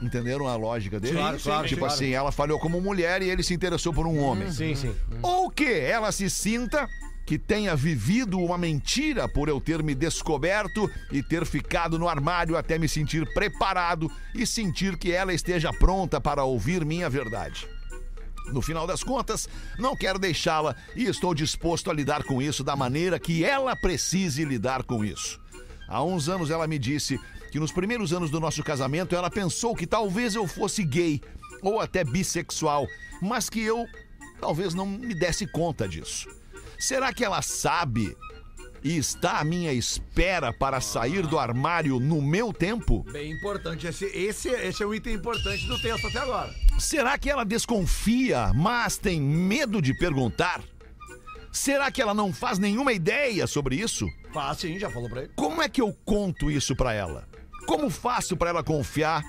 Entenderam 0.00 0.46
a 0.46 0.54
lógica 0.56 1.00
dele? 1.00 1.14
Claro, 1.14 1.38
claro, 1.40 1.68
Tipo 1.68 1.80
claro. 1.80 1.94
assim, 1.94 2.10
ela 2.10 2.30
falhou 2.30 2.58
como 2.60 2.80
mulher 2.80 3.20
e 3.22 3.28
ele 3.28 3.42
se 3.42 3.52
interessou 3.52 3.92
por 3.92 4.06
um 4.06 4.18
homem. 4.20 4.50
Sim, 4.52 4.74
sim. 4.74 4.94
Ou 5.22 5.50
que 5.50 5.64
ela 5.64 6.12
se 6.12 6.30
sinta 6.30 6.88
que 7.26 7.38
tenha 7.38 7.76
vivido 7.76 8.38
uma 8.38 8.56
mentira 8.56 9.28
por 9.28 9.48
eu 9.48 9.60
ter 9.60 9.82
me 9.82 9.94
descoberto 9.94 10.90
e 11.12 11.22
ter 11.22 11.44
ficado 11.44 11.98
no 11.98 12.08
armário 12.08 12.56
até 12.56 12.78
me 12.78 12.88
sentir 12.88 13.30
preparado 13.34 14.10
e 14.34 14.46
sentir 14.46 14.96
que 14.96 15.12
ela 15.12 15.34
esteja 15.34 15.70
pronta 15.72 16.20
para 16.20 16.44
ouvir 16.44 16.86
minha 16.86 17.10
verdade. 17.10 17.68
No 18.50 18.62
final 18.62 18.86
das 18.86 19.02
contas, 19.02 19.46
não 19.78 19.94
quero 19.94 20.18
deixá-la 20.18 20.74
e 20.96 21.04
estou 21.04 21.34
disposto 21.34 21.90
a 21.90 21.92
lidar 21.94 22.22
com 22.24 22.40
isso 22.40 22.64
da 22.64 22.74
maneira 22.74 23.18
que 23.18 23.44
ela 23.44 23.76
precise 23.76 24.42
lidar 24.44 24.84
com 24.84 25.04
isso. 25.04 25.38
Há 25.86 26.02
uns 26.02 26.30
anos 26.30 26.50
ela 26.50 26.66
me 26.66 26.78
disse 26.78 27.20
que 27.50 27.60
nos 27.60 27.72
primeiros 27.72 28.12
anos 28.12 28.30
do 28.30 28.40
nosso 28.40 28.62
casamento 28.62 29.14
ela 29.14 29.30
pensou 29.30 29.74
que 29.74 29.86
talvez 29.86 30.34
eu 30.34 30.46
fosse 30.46 30.84
gay 30.84 31.20
ou 31.62 31.80
até 31.80 32.04
bissexual, 32.04 32.86
mas 33.20 33.48
que 33.48 33.60
eu 33.60 33.86
talvez 34.40 34.74
não 34.74 34.86
me 34.86 35.14
desse 35.14 35.46
conta 35.46 35.88
disso. 35.88 36.28
Será 36.78 37.12
que 37.12 37.24
ela 37.24 37.42
sabe 37.42 38.16
e 38.82 38.96
está 38.96 39.38
à 39.38 39.44
minha 39.44 39.72
espera 39.72 40.52
para 40.52 40.80
sair 40.80 41.26
do 41.26 41.38
armário 41.38 41.98
no 41.98 42.22
meu 42.22 42.52
tempo? 42.52 43.04
Bem 43.10 43.32
importante. 43.32 43.86
Esse, 43.86 44.04
esse, 44.06 44.48
esse 44.48 44.82
é 44.82 44.86
o 44.86 44.94
item 44.94 45.14
importante 45.14 45.66
do 45.66 45.80
texto 45.80 46.06
até 46.06 46.18
agora. 46.18 46.54
Será 46.78 47.18
que 47.18 47.28
ela 47.28 47.44
desconfia, 47.44 48.52
mas 48.54 48.96
tem 48.96 49.20
medo 49.20 49.82
de 49.82 49.92
perguntar? 49.94 50.62
Será 51.50 51.90
que 51.90 52.00
ela 52.00 52.14
não 52.14 52.32
faz 52.32 52.58
nenhuma 52.58 52.92
ideia 52.92 53.46
sobre 53.46 53.76
isso? 53.76 54.06
Faz 54.32 54.58
sim, 54.58 54.78
já 54.78 54.88
falou 54.90 55.08
pra 55.08 55.22
ele. 55.22 55.32
Como 55.34 55.60
é 55.60 55.68
que 55.68 55.80
eu 55.80 55.92
conto 56.04 56.50
isso 56.50 56.76
pra 56.76 56.92
ela? 56.92 57.26
Como 57.68 57.90
faço 57.90 58.34
pra 58.34 58.48
ela 58.48 58.64
confiar 58.64 59.22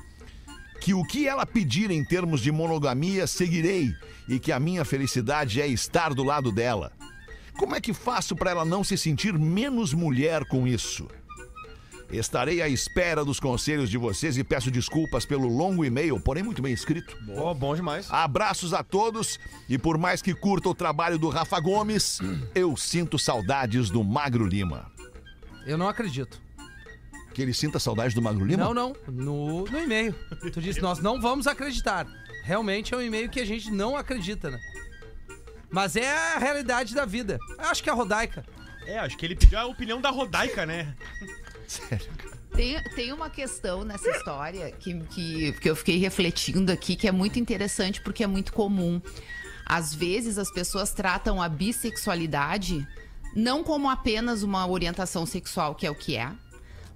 que 0.80 0.94
o 0.94 1.04
que 1.04 1.28
ela 1.28 1.46
pedir 1.46 1.92
em 1.92 2.06
termos 2.06 2.40
de 2.40 2.54
monogamia 2.54 3.28
seguirei 3.28 3.94
e 4.30 4.40
que 4.40 4.54
a 4.54 4.58
minha 4.58 4.86
felicidade 4.86 5.62
é 5.62 5.68
estar 5.68 6.14
do 6.14 6.24
lado 6.24 6.50
dela? 6.50 6.94
Como 7.58 7.76
é 7.76 7.82
que 7.82 7.94
faço 7.94 8.38
pra 8.38 8.52
ela 8.52 8.64
não 8.64 8.82
se 8.82 8.98
sentir 8.98 9.38
menos 9.38 9.94
mulher 9.94 10.46
com 10.46 10.66
isso? 10.66 11.06
Estarei 12.10 12.62
à 12.62 12.70
espera 12.70 13.26
dos 13.26 13.42
conselhos 13.42 13.90
de 13.90 13.98
vocês 13.98 14.38
e 14.38 14.44
peço 14.44 14.72
desculpas 14.72 15.26
pelo 15.26 15.50
longo 15.50 15.84
e-mail, 15.84 16.18
porém 16.18 16.42
muito 16.42 16.62
bem 16.62 16.72
escrito. 16.72 17.18
Ó, 17.36 17.54
bom 17.54 17.76
demais. 17.76 18.08
Abraços 18.10 18.74
a 18.74 18.82
todos 18.82 19.38
e 19.68 19.78
por 19.78 19.98
mais 19.98 20.22
que 20.22 20.34
curta 20.34 20.70
o 20.70 20.74
trabalho 20.74 21.20
do 21.20 21.28
Rafa 21.28 21.60
Gomes, 21.60 22.20
eu 22.56 22.78
sinto 22.78 23.20
saudades 23.20 23.90
do 23.90 24.02
Magro 24.02 24.48
Lima. 24.48 24.90
Eu 25.66 25.78
não 25.78 25.90
acredito. 25.90 26.42
Que 27.34 27.42
ele 27.42 27.54
sinta 27.54 27.80
saudades 27.80 28.14
do 28.14 28.22
Magro 28.22 28.46
Lima? 28.46 28.64
Não, 28.64 28.74
não. 28.74 28.96
No, 29.08 29.66
no 29.66 29.80
e-mail. 29.80 30.14
Tu 30.52 30.62
disse, 30.62 30.82
nós 30.82 31.00
não 31.00 31.22
vamos 31.22 31.48
acreditar. 31.48 32.08
Realmente 32.44 32.94
é 32.94 32.98
um 32.98 33.02
e-mail 33.02 33.30
que 33.30 33.40
a 33.40 33.46
gente 33.46 33.72
não 33.72 33.96
acredita, 33.96 34.50
né? 34.50 34.60
Mas 35.70 35.96
é 35.96 36.12
a 36.12 36.40
realidade 36.40 36.96
da 36.96 37.06
vida. 37.06 37.38
Eu 37.58 37.66
acho 37.66 37.84
que 37.84 37.90
é 37.90 37.94
a 37.94 37.96
Rodaica. 37.96 38.44
É, 38.86 38.98
acho 38.98 39.16
que 39.18 39.26
ele 39.26 39.36
pediu 39.36 39.60
a 39.60 39.66
opinião 39.66 40.02
da 40.02 40.10
Rodaica, 40.10 40.66
né? 40.66 40.96
Tem, 42.52 42.84
tem 42.96 43.14
uma 43.14 43.30
questão 43.30 43.86
nessa 43.86 44.10
história 44.10 44.72
que, 44.72 45.00
que, 45.06 45.52
que 45.54 45.70
eu 45.70 45.76
fiquei 45.76 45.98
refletindo 45.98 46.72
aqui, 46.72 46.96
que 46.96 47.08
é 47.08 47.12
muito 47.12 47.40
interessante 47.40 48.02
porque 48.02 48.24
é 48.24 48.28
muito 48.28 48.52
comum. 48.52 49.00
Às 49.66 49.94
vezes 49.94 50.38
as 50.38 50.52
pessoas 50.52 50.92
tratam 50.92 51.42
a 51.42 51.48
bissexualidade 51.48 52.86
não 53.36 53.64
como 53.64 53.90
apenas 53.90 54.44
uma 54.44 54.68
orientação 54.68 55.26
sexual, 55.26 55.76
que 55.76 55.86
é 55.86 55.92
o 55.92 55.96
que 55.96 56.18
é, 56.18 56.32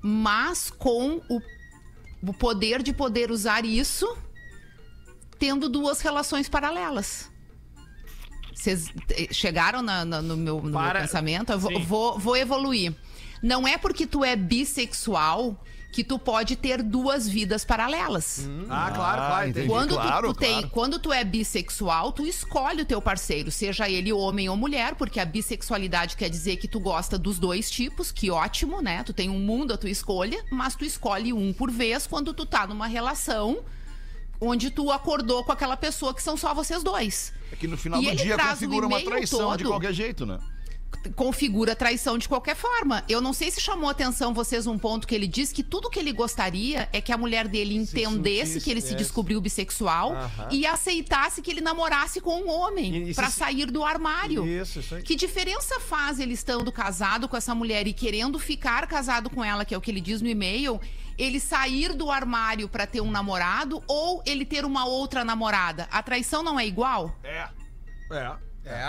mas 0.03 0.69
com 0.69 1.21
o, 1.29 1.41
o 2.27 2.33
poder 2.33 2.83
de 2.83 2.91
poder 2.93 3.31
usar 3.31 3.63
isso 3.65 4.17
tendo 5.39 5.69
duas 5.69 6.01
relações 6.01 6.47
paralelas. 6.49 7.31
Vocês 8.53 8.87
eh, 9.09 9.27
chegaram 9.33 9.81
na- 9.81 10.05
na- 10.05 10.21
no, 10.21 10.37
meu, 10.37 10.57
no 10.57 10.63
meu 10.63 10.73
Para- 10.73 11.01
pensamento? 11.01 11.51
Eu 11.51 11.59
vou, 11.59 11.79
vou, 11.83 12.19
vou 12.19 12.37
evoluir. 12.37 12.93
Não 13.41 13.67
é 13.67 13.77
porque 13.77 14.05
tu 14.05 14.23
é 14.23 14.35
bissexual 14.35 15.61
que 15.93 16.03
tu 16.03 16.17
pode 16.17 16.55
ter 16.55 16.81
duas 16.81 17.29
vidas 17.29 17.63
paralelas. 17.63 18.49
Ah, 18.69 18.91
claro, 18.93 19.17
claro. 19.21 19.49
entendi. 19.49 19.67
Quando, 19.67 19.89
tu- 19.89 19.95
claro, 20.01 20.33
tu, 20.33 20.39
tem, 20.39 20.51
claro. 20.53 20.69
quando 20.71 20.99
tu 20.99 21.13
é 21.13 21.23
bissexual, 21.23 22.11
tu 22.11 22.25
escolhe 22.25 22.81
o 22.81 22.85
teu 22.85 22.99
parceiro, 23.01 23.51
seja 23.51 23.87
ele 23.87 24.11
homem 24.11 24.49
ou 24.49 24.57
mulher, 24.57 24.95
porque 24.95 25.19
a 25.19 25.25
bissexualidade 25.25 26.17
quer 26.17 26.29
dizer 26.29 26.57
que 26.57 26.67
tu 26.67 26.79
gosta 26.79 27.17
dos 27.17 27.37
dois 27.37 27.69
tipos, 27.69 28.11
que 28.11 28.31
ótimo, 28.31 28.81
né? 28.81 29.03
Tu 29.03 29.13
tem 29.13 29.29
um 29.29 29.39
mundo 29.39 29.71
à 29.71 29.77
tua 29.77 29.89
escolha, 29.91 30.43
mas 30.51 30.75
tu 30.75 30.83
escolhe 30.83 31.31
um 31.31 31.53
por 31.53 31.69
vez 31.69 32.07
quando 32.07 32.33
tu 32.33 32.43
tá 32.45 32.65
numa 32.65 32.87
relação 32.87 33.63
onde 34.41 34.71
tu 34.71 34.91
acordou 34.91 35.43
com 35.45 35.51
aquela 35.51 35.77
pessoa 35.77 36.13
que 36.13 36.21
são 36.23 36.35
só 36.35 36.53
vocês 36.53 36.83
dois. 36.83 37.31
É 37.51 37.55
que 37.55 37.67
no 37.67 37.77
final 37.77 38.01
E 38.01 38.09
do 38.09 38.15
dia 38.17 38.37
configura 38.37 38.87
uma 38.87 38.99
traição 38.99 39.51
de 39.55 39.63
todo. 39.63 39.71
qualquer 39.73 39.93
jeito, 39.93 40.25
né? 40.25 40.39
Configura 41.15 41.75
traição 41.75 42.17
de 42.17 42.27
qualquer 42.27 42.55
forma. 42.55 43.03
Eu 43.09 43.21
não 43.21 43.33
sei 43.33 43.51
se 43.51 43.59
chamou 43.61 43.89
atenção 43.89 44.33
vocês 44.33 44.65
um 44.67 44.77
ponto 44.77 45.07
que 45.07 45.13
ele 45.13 45.27
diz 45.27 45.51
que 45.51 45.63
tudo 45.63 45.89
que 45.89 45.99
ele 45.99 46.11
gostaria 46.11 46.87
é 46.93 47.01
que 47.01 47.11
a 47.11 47.17
mulher 47.17 47.47
dele 47.47 47.75
entendesse 47.75 48.53
sentisse, 48.53 48.61
que 48.65 48.71
ele 48.71 48.81
se 48.81 48.93
é. 48.93 48.95
descobriu 48.95 49.39
bissexual 49.41 50.13
Aham. 50.13 50.47
e 50.51 50.65
aceitasse 50.65 51.41
que 51.41 51.51
ele 51.51 51.61
namorasse 51.61 52.19
com 52.21 52.41
um 52.41 52.49
homem 52.49 53.13
pra 53.13 53.29
se- 53.29 53.39
sair 53.39 53.69
do 53.71 53.83
armário. 53.83 54.45
Isso, 54.47 54.79
isso 54.79 54.95
aí. 54.95 55.03
Que 55.03 55.15
diferença 55.15 55.79
faz 55.79 56.19
ele 56.19 56.33
estando 56.33 56.71
casado 56.71 57.27
com 57.27 57.35
essa 57.37 57.53
mulher 57.53 57.87
e 57.87 57.93
querendo 57.93 58.39
ficar 58.39 58.87
casado 58.87 59.29
com 59.29 59.43
ela, 59.43 59.65
que 59.65 59.73
é 59.73 59.77
o 59.77 59.81
que 59.81 59.91
ele 59.91 60.01
diz 60.01 60.21
no 60.21 60.27
e-mail, 60.27 60.79
ele 61.17 61.39
sair 61.39 61.93
do 61.93 62.09
armário 62.09 62.67
pra 62.67 62.87
ter 62.87 63.01
um 63.01 63.11
namorado 63.11 63.83
ou 63.87 64.23
ele 64.25 64.45
ter 64.45 64.65
uma 64.65 64.85
outra 64.85 65.23
namorada? 65.23 65.87
A 65.91 66.01
traição 66.01 66.41
não 66.41 66.59
é 66.59 66.65
igual? 66.65 67.15
É. 67.23 67.47
É. 68.11 68.31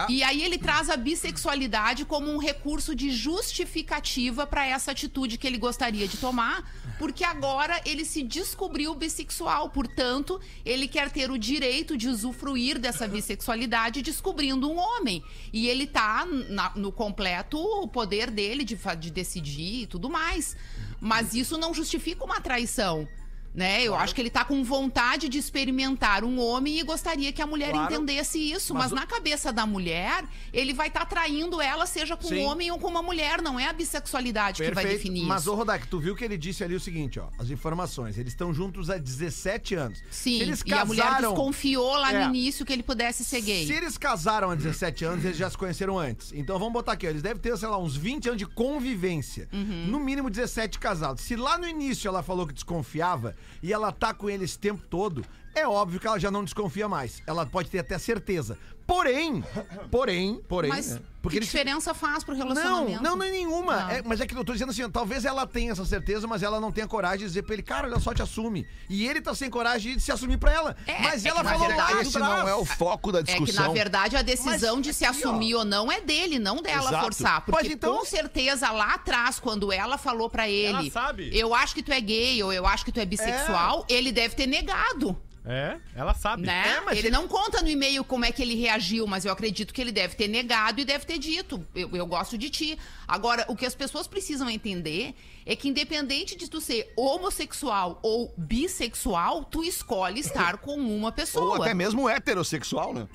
E 0.09 0.23
aí 0.23 0.43
ele 0.43 0.57
traz 0.57 0.89
a 0.89 0.97
bissexualidade 0.97 2.05
como 2.05 2.31
um 2.31 2.39
recurso 2.39 2.95
de 2.95 3.11
justificativa 3.11 4.47
para 4.47 4.67
essa 4.67 4.93
atitude 4.93 5.37
que 5.39 5.47
ele 5.47 5.59
gostaria 5.59 6.07
de 6.07 6.17
tomar, 6.17 6.71
porque 6.99 7.25
agora 7.25 7.81
ele 7.85 8.05
se 8.05 8.23
descobriu 8.23 8.95
bissexual, 8.95 9.69
portanto, 9.71 10.41
ele 10.65 10.87
quer 10.87 11.11
ter 11.11 11.31
o 11.31 11.39
direito 11.39 11.97
de 11.97 12.09
usufruir 12.09 12.79
dessa 12.79 13.09
bissexualidade 13.09 14.01
descobrindo 14.03 14.71
um 14.71 14.79
homem. 14.79 15.23
E 15.53 15.67
ele 15.67 15.87
tá 15.87 16.25
na- 16.49 16.73
no 16.77 16.93
completo 16.93 17.59
poder 17.89 18.31
dele 18.31 18.63
de, 18.65 18.79
de 18.99 19.11
decidir 19.11 19.83
e 19.83 19.87
tudo 19.87 20.09
mais. 20.09 20.57
Mas 21.01 21.35
isso 21.35 21.59
não 21.59 21.75
justifica 21.75 22.25
uma 22.25 22.41
traição. 22.41 23.09
Né? 23.55 23.85
Eu 23.85 23.95
acho 23.95 24.13
que 24.13 24.21
ele 24.21 24.31
tá 24.31 24.45
com 24.45 24.65
vontade 24.65 25.29
de 25.29 25.39
experimentar 25.39 26.25
um 26.25 26.41
homem 26.41 26.81
e 26.81 26.83
gostaria 26.83 27.33
que 27.33 27.41
a 27.41 27.47
mulher 27.47 27.71
Claro. 27.71 27.95
entendesse 27.95 28.37
isso. 28.39 28.75
Mas 28.75 28.85
Mas, 28.85 28.93
o- 28.93 28.95
na 28.97 29.07
cabeça 29.07 29.53
da 29.53 29.65
mulher, 29.65 30.25
ele 30.53 30.73
vai 30.75 30.89
estar 30.89 31.05
traindo 31.07 31.61
ela, 31.61 31.87
seja 31.87 32.17
com 32.17 32.27
Sim. 32.27 32.41
um 32.41 32.45
homem 32.47 32.71
ou 32.73 32.79
com 32.81 32.89
uma 32.89 33.01
mulher. 33.01 33.41
Não 33.41 33.59
é 33.59 33.67
a 33.69 33.73
bissexualidade 33.73 34.57
que 34.61 34.65
vai 34.73 34.83
Perfeito. 34.85 34.97
definir 35.05 35.25
Mas, 35.25 35.43
isso. 35.43 35.53
ô 35.53 35.55
Rodak, 35.55 35.87
tu 35.87 36.01
viu 36.01 36.17
que 36.17 36.25
ele 36.25 36.37
disse 36.37 36.65
ali 36.65 36.75
o 36.75 36.81
seguinte, 36.81 37.21
ó. 37.21 37.29
As 37.39 37.49
informações. 37.49 38.19
Eles 38.19 38.33
estão 38.33 38.53
juntos 38.53 38.91
há 38.91 38.99
17 38.99 39.77
anos. 39.77 40.03
Sim, 40.11 40.41
eles 40.41 40.63
e 40.67 40.75
a 40.75 40.85
mulher 40.85 41.05
casaram- 41.05 41.31
desconfiou 41.31 41.95
lá 41.97 42.13
É. 42.13 42.25
no 42.25 42.35
início 42.35 42.67
que 42.67 42.73
ele 42.73 42.83
pudesse 42.83 43.25
ser 43.25 43.41
gay. 43.41 43.67
Se 43.67 43.73
eles 43.73 43.97
casaram 43.97 44.51
há 44.51 44.57
17 44.57 45.05
anos, 45.05 45.25
eles 45.25 45.37
já 45.37 45.49
se 45.49 45.57
conheceram 45.57 45.97
antes. 45.97 46.33
Então 46.35 46.59
vamos 46.59 46.73
botar 46.75 46.93
aqui, 46.93 47.07
ó, 47.07 47.11
eles 47.11 47.23
devem 47.23 47.41
ter, 47.41 47.57
sei 47.57 47.69
lá, 47.69 47.79
uns 47.79 47.97
20 47.97 48.27
anos 48.29 48.39
de 48.39 48.47
convivência. 48.47 49.49
Uhum. 49.53 49.87
No 49.87 50.01
mínimo 50.01 50.29
17 50.29 50.79
casados. 50.79 51.23
Se 51.23 51.37
lá 51.37 51.57
no 51.57 51.69
início 51.69 52.09
ela 52.09 52.23
falou 52.23 52.47
que 52.47 52.53
desconfiava 52.53 53.37
e 53.63 53.73
ela 53.73 53.93
tá 53.93 54.13
com 54.13 54.29
ele 54.29 54.45
esse 54.45 54.59
tempo 54.59 54.87
todo, 54.89 55.25
é 55.55 55.67
óbvio 55.67 56.01
que 56.01 56.07
ela 56.07 56.19
já 56.19 56.31
não 56.31 56.43
desconfia 56.45 56.89
mais. 56.89 57.23
Ela 57.27 57.47
pode 57.47 57.71
ter 57.71 57.79
até 57.79 57.97
certeza. 57.99 58.59
Porém, 58.87 59.43
porém, 59.91 60.41
porém. 60.49 60.69
Mas 60.71 60.93
é, 60.97 61.01
porque 61.23 61.37
que 61.37 61.39
eles 61.39 61.49
diferença 61.49 61.95
faz 61.95 62.23
pro 62.23 62.35
relacionamento? 62.35 63.03
não, 63.03 63.17
não 63.17 63.25
é 63.25 63.31
nenhuma. 63.31 63.77
Não. 63.81 63.91
É, 63.91 64.03
mas 64.03 64.21
é 64.21 64.27
que 64.27 64.37
eu 64.37 64.45
tô 64.45 64.53
dizendo 64.53 64.71
assim, 64.71 64.89
talvez 64.91 65.25
ela 65.25 65.47
tenha 65.47 65.73
essa 65.73 65.85
certeza, 65.87 66.27
mas 66.27 66.43
ela 66.43 66.61
não 66.61 66.71
tenha 66.71 66.87
coragem 66.87 67.21
de 67.21 67.25
dizer 67.25 67.43
pra 67.45 67.55
ele, 67.55 67.63
cara, 67.63 67.89
olha 67.89 67.99
só, 67.99 68.13
te 68.13 68.21
assume. 68.21 68.67
E 68.91 69.07
ele 69.09 69.23
tá 69.23 69.35
sem 69.35 69.49
coragem 69.49 69.97
de 69.97 70.03
se 70.03 70.13
assumir 70.13 70.37
pra 70.37 70.53
ela. 70.53 70.77
É, 70.87 71.01
mas 71.03 71.25
é 71.25 71.31
ela 71.31 71.43
que, 71.43 71.49
falou 71.49 71.67
verdade, 71.67 71.95
lá 71.95 72.03
Esse 72.03 72.17
atrás. 72.19 72.39
não 72.43 72.49
é 72.49 72.55
o 72.55 72.65
foco 72.67 73.11
da 73.11 73.21
É 73.21 73.23
que, 73.23 73.33
na 73.33 73.39
discussão. 73.39 73.73
verdade, 73.73 74.17
a 74.17 74.23
decisão 74.23 74.77
Mas 74.77 74.85
de 74.87 74.93
se 74.93 75.05
aqui, 75.07 75.25
ó. 75.25 75.29
assumir 75.31 75.55
ou 75.55 75.65
não 75.65 75.91
é 75.91 76.01
dele, 76.03 76.39
não 76.39 76.57
dela 76.57 76.91
Exato. 76.91 77.05
forçar. 77.05 77.41
Porque 77.41 77.63
Mas 77.65 77.73
então- 77.73 77.97
com 77.99 78.05
certeza 78.05 78.71
lá 78.71 78.95
atrás, 78.95 79.39
quando 79.41 79.73
ela 79.73 79.97
falou 79.97 80.29
pra 80.29 80.47
ele, 80.49 80.67
Ela 80.77 80.91
sabe. 80.91 81.31
eu 81.33 81.55
acho 81.55 81.75
que 81.75 81.83
tu 81.83 81.91
é 81.93 82.01
gay 82.03 82.43
ou 82.43 82.53
eu 82.53 82.67
acho 82.67 82.85
que 82.85 82.93
tu 82.93 83.01
é 83.01 83.05
bissexual, 83.07 83.87
ele 83.89 84.13
deve 84.13 84.35
ter 84.35 84.47
negado, 84.47 85.17
É, 85.47 85.77
ela 85.95 86.15
sabe. 86.15 86.43
né? 86.47 86.77
É, 86.77 86.81
mas 86.81 86.97
ele 86.99 87.09
ele- 87.09 87.15
não 87.15 87.29
conta 87.29 87.61
no 87.61 87.69
e-mail 87.69 88.03
como 88.03 88.25
é 88.25 88.33
que 88.33 88.41
ele 88.41 88.55
reagiu, 88.55 89.07
mas 89.07 89.27
eu 89.27 89.33
acredito 89.33 89.75
que 89.75 89.81
ele 89.81 89.93
deve 89.93 90.15
ter 90.17 90.27
negado 90.27 90.81
e 90.81 90.87
deve 90.87 91.05
ter 91.05 91.19
dito, 91.19 91.63
eu, 91.75 91.95
eu 91.95 92.07
gosto 92.07 92.39
de 92.39 92.49
ti. 92.49 92.79
Agora, 93.07 93.45
o 93.49 93.55
que 93.55 93.67
as 93.67 93.75
pessoas 93.75 94.07
precisam 94.07 94.49
entender 94.49 95.15
é 95.45 95.55
que 95.55 95.69
independente 95.69 96.35
de 96.35 96.49
tu 96.49 96.63
ser 96.63 96.91
homossexual 96.97 97.99
ou 98.03 98.33
bissexual, 98.39 99.45
tu 99.45 99.63
escolhe 99.63 100.21
estar 100.21 100.57
com 100.57 100.77
uma 100.77 101.13
pessoa. 101.13 101.57
Ou 101.57 101.63
até 101.63 101.75
mesmo 101.75 102.09
heterossexual, 102.09 102.95
né? 102.95 103.07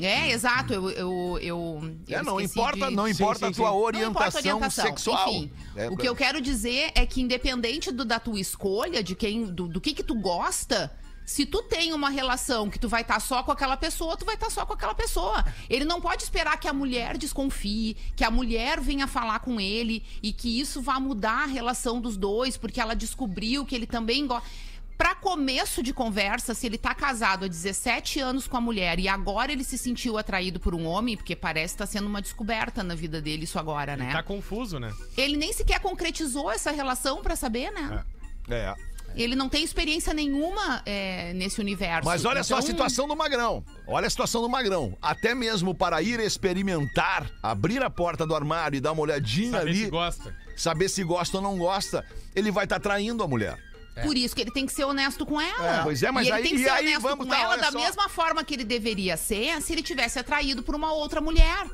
É, 0.00 0.30
exato. 0.30 0.72
Eu, 0.72 0.90
eu, 0.90 1.38
eu, 1.40 1.94
É, 2.08 2.14
eu 2.18 2.24
não 2.24 2.40
esqueci 2.40 2.58
importa, 2.58 2.88
de- 2.88 2.94
não 2.96 3.04
Sim, 3.06 3.10
importa 3.12 3.38
sim, 3.46 3.52
a 3.52 3.54
tua 3.54 3.66
sim. 3.68 3.72
Não 3.74 3.80
orientação, 3.80 4.10
importa 4.10 4.36
a 4.36 4.40
orientação. 4.40 4.84
sexual. 4.86 5.28
Enfim, 5.34 5.52
É, 5.76 5.88
o 5.90 5.96
que 5.96 6.08
eu 6.08 6.14
quero 6.14 6.40
dizer 6.40 6.92
é 6.94 7.04
que 7.04 7.20
independente 7.20 7.90
do, 7.90 8.04
da 8.04 8.20
tua 8.20 8.38
escolha, 8.40 9.02
de 9.02 9.14
quem, 9.16 9.44
do, 9.44 9.66
do 9.66 9.80
que 9.80 9.92
que 9.92 10.02
tu 10.04 10.14
gosta, 10.14 10.92
se 11.28 11.44
tu 11.44 11.62
tem 11.62 11.92
uma 11.92 12.08
relação 12.08 12.70
que 12.70 12.78
tu 12.78 12.88
vai 12.88 13.02
estar 13.02 13.20
só 13.20 13.42
com 13.42 13.52
aquela 13.52 13.76
pessoa, 13.76 14.16
tu 14.16 14.24
vai 14.24 14.34
estar 14.34 14.48
só 14.48 14.64
com 14.64 14.72
aquela 14.72 14.94
pessoa. 14.94 15.44
Ele 15.68 15.84
não 15.84 16.00
pode 16.00 16.22
esperar 16.22 16.58
que 16.58 16.66
a 16.66 16.72
mulher 16.72 17.18
desconfie, 17.18 17.98
que 18.16 18.24
a 18.24 18.30
mulher 18.30 18.80
venha 18.80 19.06
falar 19.06 19.40
com 19.40 19.60
ele 19.60 20.02
e 20.22 20.32
que 20.32 20.58
isso 20.58 20.80
vá 20.80 20.98
mudar 20.98 21.42
a 21.42 21.46
relação 21.46 22.00
dos 22.00 22.16
dois, 22.16 22.56
porque 22.56 22.80
ela 22.80 22.96
descobriu 22.96 23.66
que 23.66 23.74
ele 23.74 23.86
também 23.86 24.26
gosta. 24.26 24.48
Pra 24.96 25.14
começo 25.14 25.82
de 25.82 25.92
conversa, 25.92 26.54
se 26.54 26.64
ele 26.64 26.78
tá 26.78 26.94
casado 26.94 27.44
há 27.44 27.48
17 27.48 28.20
anos 28.20 28.48
com 28.48 28.56
a 28.56 28.60
mulher 28.60 28.98
e 28.98 29.06
agora 29.06 29.52
ele 29.52 29.64
se 29.64 29.76
sentiu 29.76 30.16
atraído 30.16 30.58
por 30.58 30.74
um 30.74 30.86
homem, 30.86 31.14
porque 31.14 31.36
parece 31.36 31.74
que 31.74 31.78
tá 31.80 31.86
sendo 31.86 32.06
uma 32.06 32.22
descoberta 32.22 32.82
na 32.82 32.94
vida 32.94 33.20
dele 33.20 33.44
isso 33.44 33.58
agora, 33.58 33.98
né? 33.98 34.12
Tá 34.12 34.22
confuso, 34.22 34.80
né? 34.80 34.90
Ele 35.14 35.36
nem 35.36 35.52
sequer 35.52 35.78
concretizou 35.80 36.50
essa 36.50 36.70
relação 36.70 37.20
pra 37.20 37.36
saber, 37.36 37.70
né? 37.70 38.02
É. 38.48 38.97
Ele 39.16 39.34
não 39.34 39.48
tem 39.48 39.64
experiência 39.64 40.14
nenhuma 40.14 40.80
é, 40.86 41.32
nesse 41.34 41.60
universo. 41.60 42.04
Mas 42.08 42.24
olha 42.24 42.44
só 42.44 42.56
a 42.56 42.58
Então, 42.58 42.68
situação 42.70 43.08
do 43.08 43.16
Magrão. 43.16 43.64
Olha 43.86 44.06
a 44.06 44.10
situação 44.10 44.40
do 44.42 44.48
Magrão. 44.48 44.96
Até 45.02 45.34
mesmo 45.34 45.74
para 45.74 46.00
ir 46.02 46.20
experimentar, 46.20 47.28
abrir 47.42 47.82
a 47.82 47.90
porta 47.90 48.26
do 48.26 48.34
armário 48.34 48.76
e 48.76 48.80
dar 48.80 48.92
uma 48.92 49.02
olhadinha 49.02 49.52
Saber 49.58 49.68
ali, 49.70 49.84
se 49.84 49.90
gosta. 49.90 50.36
saber 50.56 50.88
se 50.88 51.02
gosta 51.04 51.36
ou 51.38 51.42
não 51.42 51.58
gosta, 51.58 52.04
ele 52.34 52.50
vai 52.50 52.64
estar 52.64 52.78
traindo 52.78 53.22
a 53.24 53.28
mulher. 53.28 53.58
Por 54.02 54.16
isso 54.16 54.32
que 54.36 54.42
ele 54.42 54.52
tem 54.52 54.64
que 54.64 54.72
ser 54.72 54.84
honesto 54.84 55.26
com 55.26 55.40
ela. 55.40 55.82
Pois 55.82 56.00
é, 56.04 56.10
mas 56.12 56.24
e 56.24 56.30
ele 56.30 56.36
aí- 56.36 56.42
tem 56.44 56.52
que 56.52 56.62
ser 56.62 56.68
aí, 56.70 56.86
honesto 56.86 57.02
vamos, 57.02 57.24
com 57.26 57.32
tá, 57.32 57.40
ela 57.40 57.56
da 57.56 57.72
só. 57.72 57.78
mesma 57.80 58.08
forma 58.08 58.44
que 58.44 58.54
ele 58.54 58.62
deveria 58.64 59.16
ser 59.16 59.60
se 59.60 59.72
ele 59.72 59.82
tivesse 59.82 60.20
atraído 60.20 60.62
por 60.62 60.76
uma 60.76 60.92
outra 60.92 61.20
mulher. 61.20 61.66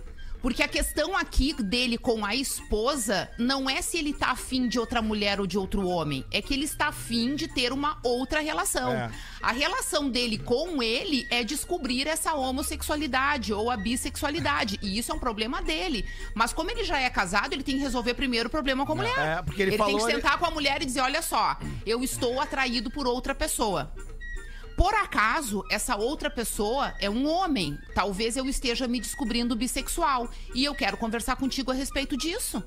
Porque 0.45 0.63
a 0.63 0.69
questão 0.69 1.17
aqui 1.17 1.55
dele 1.55 1.97
com 1.97 2.23
a 2.23 2.35
esposa 2.35 3.31
não 3.39 3.69
é 3.69 3.81
se 3.81 3.97
ele 3.97 4.13
tá 4.13 4.33
afim 4.33 4.69
de 4.69 4.79
outra 4.79 5.01
mulher 5.01 5.41
ou 5.41 5.47
de 5.47 5.57
outro 5.57 5.87
homem. 5.89 6.23
É 6.31 6.43
que 6.43 6.53
ele 6.53 6.67
está 6.67 6.89
afim 6.89 7.35
de 7.35 7.49
ter 7.49 7.73
uma 7.73 7.99
outra 8.03 8.41
relação. 8.41 8.93
É. 8.93 9.11
A 9.41 9.53
relação 9.53 10.11
dele 10.11 10.37
com 10.37 10.83
ele 10.83 11.27
é 11.31 11.43
descobrir 11.43 12.07
essa 12.07 12.35
homossexualidade 12.35 13.55
ou 13.55 13.71
a 13.71 13.77
bissexualidade. 13.79 14.79
E 14.83 14.99
isso 14.99 15.11
é 15.13 15.15
um 15.15 15.19
problema 15.19 15.63
dele. 15.63 16.05
Mas 16.35 16.53
como 16.53 16.71
ele 16.71 16.85
já 16.85 16.99
é 17.01 17.09
casado, 17.09 17.55
ele 17.55 17.63
tem 17.63 17.77
que 17.77 17.83
resolver 17.83 18.13
primeiro 18.13 18.49
o 18.49 18.51
problema 18.51 18.85
com 18.85 18.93
a 18.93 18.97
mulher. 18.97 19.19
É, 19.19 19.41
porque 19.43 19.63
ele 19.63 19.71
tem 19.71 19.79
falou 19.79 19.97
que 19.97 20.05
ali- 20.05 20.13
sentar 20.13 20.39
com 20.39 20.45
a 20.45 20.51
mulher 20.51 20.83
e 20.83 20.85
dizer: 20.85 21.01
olha 21.01 21.23
só, 21.23 21.57
eu 21.87 22.05
estou 22.05 22.39
atraído 22.39 22.91
por 22.91 23.07
outra 23.07 23.35
pessoa. 23.35 23.91
Por 24.77 24.95
acaso, 24.95 25.65
essa 25.71 25.97
outra 25.97 26.29
pessoa 26.29 26.95
é 27.01 27.09
um 27.09 27.29
homem. 27.29 27.79
Talvez 27.95 28.37
eu 28.37 28.47
esteja 28.49 28.89
me 28.89 29.01
descobrindo 29.01 29.55
bissexual. 29.55 30.29
E 30.55 30.65
eu 30.65 30.75
quero 30.75 30.97
conversar 30.97 31.37
contigo 31.37 31.71
a 31.71 31.75
respeito 31.75 32.17
disso. 32.17 32.63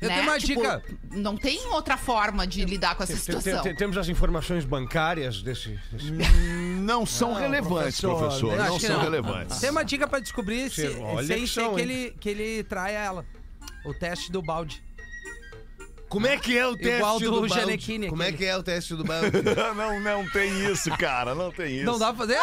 Eu 0.00 0.08
né? 0.10 0.16
tenho 0.16 0.28
uma 0.28 0.38
Tipo, 0.38 0.60
dica. 0.60 0.82
Não 1.12 1.36
tem 1.38 1.58
outra 1.68 1.96
forma 1.96 2.46
de 2.46 2.62
lidar 2.66 2.94
com 2.96 3.02
essa 3.02 3.16
situação. 3.16 3.62
tem- 3.62 3.74
temos 3.74 3.96
as 3.96 4.08
informações 4.10 4.62
bancárias 4.66 5.40
desse. 5.40 5.78
desse- 5.90 6.10
Não 6.80 7.06
são 7.06 7.32
relevantes, 7.32 7.98
professor, 7.98 8.18
professor. 8.18 8.56
Não 8.58 8.78
que 8.78 8.86
são 8.86 8.96
não. 8.96 9.02
relevantes. 9.04 9.58
Tem 9.58 9.70
uma 9.70 9.82
dica 9.84 10.06
pra 10.06 10.18
descobrir 10.20 10.68
se, 10.70 10.86
olha 11.00 11.26
sem 11.26 11.40
que 11.40 11.48
são, 11.48 11.74
que 11.74 11.80
ele, 11.80 12.10
que 12.20 12.28
ele 12.28 12.62
traia 12.64 12.98
ela. 12.98 13.24
O 13.86 13.94
teste 13.94 14.30
do 14.30 14.42
balde. 14.42 14.84
Como 16.08 16.26
é 16.26 16.36
que 16.36 16.56
é 16.56 16.66
o 16.66 16.76
teste 16.76 16.96
Igual 16.96 17.18
do 17.20 17.30
balde? 17.32 17.54
Gianecchini, 17.54 18.08
Como 18.08 18.22
é 18.22 18.30
que 18.32 18.44
é 18.44 18.56
o 18.56 18.62
teste 18.62 18.94
do 18.94 19.02
balde? 19.04 19.30
não, 19.76 20.00
não 20.00 20.30
tem 20.30 20.70
isso, 20.70 20.88
cara. 20.96 21.34
Não 21.34 21.50
tem 21.50 21.76
isso. 21.78 21.84
Não 21.84 21.98
dá 21.98 22.12
pra 22.12 22.26
fazer? 22.26 22.38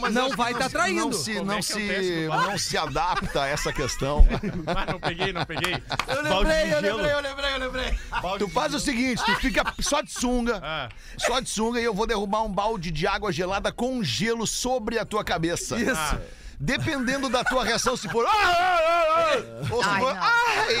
mas 0.00 0.12
não 0.14 0.22
acho 0.26 0.30
que 0.32 0.36
vai 0.36 0.54
tá 0.54 0.68
traindo. 0.68 1.06
Não 1.06 1.12
se, 1.12 1.40
não, 1.42 1.54
é 1.54 1.58
é 1.58 1.62
se, 1.62 2.22
do 2.24 2.28
balde? 2.28 2.46
não 2.46 2.58
se 2.58 2.76
adapta 2.78 3.42
a 3.42 3.46
essa 3.48 3.72
questão. 3.72 4.26
Ah, 4.66 4.86
não 4.92 5.00
peguei, 5.00 5.32
não 5.32 5.44
peguei. 5.44 5.74
Eu 6.06 6.22
Balde 6.22 6.48
lembrei, 6.50 6.74
eu 6.74 6.80
lembrei, 6.80 7.12
eu 7.12 7.20
lembrei, 7.20 7.54
eu 7.54 7.58
lembrei. 7.58 7.98
Tu 8.38 8.48
faz 8.48 8.74
o 8.74 8.78
seguinte, 8.80 9.22
tu 9.24 9.34
fica 9.36 9.64
só 9.80 10.00
de 10.02 10.12
sunga, 10.12 10.60
Ah. 10.62 10.88
só 11.18 11.40
de 11.40 11.48
sunga 11.48 11.80
e 11.80 11.84
eu 11.84 11.94
vou 11.94 12.06
derrubar 12.06 12.42
um 12.42 12.52
balde 12.52 12.90
de 12.90 13.06
água 13.06 13.32
gelada 13.32 13.72
com 13.72 14.02
gelo 14.04 14.46
sobre 14.46 14.98
a 14.98 15.04
tua 15.04 15.24
cabeça. 15.24 15.76
Isso. 15.78 15.92
Ah. 15.96 16.20
Dependendo 16.62 17.30
da 17.30 17.42
tua 17.42 17.64
reação, 17.64 17.96
se 17.96 18.06
for. 18.08 18.26
"Ah, 18.26 18.30
ah, 18.30 19.34
ah", 19.34 19.74
ou 19.74 19.82
se 19.82 19.88
for. 19.98 20.14
não. 20.14 20.22
Ai, 20.22 20.76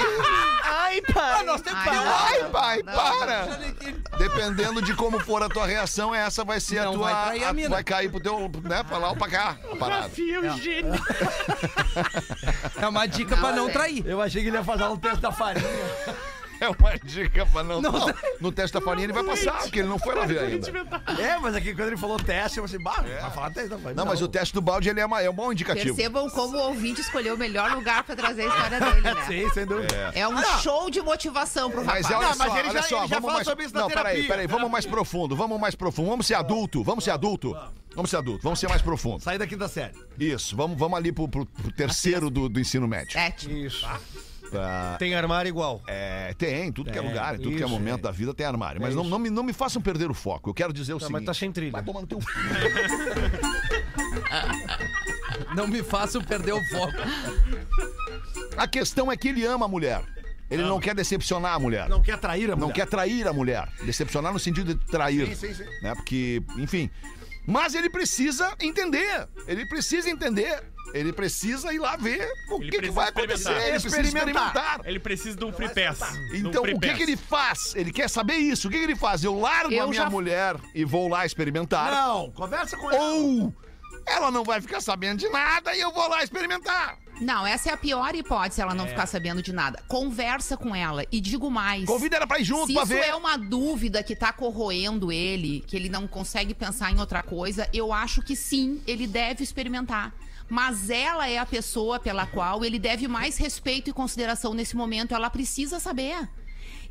ai, 0.90 1.00
pai. 1.02 1.44
nós 1.44 1.60
temos 1.60 1.82
que 1.82 1.88
Ai, 1.88 2.44
pai, 2.50 2.82
para. 2.82 3.46
Dependendo 4.18 4.82
de 4.82 4.94
como 4.94 5.18
for 5.20 5.42
a 5.42 5.48
tua 5.48 5.66
reação, 5.66 6.14
essa 6.14 6.44
vai 6.44 6.58
ser 6.60 6.78
a 6.80 6.84
Não 6.86 6.94
tua. 6.94 7.10
vai 7.12 7.24
trair 7.26 7.44
a 7.44 7.48
a- 7.48 7.52
mina. 7.52 7.68
vai 7.70 7.84
cair 7.84 8.10
pro 8.10 8.20
teu. 8.20 8.50
né, 8.64 8.82
pra 8.82 8.98
lá 8.98 9.10
ou 9.10 9.16
pra 9.16 9.28
cá. 9.28 9.56
a 9.72 9.76
parada. 9.76 10.02
Desafio 10.08 10.46
higiênico. 10.46 11.04
É 12.80 12.88
uma 12.88 13.06
dica 13.06 13.36
pra 13.36 13.52
não 13.52 13.68
é. 13.68 13.72
trair. 13.72 14.06
Eu 14.06 14.20
achei 14.22 14.42
que 14.42 14.48
ele 14.48 14.56
ia 14.56 14.64
fazer 14.64 14.84
um 14.84 14.96
teste 14.96 15.20
da 15.20 15.30
farinha. 15.30 15.66
É 16.60 16.68
uma 16.68 16.98
dica 17.02 17.46
pra 17.46 17.62
não. 17.64 17.80
não, 17.80 17.92
no 18.40 18.52
teste 18.52 18.74
da 18.74 18.80
farinha 18.80 19.06
ele 19.06 19.12
vai 19.12 19.24
passar, 19.24 19.62
porque 19.62 19.78
ele 19.78 19.88
não 19.88 19.98
foi 19.98 20.14
lá 20.14 20.26
ver 20.26 20.38
ainda. 20.40 20.68
É, 21.20 21.38
mas 21.38 21.54
aqui 21.54 21.74
quando 21.74 21.88
ele 21.88 21.96
falou 21.96 22.18
teste, 22.18 22.58
eu 22.58 22.68
falei, 22.68 22.82
bah, 22.84 23.02
vai 23.20 23.30
falar 23.30 23.50
teste 23.50 23.70
da 23.70 23.76
farinha. 23.78 23.94
Não, 23.94 24.04
mas 24.04 24.20
o 24.20 24.28
teste 24.28 24.52
do 24.54 24.60
balde 24.60 24.88
ele 24.90 25.00
é, 25.00 25.06
uma- 25.06 25.22
é 25.22 25.30
um 25.30 25.34
bom 25.34 25.50
indicativo. 25.52 25.94
Percebam 25.96 26.28
como 26.30 26.56
o 26.56 26.60
ouvinte 26.68 27.00
escolheu 27.00 27.34
o 27.34 27.38
melhor 27.38 27.72
lugar 27.72 28.04
pra 28.04 28.14
trazer 28.14 28.42
a 28.42 28.46
história 28.46 28.80
dele, 28.80 29.00
né? 29.00 29.14
Sim, 29.26 29.50
sem 29.54 29.66
dúvida. 29.66 29.94
É 30.14 30.28
um 30.28 30.42
show 30.60 30.90
de 30.90 31.00
motivação 31.00 31.70
pro 31.70 31.84
Mas 31.84 32.06
rapaz. 32.06 32.10
é, 32.10 32.16
olha 32.16 32.26
Não, 32.28 32.34
só, 32.34 32.44
mas 32.44 32.52
ele 32.58 32.68
olha 32.68 32.82
já- 32.82 32.88
só, 32.88 32.98
ele 33.00 33.08
já 33.08 33.20
mais... 33.20 33.46
sobre 33.46 33.64
isso 33.64 33.74
na 33.74 33.80
Não, 33.80 33.88
peraí, 33.88 34.02
terapia. 34.04 34.28
peraí, 34.28 34.46
vamos 34.46 34.70
mais 34.70 34.84
profundo, 34.86 35.34
vamos 35.36 35.58
mais 35.60 35.74
profundo, 35.74 36.10
vamos 36.10 36.26
ser 36.26 36.34
adulto, 36.34 36.82
vamos 36.84 37.04
ser 37.04 37.10
adulto. 37.10 37.56
Vamos 37.92 38.08
ser 38.08 38.18
adulto, 38.18 38.40
vamos 38.44 38.60
ser 38.60 38.68
mais 38.68 38.80
profundo. 38.82 39.20
Sair 39.20 39.36
daqui 39.38 39.56
da 39.56 39.66
série. 39.66 39.92
Isso, 40.16 40.54
vamos, 40.56 40.78
vamos 40.78 40.96
ali 40.96 41.10
pro, 41.10 41.26
pro- 41.26 41.44
pro 41.44 41.72
terceiro 41.72 42.30
do, 42.30 42.48
do 42.48 42.60
ensino 42.60 42.86
médio. 42.86 43.18
É, 43.18 43.32
tipo, 43.32 43.52
Isso. 43.52 43.80
Tá. 43.80 43.98
Tem 44.98 45.14
armário 45.14 45.48
igual. 45.48 45.80
É, 45.86 46.34
tem, 46.34 46.70
tudo 46.72 46.90
que 46.90 46.98
é 46.98 47.00
Tem, 47.00 47.08
lugar, 47.10 47.34
em 47.34 47.38
tudo 47.38 47.56
que 47.56 47.62
é 47.62 47.66
isso, 47.66 47.68
momento 47.68 48.00
é. 48.00 48.02
da 48.02 48.10
vida 48.10 48.32
tem 48.34 48.46
armário. 48.46 48.80
Mas 48.80 48.92
É 48.92 48.96
não, 48.96 49.04
não, 49.04 49.18
me, 49.18 49.30
não 49.30 49.42
me 49.42 49.52
façam 49.52 49.80
perder 49.80 50.10
o 50.10 50.14
foco. 50.14 50.50
Eu 50.50 50.54
quero 50.54 50.72
dizer 50.72 50.92
o 50.94 50.98
Tá, 50.98 51.06
seguinte. 51.06 51.20
mas 51.20 51.24
tá 51.26 51.34
sem 51.34 51.52
trilha. 51.52 51.72
Vai 51.72 51.82
tomar 51.82 52.00
no 52.02 52.06
teu. 52.06 52.18
Não 55.54 55.66
me 55.66 55.82
façam 55.82 56.22
perder 56.22 56.52
o 56.52 56.64
foco. 56.66 56.92
A 58.56 58.66
questão 58.68 59.10
é 59.10 59.16
que 59.16 59.28
ele 59.28 59.44
ama 59.44 59.64
a 59.66 59.68
mulher. 59.68 60.02
Ele 60.50 60.62
não 60.64 60.80
quer 60.80 60.94
decepcionar 60.94 61.54
a 61.54 61.58
mulher. 61.58 61.88
Não 61.88 62.02
quer 62.02 62.18
trair 62.18 62.50
a 62.50 62.56
mulher. 62.56 62.66
Não 62.66 62.72
quer 62.72 62.86
trair 62.86 63.26
a 63.28 63.32
mulher. 63.32 63.68
Decepcionar 63.84 64.32
no 64.32 64.38
sentido 64.38 64.74
de 64.74 64.84
trair. 64.86 65.28
Sim, 65.28 65.34
sim, 65.48 65.54
sim. 65.54 65.64
Né? 65.82 65.94
Porque, 65.94 66.42
enfim. 66.58 66.90
Mas 67.46 67.74
ele 67.74 67.88
precisa 67.88 68.54
entender. 68.60 69.28
Ele 69.46 69.64
precisa 69.66 70.10
entender 70.10 70.62
Ele 70.94 71.12
precisa 71.12 71.72
ir 71.72 71.78
lá 71.78 71.96
ver 71.96 72.28
o 72.48 72.60
Ele 72.60 72.70
que, 72.70 72.80
que 72.80 72.90
vai 72.90 73.08
acontecer. 73.08 73.50
experimentar. 73.50 73.68
Ele 73.68 73.80
precisa 73.80 74.00
experimentar. 74.00 74.80
Ele 74.84 74.98
precisa 74.98 75.36
de 75.36 75.44
um 75.44 75.52
free 75.52 75.68
pass. 75.68 76.00
um 76.32 76.34
Então, 76.36 76.62
free 76.62 76.74
o 76.74 76.80
que, 76.80 76.86
pass. 76.88 76.96
que 76.96 77.02
ele 77.02 77.16
faz? 77.16 77.74
Ele 77.76 77.92
quer 77.92 78.08
saber 78.08 78.34
isso. 78.34 78.68
O 78.68 78.70
que, 78.70 78.78
que 78.78 78.84
ele 78.84 78.96
faz? 78.96 79.22
Eu 79.22 79.38
largo 79.38 79.72
Eu 79.72 79.84
a 79.84 79.86
minha 79.86 80.02
já- 80.02 80.10
mulher 80.10 80.56
e 80.74 80.84
vou 80.84 81.08
lá 81.08 81.24
experimentar. 81.24 81.90
Não, 81.92 82.30
conversa 82.32 82.76
com 82.76 82.90
ela. 82.90 83.02
Ou 83.04 83.54
ela 84.06 84.30
não 84.30 84.42
vai 84.44 84.60
ficar 84.60 84.80
sabendo 84.80 85.18
de 85.18 85.28
nada 85.28 85.74
e 85.76 85.80
eu 85.80 85.92
vou 85.92 86.08
lá 86.08 86.22
experimentar. 86.24 86.98
Não, 87.20 87.46
essa 87.46 87.68
é 87.68 87.72
a 87.74 87.76
pior 87.76 88.14
hipótese, 88.14 88.62
ela 88.62 88.74
não 88.74 88.86
ficar 88.86 89.04
sabendo 89.06 89.42
de 89.42 89.52
nada. 89.52 89.82
Conversa 89.86 90.56
com 90.56 90.74
ela 90.74 91.04
e 91.12 91.20
digo 91.20 91.50
mais. 91.50 91.84
Convida 91.84 92.16
ela 92.16 92.26
pra 92.26 92.38
ir 92.38 92.44
junto 92.44 92.68
Se 92.68 92.72
pra 92.72 92.82
isso 92.84 92.94
ver. 92.94 93.04
é 93.08 93.14
uma 93.14 93.36
dúvida 93.36 94.02
que 94.02 94.16
tá 94.16 94.32
corroendo 94.32 95.12
ele, 95.12 95.62
que 95.66 95.76
ele 95.76 95.90
não 95.90 96.08
consegue 96.08 96.54
pensar 96.54 96.90
em 96.90 96.98
outra 96.98 97.22
coisa, 97.22 97.68
eu 97.74 97.92
acho 97.92 98.22
que 98.22 98.34
sim, 98.34 98.80
ele 98.86 99.06
deve 99.06 99.44
experimentar. 99.44 100.14
Mas 100.50 100.90
ela 100.90 101.28
é 101.28 101.38
a 101.38 101.46
pessoa 101.46 102.00
pela 102.00 102.26
qual 102.26 102.64
ele 102.64 102.78
deve 102.78 103.06
mais 103.06 103.38
respeito 103.38 103.88
e 103.88 103.92
consideração 103.92 104.52
nesse 104.52 104.76
momento. 104.76 105.14
Ela 105.14 105.30
precisa 105.30 105.78
saber. 105.78 106.28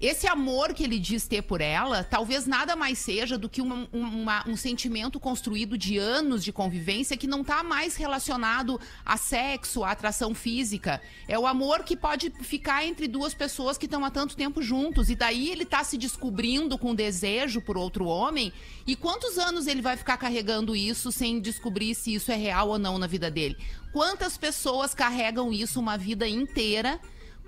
Esse 0.01 0.27
amor 0.27 0.73
que 0.73 0.83
ele 0.83 0.97
diz 0.97 1.27
ter 1.27 1.41
por 1.41 1.59
ela, 1.59 2.05
talvez 2.05 2.47
nada 2.47 2.73
mais 2.73 2.99
seja 2.99 3.37
do 3.37 3.49
que 3.49 3.61
uma- 3.61 3.87
uma- 3.91 4.47
um 4.47 4.55
sentimento 4.55 5.19
construído 5.19 5.77
de 5.77 5.97
anos 5.97 6.41
de 6.41 6.53
convivência 6.53 7.17
que 7.17 7.27
não 7.27 7.41
está 7.41 7.63
mais 7.63 7.97
relacionado 7.97 8.79
a 9.05 9.17
sexo, 9.17 9.83
a 9.83 9.91
atração 9.91 10.33
física. 10.33 11.01
É 11.27 11.37
o 11.37 11.45
amor 11.45 11.83
que 11.83 11.97
pode 11.97 12.29
ficar 12.41 12.85
entre 12.85 13.09
duas 13.09 13.33
pessoas 13.33 13.77
que 13.77 13.87
estão 13.87 14.05
há 14.05 14.09
tanto 14.09 14.37
tempo 14.37 14.61
juntos. 14.61 15.09
E 15.09 15.15
daí 15.15 15.49
ele 15.49 15.63
está 15.63 15.83
se 15.83 15.97
descobrindo 15.97 16.77
com 16.77 16.95
desejo 16.95 17.59
por 17.59 17.77
outro 17.77 18.05
homem. 18.05 18.53
E 18.87 18.95
quantos 18.95 19.37
anos 19.37 19.67
ele 19.67 19.81
vai 19.81 19.97
ficar 19.97 20.15
carregando 20.15 20.75
isso 20.77 21.11
sem 21.11 21.41
descobrir 21.41 21.93
se 21.93 22.13
isso 22.13 22.31
é 22.31 22.35
real 22.35 22.69
ou 22.69 22.79
não 22.79 22.97
na 22.97 23.05
vida 23.05 23.29
dele? 23.29 23.57
Quantas 23.91 24.37
pessoas 24.37 24.93
carregam 24.93 25.51
isso 25.51 25.77
uma 25.77 25.97
vida 25.97 26.25
inteira? 26.25 26.99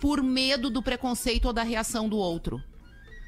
Por 0.02 0.22
medo 0.22 0.70
do 0.70 0.82
preconceito 0.82 1.45
ou 1.45 1.54
da 1.54 1.64
reação 1.64 2.10
do 2.10 2.18
outro. 2.18 2.62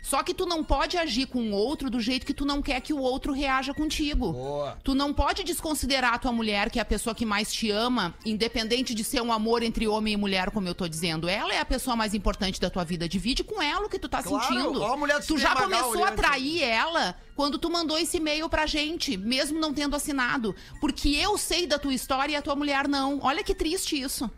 Só 0.04 0.22
que 0.22 0.34
tu 0.34 0.46
não 0.46 0.66
pode 0.66 0.98
agir 0.98 1.28
com 1.28 1.40
o 1.40 1.54
outro 1.54 1.90
do 1.90 2.02
jeito 2.02 2.26
que 2.26 2.34
tu 2.34 2.44
não 2.44 2.62
quer 2.62 2.82
que 2.82 2.92
o 2.92 3.00
outro 3.00 3.32
reaja 3.32 3.74
contigo. 3.74 4.36
Tu 4.84 4.94
não 4.94 5.14
pode 5.14 5.46
desconsiderar 5.46 6.16
a 6.16 6.18
tua 6.20 6.34
mulher, 6.34 6.70
que 6.70 6.78
é 6.78 6.82
a 6.82 6.86
pessoa 6.86 7.16
que 7.16 7.26
mais 7.26 7.54
te 7.54 7.72
ama, 7.72 8.14
independente 8.26 8.94
de 8.94 9.02
ser 9.02 9.22
um 9.22 9.32
amor 9.32 9.64
entre 9.64 9.88
homem 9.88 10.16
e 10.16 10.18
mulher, 10.18 10.52
como 10.52 10.68
eu 10.68 10.76
tô 10.76 10.90
dizendo. 10.90 11.30
Ela 11.30 11.54
é 11.54 11.60
a 11.62 11.64
pessoa 11.64 11.96
mais 11.96 12.14
importante 12.14 12.60
da 12.60 12.70
tua 12.70 12.84
vida. 12.84 13.08
Divide 13.08 13.46
com 13.46 13.62
ela 13.62 13.86
o 13.86 13.90
que 13.90 13.98
tu 13.98 14.10
tá 14.10 14.22
Claro, 14.22 14.44
sentindo. 14.46 14.82
ó 14.82 14.98
mulher 14.98 15.24
tu 15.26 15.38
já 15.38 15.56
começou 15.56 16.04
a 16.04 16.12
trair 16.12 16.62
ela 16.62 17.16
quando 17.34 17.58
tu 17.58 17.70
mandou 17.70 17.98
esse 17.98 18.18
e-mail 18.18 18.50
pra 18.50 18.66
gente, 18.66 19.16
mesmo 19.16 19.58
não 19.58 19.74
tendo 19.74 19.96
assinado. 19.96 20.54
Porque 20.82 21.12
eu 21.12 21.38
sei 21.38 21.66
da 21.66 21.80
tua 21.80 21.94
história 21.94 22.34
e 22.34 22.36
a 22.36 22.42
tua 22.42 22.58
mulher 22.58 22.90
não. 22.90 23.20
Olha 23.22 23.42
que 23.42 23.56
triste 23.56 23.98
isso. 23.98 24.30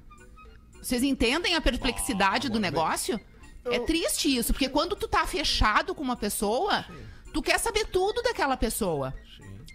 Vocês 0.86 1.02
entendem 1.02 1.56
a 1.56 1.62
perplexidade 1.62 2.48
do 2.48 2.60
negócio? 2.60 3.20
É 3.66 3.80
triste 3.80 4.38
isso, 4.38 4.54
porque 4.54 4.70
quando 4.70 4.96
tu 4.96 5.08
tá 5.08 5.26
fechado 5.26 5.96
com 5.96 6.04
uma 6.04 6.16
pessoa, 6.16 6.86
tu 7.34 7.42
quer 7.42 7.60
saber 7.60 7.88
tudo 7.88 8.22
daquela 8.22 8.56
pessoa. 8.56 9.12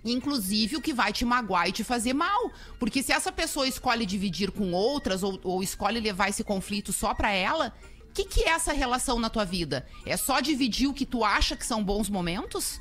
Inclusive 0.04 0.76
o 0.76 0.80
que 0.80 0.92
vai 0.92 1.12
te 1.12 1.24
magoar 1.24 1.68
e 1.68 1.72
te 1.72 1.82
fazer 1.82 2.12
mal. 2.12 2.52
Porque 2.78 3.02
se 3.02 3.10
essa 3.10 3.32
pessoa 3.32 3.66
escolhe 3.66 4.06
dividir 4.06 4.52
com 4.52 4.72
outras 4.72 5.24
ou, 5.24 5.40
ou 5.42 5.64
escolhe 5.64 5.98
levar 5.98 6.28
esse 6.28 6.44
conflito 6.44 6.92
só 6.92 7.12
pra 7.12 7.32
ela, 7.32 7.74
o 8.08 8.12
que, 8.12 8.24
que 8.24 8.44
é 8.44 8.50
essa 8.50 8.72
relação 8.72 9.18
na 9.18 9.28
tua 9.28 9.44
vida? 9.44 9.84
É 10.06 10.16
só 10.16 10.38
dividir 10.38 10.86
o 10.86 10.94
que 10.94 11.04
tu 11.04 11.24
acha 11.24 11.56
que 11.56 11.66
são 11.66 11.82
bons 11.82 12.08
momentos? 12.08 12.80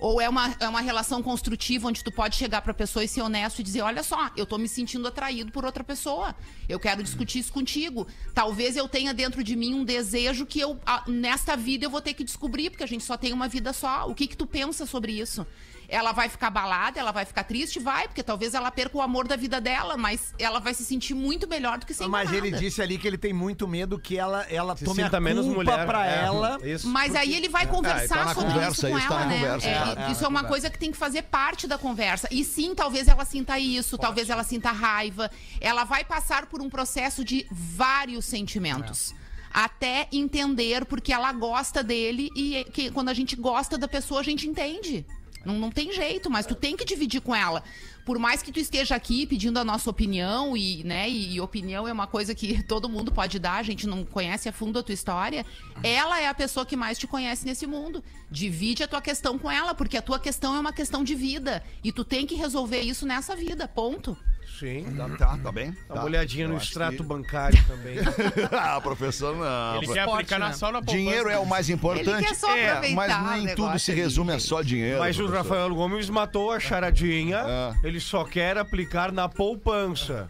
Ou 0.00 0.20
é 0.20 0.28
uma, 0.28 0.54
é 0.60 0.68
uma 0.68 0.80
relação 0.80 1.22
construtiva 1.22 1.88
onde 1.88 2.04
tu 2.04 2.12
pode 2.12 2.36
chegar 2.36 2.62
pra 2.62 2.72
pessoa 2.72 3.04
e 3.04 3.08
ser 3.08 3.22
honesto 3.22 3.58
e 3.58 3.62
dizer: 3.62 3.82
olha 3.82 4.02
só, 4.02 4.30
eu 4.36 4.46
tô 4.46 4.56
me 4.56 4.68
sentindo 4.68 5.08
atraído 5.08 5.50
por 5.50 5.64
outra 5.64 5.82
pessoa. 5.82 6.34
Eu 6.68 6.78
quero 6.78 7.02
discutir 7.02 7.40
isso 7.40 7.52
contigo. 7.52 8.06
Talvez 8.32 8.76
eu 8.76 8.88
tenha 8.88 9.12
dentro 9.12 9.42
de 9.42 9.56
mim 9.56 9.74
um 9.74 9.84
desejo 9.84 10.46
que 10.46 10.60
eu, 10.60 10.78
nesta 11.06 11.56
vida, 11.56 11.84
eu 11.84 11.90
vou 11.90 12.00
ter 12.00 12.14
que 12.14 12.22
descobrir, 12.22 12.70
porque 12.70 12.84
a 12.84 12.88
gente 12.88 13.04
só 13.04 13.16
tem 13.16 13.32
uma 13.32 13.48
vida 13.48 13.72
só. 13.72 14.08
O 14.08 14.14
que, 14.14 14.26
que 14.26 14.36
tu 14.36 14.46
pensa 14.46 14.86
sobre 14.86 15.12
isso? 15.12 15.46
Ela 15.88 16.12
vai 16.12 16.28
ficar 16.28 16.50
balada, 16.50 17.00
ela 17.00 17.12
vai 17.12 17.24
ficar 17.24 17.44
triste? 17.44 17.78
Vai, 17.80 18.06
porque 18.06 18.22
talvez 18.22 18.52
ela 18.52 18.70
perca 18.70 18.98
o 18.98 19.00
amor 19.00 19.26
da 19.26 19.36
vida 19.36 19.58
dela, 19.58 19.96
mas 19.96 20.34
ela 20.38 20.58
vai 20.60 20.74
se 20.74 20.84
sentir 20.84 21.14
muito 21.14 21.48
melhor 21.48 21.78
do 21.78 21.86
que 21.86 21.94
sem 21.94 22.06
Mas 22.06 22.30
ele 22.30 22.50
disse 22.50 22.82
ali 22.82 22.98
que 22.98 23.08
ele 23.08 23.16
tem 23.16 23.32
muito 23.32 23.66
medo 23.66 23.98
que 23.98 24.18
ela, 24.18 24.42
ela 24.50 24.76
Se 24.76 24.84
tome 24.84 25.00
a 25.00 25.06
sinta 25.06 25.16
culpa 25.16 25.20
menos 25.34 25.46
mulher. 25.46 25.86
pra 25.86 26.06
É, 26.06 26.24
ela. 26.24 26.58
Isso. 26.62 26.86
Mas 26.88 27.14
aí 27.14 27.34
ele 27.34 27.48
vai 27.48 27.66
conversar 27.66 28.18
tá 28.18 28.24
na 28.26 28.34
sobre 28.34 28.52
conversa, 28.52 28.72
isso 28.72 28.88
com 28.90 28.98
isso 28.98 29.08
tá 29.08 29.14
ela, 29.14 29.24
na 29.24 29.30
né? 29.30 29.36
conversa, 29.40 29.68
É, 29.68 29.94
tá. 29.94 30.10
isso 30.10 30.24
é 30.24 30.28
uma 30.28 30.44
coisa 30.44 30.68
que 30.68 30.78
tem 30.78 30.90
que 30.92 30.96
fazer 30.98 31.22
parte 31.22 31.66
da 31.66 31.78
conversa. 31.78 32.28
E 32.30 32.44
sim, 32.44 32.74
talvez 32.74 33.08
ela 33.08 33.24
sinta 33.24 33.58
isso, 33.58 33.96
talvez 33.96 34.28
ela 34.28 34.44
sinta 34.44 34.70
raiva. 34.70 35.30
Ela 35.58 35.84
vai 35.84 36.04
passar 36.04 36.46
por 36.46 36.60
um 36.60 36.68
processo 36.68 37.24
de 37.24 37.46
vários 37.50 38.26
sentimentos. 38.26 39.14
Até 39.50 40.06
entender 40.12 40.84
porque 40.84 41.12
ela 41.12 41.32
gosta 41.32 41.82
dele 41.82 42.28
e 42.36 42.64
que 42.72 42.90
quando 42.90 43.08
a 43.08 43.14
gente 43.14 43.34
gosta 43.34 43.78
da 43.78 43.88
pessoa, 43.88 44.20
a 44.20 44.22
gente 44.22 44.46
entende. 44.46 45.06
Não, 45.44 45.58
não 45.58 45.70
tem 45.70 45.92
jeito, 45.92 46.30
mas 46.30 46.46
tu 46.46 46.54
tem 46.54 46.76
que 46.76 46.84
dividir 46.84 47.20
com 47.20 47.34
ela. 47.34 47.62
Por 48.04 48.18
mais 48.18 48.42
que 48.42 48.50
tu 48.50 48.58
esteja 48.58 48.94
aqui 48.94 49.26
pedindo 49.26 49.58
a 49.58 49.64
nossa 49.64 49.90
opinião, 49.90 50.56
e, 50.56 50.82
né, 50.82 51.08
e, 51.10 51.40
opinião 51.40 51.86
é 51.86 51.92
uma 51.92 52.06
coisa 52.06 52.34
que 52.34 52.62
todo 52.64 52.88
mundo 52.88 53.12
pode 53.12 53.38
dar, 53.38 53.56
a 53.56 53.62
gente 53.62 53.86
não 53.86 54.04
conhece 54.04 54.48
a 54.48 54.52
fundo 54.52 54.78
a 54.78 54.82
tua 54.82 54.94
história, 54.94 55.44
ela 55.82 56.20
é 56.20 56.26
a 56.26 56.34
pessoa 56.34 56.64
que 56.64 56.76
mais 56.76 56.98
te 56.98 57.06
conhece 57.06 57.44
nesse 57.44 57.66
mundo. 57.66 58.02
Divide 58.30 58.82
a 58.82 58.88
tua 58.88 59.02
questão 59.02 59.38
com 59.38 59.50
ela, 59.50 59.74
porque 59.74 59.96
a 59.96 60.02
tua 60.02 60.18
questão 60.18 60.54
é 60.54 60.60
uma 60.60 60.72
questão 60.72 61.04
de 61.04 61.14
vida. 61.14 61.62
E 61.84 61.92
tu 61.92 62.04
tem 62.04 62.26
que 62.26 62.34
resolver 62.34 62.80
isso 62.80 63.06
nessa 63.06 63.36
vida, 63.36 63.68
ponto. 63.68 64.16
Sim. 64.58 64.84
Tá, 65.18 65.38
tá 65.42 65.52
bem? 65.52 65.70
Dá 65.70 65.76
Tá. 65.88 66.00
uma 66.00 66.04
olhadinha 66.04 66.44
Eu 66.44 66.48
no 66.48 66.56
extrato 66.56 66.96
que- 66.98 67.02
bancário 67.02 67.58
também. 67.66 67.96
ah, 68.52 68.80
professor, 68.80 69.36
não. 69.36 69.76
Ele 69.76 69.86
quer 69.86 69.98
Esporte, 70.00 70.14
aplicar 70.14 70.38
na 70.38 70.48
né? 70.48 70.52
só 70.54 70.66
na 70.66 70.72
poupança. 70.80 70.96
Dinheiro 70.96 71.28
é 71.28 71.38
o 71.38 71.46
mais 71.46 71.68
importante. 71.70 72.08
Ele 72.10 72.26
quer 72.26 72.34
só 72.34 72.56
é, 72.56 72.90
mas 72.90 73.12
o 73.14 73.30
nem 73.30 73.54
tudo 73.54 73.78
se 73.78 73.92
resume 73.92 74.32
a 74.32 74.40
só 74.40 74.62
dinheiro. 74.62 74.98
Mas 74.98 75.16
o 75.18 75.24
professor. 75.24 75.42
Rafael 75.50 75.74
Gomes 75.74 76.10
matou 76.10 76.50
a 76.50 76.58
charadinha. 76.58 77.38
Ah. 77.44 77.74
Ele 77.84 78.00
só 78.00 78.24
quer 78.24 78.58
aplicar 78.58 79.12
na 79.12 79.28
poupança. 79.28 80.26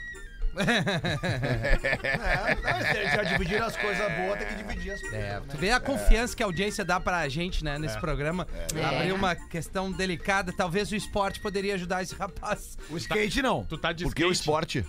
É, 0.59 2.55
não, 2.57 3.17
já 3.17 3.23
dividiram 3.23 3.67
as 3.67 3.77
coisas 3.77 4.13
boas, 4.17 4.39
tem 4.39 4.49
que 4.49 4.55
dividir 4.57 4.93
as 4.93 5.01
coisas. 5.01 5.19
É, 5.19 5.41
tu 5.49 5.57
vê 5.57 5.71
a 5.71 5.81
confiança 5.81 6.37
que 6.37 6.43
a 6.43 6.47
audiência 6.47 6.85
dá 6.85 6.99
pra 7.01 7.29
gente, 7.29 7.65
né, 7.65 7.79
nesse 7.79 7.99
programa. 7.99 8.47
É. 8.75 8.85
Abrir 8.85 9.13
uma 9.13 9.35
questão 9.35 9.91
delicada. 9.93 10.53
Talvez 10.53 10.91
o 10.93 10.97
esporte 10.97 11.41
poderia 11.41 11.75
ajudar 11.75 12.03
esse 12.03 12.15
rapaz. 12.15 12.77
O 12.91 12.97
skate 12.97 13.43
não. 13.43 13.65
Tu 13.65 13.79
tá 13.79 13.93
de 13.93 14.05
Porque 14.05 14.25
o 14.25 14.33
skate. 14.33 14.79
esporte, 14.79 14.85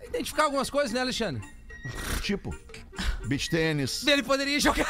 a 0.00 0.06
Identificar 0.06 0.44
algumas 0.44 0.70
coisas, 0.70 0.92
né, 0.92 1.00
Alexandre? 1.00 1.42
tipo, 2.22 2.52
beach 3.26 3.48
tênis. 3.48 4.04
Ele 4.06 4.22
poderia 4.22 4.58
jogar. 4.58 4.86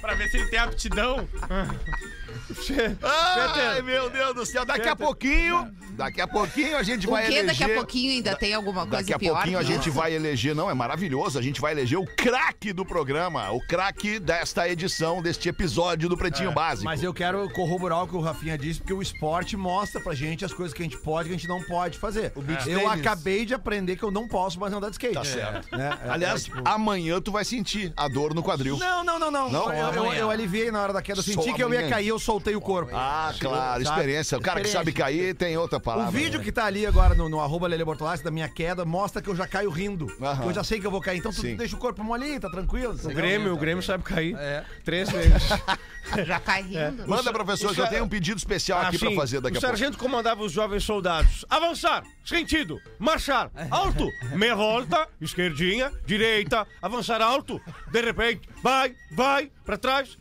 Pra 0.00 0.14
ver 0.14 0.28
se 0.28 0.36
ele 0.36 0.48
tem 0.48 0.58
aptidão. 0.60 1.28
Ai, 3.02 3.82
meu 3.82 4.10
Deus 4.10 4.34
do 4.34 4.46
céu. 4.46 4.64
Daqui 4.64 4.88
a 4.88 4.94
pouquinho, 4.94 5.74
daqui 5.96 6.20
a 6.20 6.26
pouquinho 6.28 6.76
a 6.76 6.82
gente 6.82 7.06
O 7.06 7.10
vai 7.10 7.26
que 7.26 7.34
eleger... 7.34 7.46
daqui 7.58 7.72
a 7.72 7.74
pouquinho 7.76 8.12
ainda 8.12 8.36
tem 8.36 8.54
alguma 8.54 8.82
coisa 8.86 8.96
Daqui 9.02 9.14
a 9.14 9.18
pior? 9.18 9.34
pouquinho 9.34 9.58
a 9.58 9.62
gente 9.62 9.90
vai 9.90 10.12
eleger, 10.14 10.54
não, 10.54 10.70
é 10.70 10.74
maravilhoso, 10.74 11.38
a 11.38 11.42
gente 11.42 11.60
vai 11.60 11.72
eleger 11.72 11.98
o 11.98 12.04
craque 12.04 12.72
do 12.72 12.84
programa, 12.84 13.50
o 13.52 13.60
craque 13.66 14.18
desta 14.18 14.68
edição, 14.68 15.22
deste 15.22 15.48
episódio 15.48 16.08
do 16.08 16.16
Pretinho 16.16 16.52
Básico. 16.52 16.84
Mas 16.84 17.02
eu 17.02 17.12
quero 17.14 17.48
corroborar 17.50 18.02
o 18.04 18.08
que 18.08 18.16
o 18.16 18.20
Rafinha 18.20 18.56
disse, 18.58 18.80
porque 18.80 18.92
o 18.92 19.02
esporte 19.02 19.56
mostra 19.56 20.00
pra 20.00 20.14
gente 20.14 20.44
as 20.44 20.52
coisas 20.52 20.74
que 20.74 20.82
a 20.82 20.84
gente 20.84 20.98
pode 20.98 21.28
e 21.28 21.30
que 21.30 21.34
a 21.34 21.38
gente 21.38 21.48
não 21.48 21.62
pode 21.62 21.98
fazer. 21.98 22.32
beach 22.36 22.68
Eu 22.68 22.80
tênis. 22.80 23.00
acabei 23.00 23.44
de 23.44 23.54
aprender 23.54 23.96
que 23.96 24.02
eu 24.02 24.10
não 24.10 24.26
posso 24.28 24.58
mais 24.58 24.72
andar 24.72 24.88
de 24.88 24.94
skate. 24.94 25.14
Tá 25.14 25.24
certo. 25.24 25.76
Né? 25.76 25.98
É, 26.04 26.10
Aliás, 26.10 26.42
é, 26.42 26.44
tipo- 26.44 26.62
amanhã 26.68 27.20
tu 27.20 27.30
vai 27.32 27.44
sentir 27.44 27.92
a 27.96 28.08
dor 28.08 28.34
no 28.34 28.42
quadril. 28.42 28.76
Não, 28.76 29.04
não, 29.04 29.18
não, 29.18 29.30
não. 29.30 29.50
Não? 29.50 29.72
Eu, 29.72 29.94
eu, 30.04 30.12
eu 30.14 30.30
aliviei 30.30 30.70
na 30.70 30.82
hora 30.82 30.92
da 30.92 31.02
queda. 31.02 31.20
Eu 31.20 31.22
Só 31.22 31.32
senti 31.32 31.52
que 31.52 31.62
eu 31.62 31.72
ia 31.72 31.88
cair, 31.88 32.08
eu 32.08 32.18
soltei 32.18 32.54
o 32.56 32.60
corpo. 32.60 32.90
Ah, 32.94 33.32
claro, 33.38 33.82
experiência. 33.82 34.38
O 34.38 34.40
cara 34.40 34.60
que 34.60 34.68
sabe 34.68 34.92
cair 34.92 35.34
tem 35.34 35.56
outra 35.56 35.78
palavra. 35.84 36.10
O 36.10 36.12
vídeo 36.12 36.38
né? 36.38 36.44
que 36.44 36.50
tá 36.50 36.64
ali 36.64 36.86
agora 36.86 37.14
no, 37.14 37.28
no 37.28 37.40
arroba 37.40 37.66
Lele 37.68 37.84
Bortolassi 37.84 38.24
da 38.24 38.30
minha 38.30 38.48
queda 38.48 38.84
mostra 38.84 39.20
que 39.22 39.28
eu 39.28 39.36
já 39.36 39.46
caio 39.46 39.70
rindo. 39.70 40.06
Aham. 40.20 40.46
Eu 40.46 40.52
já 40.54 40.64
sei 40.64 40.80
que 40.80 40.86
eu 40.86 40.90
vou 40.90 41.00
cair. 41.00 41.18
Então 41.18 41.32
tu 41.32 41.40
Sim. 41.40 41.56
deixa 41.56 41.76
o 41.76 41.78
corpo 41.78 42.02
molinho, 42.02 42.40
tá 42.40 42.50
tranquilo. 42.50 42.94
O 43.04 43.08
Grêmio, 43.08 43.52
o 43.52 43.56
Grêmio 43.56 43.82
sabe 43.82 44.02
cair. 44.02 44.34
É. 44.36 44.64
Três 44.84 45.10
vezes. 45.10 45.42
Já 46.26 46.38
cai 46.38 46.62
rindo. 46.62 47.08
Manda, 47.08 47.32
professor, 47.32 47.70
o 47.70 47.74
que 47.74 47.80
eu 47.80 47.84
sa- 47.84 47.90
tenho 47.90 48.04
um 48.04 48.08
pedido 48.08 48.36
especial 48.36 48.80
aqui 48.82 48.98
pra 48.98 49.10
fazer 49.12 49.40
daqui 49.40 49.56
o 49.56 49.58
a 49.58 49.60
pouco. 49.60 49.76
sargento 49.76 49.96
comandava 49.98 50.42
os 50.42 50.52
jovens 50.52 50.84
soldados. 50.84 51.46
Avançar, 51.48 52.04
sentido, 52.24 52.78
marchar, 52.98 53.50
alto, 53.70 54.06
meia 54.34 54.54
volta, 54.54 55.08
esquerdinha, 55.18 55.90
direita, 56.04 56.66
avançar 56.82 57.22
alto. 57.22 57.58
De 57.90 58.02
repente, 58.02 58.46
vai, 58.62 58.94
vai, 59.12 59.50
pra 59.64 59.78
trás. 59.78 60.18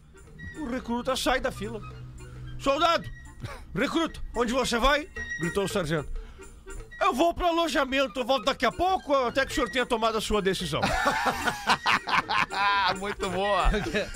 O 0.61 0.67
recruta 0.69 1.15
sai 1.17 1.41
da 1.41 1.51
fila. 1.51 1.81
Soldado, 2.57 3.03
recruta, 3.75 4.19
onde 4.35 4.53
você 4.53 4.77
vai? 4.77 5.07
Gritou 5.39 5.65
o 5.65 5.67
sargento. 5.67 6.09
Eu 7.01 7.13
vou 7.13 7.33
pro 7.33 7.47
alojamento, 7.47 8.19
eu 8.19 8.25
volto 8.25 8.45
daqui 8.45 8.65
a 8.65 8.71
pouco, 8.71 9.13
até 9.13 9.45
que 9.45 9.51
o 9.51 9.55
senhor 9.55 9.69
tenha 9.69 9.85
tomado 9.85 10.17
a 10.17 10.21
sua 10.21 10.41
decisão. 10.41 10.79
Muito 12.97 13.29
boa. 13.29 13.69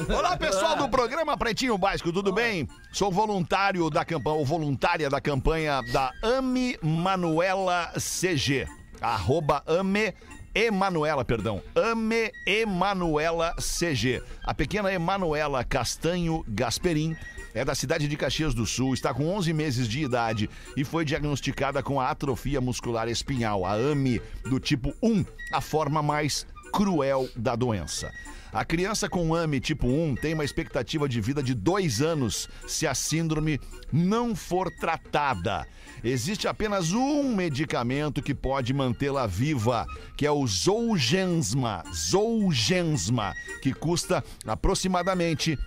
Olá, 0.08 0.38
pessoal 0.38 0.78
do 0.78 0.88
programa 0.88 1.36
Pretinho 1.36 1.78
Básico, 1.78 2.14
tudo 2.14 2.32
bem? 2.32 2.68
Sou 2.94 3.12
voluntário 3.12 3.90
da 3.90 4.06
campanha, 4.06 4.38
ou 4.38 4.46
voluntária 4.46 5.10
da 5.10 5.20
campanha 5.20 5.82
da 5.92 6.14
Ame 6.24 6.78
Manuela 6.82 7.92
CG. 8.00 8.66
Arroba 9.02 9.64
Ame 9.68 10.14
Emanuela, 10.56 11.26
perdão. 11.26 11.62
Ame 11.76 12.32
Emanuela 12.46 13.54
CG. 13.58 14.24
A 14.44 14.54
pequena 14.54 14.94
Emanuela 14.94 15.64
Castanho 15.64 16.44
Gasperim 16.48 17.18
é 17.54 17.64
da 17.66 17.76
cidade 17.76 18.08
de 18.08 18.18
Caxias 18.18 18.54
do 18.54 18.66
Sul, 18.66 18.94
está 18.94 19.14
com 19.14 19.28
11 19.28 19.54
meses 19.54 19.88
de 19.88 20.02
idade 20.02 20.50
e 20.76 20.84
foi 20.84 21.06
diagnosticada 21.06 21.82
com 21.82 22.00
a 22.00 22.10
atrofia 22.10 22.62
muscular 22.62 23.08
espinhal, 23.08 23.66
a 23.66 23.74
AMI, 23.74 24.22
do 24.46 24.60
tipo 24.60 24.94
1, 25.02 25.26
a 25.54 25.62
forma 25.62 26.02
mais 26.02 26.46
cruel 26.72 27.30
da 27.36 27.56
doença. 27.56 28.12
A 28.52 28.64
criança 28.64 29.10
com 29.10 29.36
AMI 29.36 29.60
tipo 29.60 29.88
1 29.88 30.16
tem 30.16 30.34
uma 30.34 30.46
expectativa 30.46 31.08
de 31.08 31.20
vida 31.20 31.44
de 31.44 31.54
dois 31.54 32.02
anos 32.02 32.48
se 32.68 32.88
a 32.88 32.96
síndrome 32.96 33.60
não 33.92 34.36
for 34.36 34.72
tratada. 34.80 35.68
Existe 36.04 36.48
apenas 36.48 36.92
um 36.94 37.36
medicamento 37.36 38.22
que 38.22 38.34
pode 38.34 38.74
mantê-la 38.74 39.28
viva, 39.28 39.86
que 40.16 40.26
é 40.26 40.32
o 40.32 40.46
Zolgensma. 40.48 41.84
Zolgensma, 41.94 43.34
que 43.62 43.74
custa 43.74 44.24
aproximadamente 44.46 45.58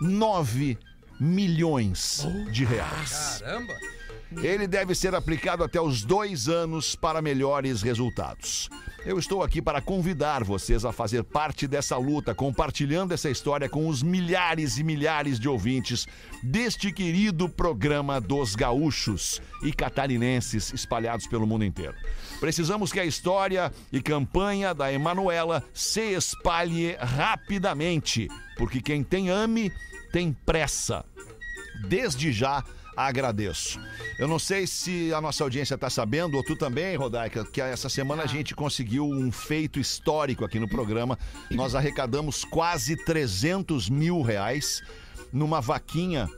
9 0.00 0.78
milhões 1.20 2.26
de 2.50 2.64
reais. 2.64 3.40
Caramba! 3.40 3.74
Ele 4.36 4.66
deve 4.66 4.94
ser 4.94 5.14
aplicado 5.14 5.64
até 5.64 5.80
os 5.80 6.04
dois 6.04 6.48
anos 6.48 6.94
para 6.94 7.22
melhores 7.22 7.80
resultados. 7.80 8.68
Eu 9.06 9.18
estou 9.18 9.42
aqui 9.42 9.62
para 9.62 9.80
convidar 9.80 10.44
vocês 10.44 10.84
a 10.84 10.92
fazer 10.92 11.24
parte 11.24 11.66
dessa 11.66 11.96
luta, 11.96 12.34
compartilhando 12.34 13.12
essa 13.12 13.30
história 13.30 13.68
com 13.68 13.88
os 13.88 14.02
milhares 14.02 14.76
e 14.76 14.84
milhares 14.84 15.40
de 15.40 15.48
ouvintes 15.48 16.06
deste 16.42 16.92
querido 16.92 17.48
programa 17.48 18.20
dos 18.20 18.54
gaúchos 18.54 19.40
e 19.62 19.72
catarinenses 19.72 20.74
espalhados 20.74 21.26
pelo 21.26 21.46
mundo 21.46 21.64
inteiro. 21.64 21.94
Precisamos 22.38 22.92
que 22.92 23.00
a 23.00 23.06
história 23.06 23.72
e 23.90 24.02
campanha 24.02 24.74
da 24.74 24.92
Emanuela 24.92 25.64
se 25.72 26.12
espalhe 26.12 26.94
rapidamente, 27.00 28.28
porque 28.58 28.82
quem 28.82 29.02
tem 29.02 29.30
ame 29.30 29.72
tem 30.12 30.32
pressa. 30.44 31.04
Desde 31.88 32.32
já 32.32 32.64
agradeço. 32.96 33.80
Eu 34.18 34.26
não 34.26 34.38
sei 34.40 34.66
se 34.66 35.14
a 35.14 35.20
nossa 35.20 35.44
audiência 35.44 35.76
está 35.76 35.88
sabendo, 35.88 36.36
ou 36.36 36.42
tu 36.42 36.56
também, 36.56 36.96
Rodaica, 36.96 37.44
que 37.44 37.60
essa 37.60 37.88
semana 37.88 38.24
a 38.24 38.26
gente 38.26 38.56
conseguiu 38.56 39.04
um 39.04 39.30
feito 39.30 39.78
histórico 39.78 40.44
aqui 40.44 40.58
no 40.58 40.68
programa. 40.68 41.16
Nós 41.50 41.76
arrecadamos 41.76 42.44
quase 42.44 42.96
300 43.04 43.88
mil 43.88 44.20
reais 44.20 44.82
numa 45.32 45.60
vaquinha. 45.60 46.28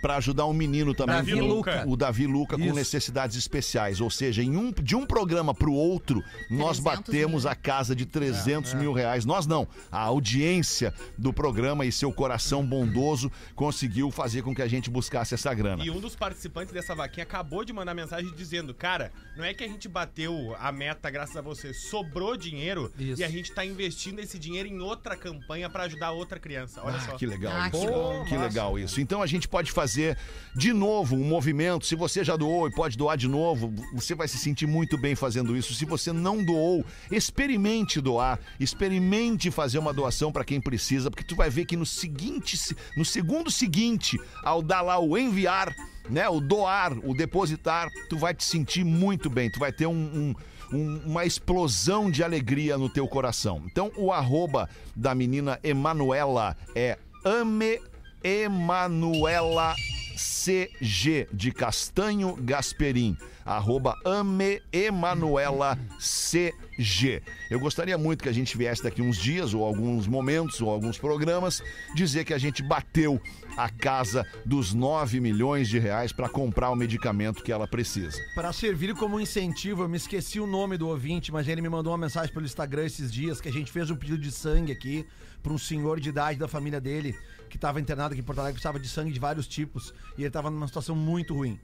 Para 0.00 0.16
ajudar 0.16 0.46
um 0.46 0.52
menino 0.52 0.94
também, 0.94 1.16
Davi 1.16 1.34
o- 1.34 1.46
Luca. 1.46 1.84
o 1.86 1.96
Davi 1.96 2.26
Luca, 2.26 2.56
com 2.56 2.64
Isso. 2.64 2.74
necessidades 2.74 3.36
especiais. 3.36 4.00
Ou 4.00 4.10
seja, 4.10 4.42
em 4.42 4.56
um, 4.56 4.72
de 4.72 4.96
um 4.96 5.06
programa 5.06 5.54
para 5.54 5.68
o 5.68 5.74
outro, 5.74 6.22
nós 6.50 6.78
300 6.78 6.80
batemos 6.80 7.42
mil. 7.44 7.52
a 7.52 7.54
casa 7.54 7.94
de 7.94 8.04
300 8.06 8.74
É, 8.74 8.76
mil 8.76 8.92
reais. 8.92 9.24
Nós 9.24 9.46
não. 9.46 9.66
A 9.90 10.00
audiência 10.00 10.92
do 11.18 11.32
programa 11.32 11.84
e 11.86 11.92
seu 11.92 12.12
coração 12.12 12.64
bondoso 12.64 13.30
conseguiu 13.54 14.10
fazer 14.10 14.42
com 14.42 14.54
que 14.54 14.62
a 14.62 14.68
gente 14.68 14.90
buscasse 14.90 15.34
essa 15.34 15.52
grana. 15.54 15.84
E 15.84 15.90
um 15.90 16.00
dos 16.00 16.16
participantes 16.16 16.72
dessa 16.72 16.94
vaquinha 16.94 17.24
acabou 17.24 17.64
de 17.64 17.72
mandar 17.72 17.94
mensagem 17.94 18.32
dizendo: 18.34 18.74
Cara, 18.74 19.12
não 19.36 19.44
é 19.44 19.52
que 19.54 19.62
a 19.64 19.68
gente 19.68 19.88
bateu 19.88 20.54
a 20.58 20.72
meta 20.72 21.10
graças 21.10 21.36
a 21.36 21.40
você, 21.40 21.72
sobrou 21.74 22.36
dinheiro 22.36 22.92
Isso. 22.98 23.20
e 23.20 23.24
a 23.24 23.28
gente 23.28 23.52
tá 23.52 23.64
investindo 23.64 24.18
esse 24.18 24.38
dinheiro 24.38 24.68
em 24.68 24.80
outra 24.80 25.16
campanha 25.16 25.68
pra 25.70 25.84
ajudar 25.84 26.10
outra 26.12 26.38
criança. 26.38 26.80
Olha 26.82 26.98
só. 27.00 27.12
Ah, 27.12 27.16
que 27.16 27.26
legal 27.26 27.52
Ah, 27.54 27.68
isso. 27.68 27.80
que 27.80 27.86
bom. 27.86 28.24
que 28.24 28.36
legal 28.36 28.78
isso. 28.78 29.00
Então 29.00 29.22
a 29.22 29.26
gente 29.26 29.43
pode 29.48 29.70
fazer 29.72 30.16
de 30.54 30.72
novo 30.72 31.16
um 31.16 31.24
movimento. 31.24 31.86
Se 31.86 31.94
você 31.94 32.22
já 32.24 32.36
doou 32.36 32.68
e 32.68 32.72
pode 32.72 32.96
doar 32.96 33.16
de 33.16 33.28
novo, 33.28 33.72
você 33.92 34.14
vai 34.14 34.28
se 34.28 34.38
sentir 34.38 34.66
muito 34.66 34.96
bem 34.98 35.14
fazendo 35.14 35.56
isso. 35.56 35.74
Se 35.74 35.84
você 35.84 36.12
não 36.12 36.44
doou, 36.44 36.84
experimente 37.10 38.00
doar, 38.00 38.38
experimente 38.58 39.50
fazer 39.50 39.78
uma 39.78 39.92
doação 39.92 40.30
para 40.32 40.44
quem 40.44 40.60
precisa, 40.60 41.10
porque 41.10 41.24
tu 41.24 41.34
vai 41.36 41.50
ver 41.50 41.64
que 41.64 41.76
no 41.76 41.86
seguinte, 41.86 42.58
no 42.96 43.04
segundo 43.04 43.50
seguinte, 43.50 44.18
ao 44.42 44.62
dar 44.62 44.82
lá 44.82 44.98
o 44.98 45.16
enviar, 45.16 45.74
né, 46.08 46.28
o 46.28 46.40
doar, 46.40 46.92
o 47.04 47.14
depositar, 47.14 47.88
tu 48.10 48.16
vai 48.18 48.34
te 48.34 48.44
sentir 48.44 48.84
muito 48.84 49.30
bem. 49.30 49.50
Tu 49.50 49.58
vai 49.58 49.72
ter 49.72 49.86
um 49.86 50.34
um- 50.72 50.98
uma 51.04 51.24
explosão 51.26 52.10
de 52.10 52.24
alegria 52.24 52.76
no 52.78 52.88
teu 52.88 53.06
coração. 53.06 53.62
Então, 53.66 53.92
o 53.96 54.10
arroba 54.10 54.68
da 54.96 55.14
menina 55.14 55.60
Emanuela 55.62 56.56
é 56.74 56.98
Ame 57.24 57.78
Emanuela 58.24 59.76
CG 60.16 61.28
de 61.32 61.52
Castanho 61.52 62.36
Gasperim. 62.36 63.16
Arroba 63.44 63.94
Ame 64.06 64.62
Emanuela 64.72 65.78
CG. 65.98 67.22
Eu 67.50 67.60
gostaria 67.60 67.98
muito 67.98 68.22
que 68.22 68.28
a 68.28 68.32
gente 68.32 68.56
viesse 68.56 68.82
daqui 68.82 69.02
uns 69.02 69.18
dias, 69.18 69.52
ou 69.52 69.62
alguns 69.62 70.06
momentos, 70.06 70.62
ou 70.62 70.70
alguns 70.70 70.96
programas, 70.96 71.62
dizer 71.94 72.24
que 72.24 72.32
a 72.32 72.38
gente 72.38 72.62
bateu 72.62 73.20
a 73.54 73.68
casa 73.68 74.26
dos 74.46 74.72
9 74.72 75.20
milhões 75.20 75.68
de 75.68 75.78
reais 75.78 76.10
para 76.10 76.26
comprar 76.26 76.70
o 76.70 76.76
medicamento 76.76 77.42
que 77.42 77.52
ela 77.52 77.68
precisa. 77.68 78.18
Para 78.34 78.50
servir 78.50 78.94
como 78.94 79.20
incentivo, 79.20 79.82
eu 79.82 79.88
me 79.90 79.98
esqueci 79.98 80.40
o 80.40 80.46
nome 80.46 80.78
do 80.78 80.88
ouvinte, 80.88 81.30
mas 81.30 81.46
ele 81.46 81.60
me 81.60 81.68
mandou 81.68 81.92
uma 81.92 81.98
mensagem 81.98 82.32
pelo 82.32 82.46
Instagram 82.46 82.86
esses 82.86 83.12
dias 83.12 83.42
que 83.42 83.48
a 83.48 83.52
gente 83.52 83.70
fez 83.70 83.90
um 83.90 83.96
pedido 83.96 84.18
de 84.18 84.32
sangue 84.32 84.72
aqui 84.72 85.06
para 85.42 85.52
um 85.52 85.58
senhor 85.58 86.00
de 86.00 86.08
idade 86.08 86.38
da 86.38 86.48
família 86.48 86.80
dele 86.80 87.14
que 87.54 87.58
estava 87.58 87.80
internado 87.80 88.12
aqui 88.14 88.20
em 88.20 88.24
Porto 88.24 88.40
Alegre, 88.40 88.54
precisava 88.54 88.80
de 88.80 88.88
sangue 88.88 89.12
de 89.12 89.20
vários 89.20 89.46
tipos 89.46 89.94
e 90.18 90.22
ele 90.22 90.26
estava 90.26 90.50
numa 90.50 90.66
situação 90.66 90.96
muito 90.96 91.32
ruim. 91.36 91.56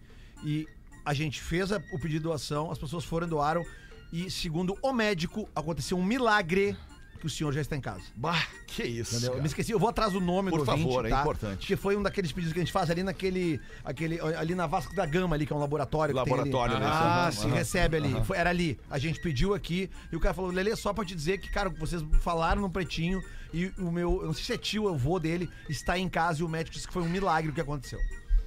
E 0.45 0.68
a 1.05 1.12
gente 1.12 1.41
fez 1.41 1.72
a- 1.72 1.82
o 1.93 1.99
pedido 1.99 2.11
de 2.11 2.20
doação, 2.20 2.70
as 2.70 2.78
pessoas 2.78 3.05
foram 3.05 3.26
doaram 3.26 3.66
e, 4.12 4.30
segundo 4.30 4.78
o 4.82 4.93
médico, 4.93 5.49
aconteceu 5.53 5.99
um 5.99 6.05
milagre 6.05 6.76
que 7.21 7.27
o 7.27 7.31
senhor 7.31 7.53
já 7.53 7.61
está 7.61 7.77
em 7.77 7.81
casa. 7.81 8.03
Bah, 8.16 8.43
que 8.66 8.83
isso. 8.83 9.25
Eu 9.27 9.41
me 9.41 9.47
esqueci, 9.47 9.71
eu 9.73 9.79
vou 9.79 9.89
atrás 9.89 10.12
do 10.12 10.21
nome 10.21 10.51
Por 10.51 10.64
do 10.64 10.71
ouvinte, 10.71 10.87
favor, 10.89 11.07
é 11.07 11.11
tá? 11.11 11.21
importante. 11.21 11.59
Porque 11.59 11.77
foi 11.77 11.97
um 11.97 12.03
daqueles 12.03 12.33
pedidos 12.33 12.53
que 12.53 12.59
a 12.59 12.62
gente 12.64 12.73
faz 12.73 12.91
ali 12.91 13.03
naquele. 13.03 13.61
Aquele, 13.85 14.18
ali 14.21 14.55
na 14.55 14.66
Vasco 14.66 14.95
da 14.95 15.05
Gama, 15.07 15.37
ali, 15.37 15.47
que 15.47 15.53
é 15.53 15.57
um 15.57 15.61
laboratório. 15.61 16.12
que. 16.14 16.18
Laboratório, 16.18 16.79
né? 16.79 16.87
Ah, 16.89 17.31
sim, 17.33 17.47
aham. 17.47 17.55
recebe 17.55 17.97
ali. 17.99 18.25
Foi- 18.25 18.37
era 18.37 18.51
ali. 18.51 18.79
A 18.91 18.99
gente 18.99 19.21
pediu 19.21 19.55
aqui 19.55 19.91
e 20.11 20.16
o 20.16 20.21
cara 20.21 20.35
falou: 20.35 20.51
Lele, 20.51 20.75
só 20.75 20.93
pra 20.93 21.05
te 21.05 21.14
dizer 21.14 21.39
que, 21.39 21.51
cara, 21.51 21.68
vocês 21.68 22.03
falaram 22.21 22.62
no 22.62 22.71
pretinho 22.71 23.23
e 23.53 23.73
o 23.79 23.91
meu. 23.93 24.21
Eu 24.23 24.27
não 24.29 24.33
sei 24.33 24.45
se 24.45 24.53
é 24.55 24.59
tio 24.59 24.85
ou 24.85 24.95
avô 24.95 25.18
dele, 25.18 25.49
está 25.68 25.99
em 25.99 26.09
casa 26.09 26.41
e 26.41 26.45
o 26.45 26.49
médico 26.49 26.75
disse 26.75 26.87
que 26.87 26.93
foi 26.93 27.03
um 27.03 27.09
milagre 27.09 27.51
o 27.51 27.55
que 27.55 27.61
aconteceu. 27.61 27.99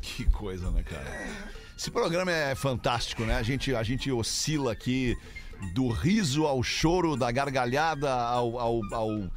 Que 0.01 0.25
coisa, 0.25 0.69
né, 0.71 0.83
cara? 0.83 1.05
Esse 1.77 1.89
programa 1.89 2.31
é 2.31 2.53
fantástico, 2.55 3.23
né? 3.23 3.35
A 3.35 3.43
gente, 3.43 3.73
a 3.73 3.83
gente 3.83 4.11
oscila 4.11 4.71
aqui 4.71 5.17
do 5.73 5.87
riso 5.89 6.45
ao 6.45 6.61
choro, 6.63 7.15
da 7.15 7.31
gargalhada 7.31 8.11
ao. 8.11 8.59
ao, 8.59 8.81
ao- 8.91 9.31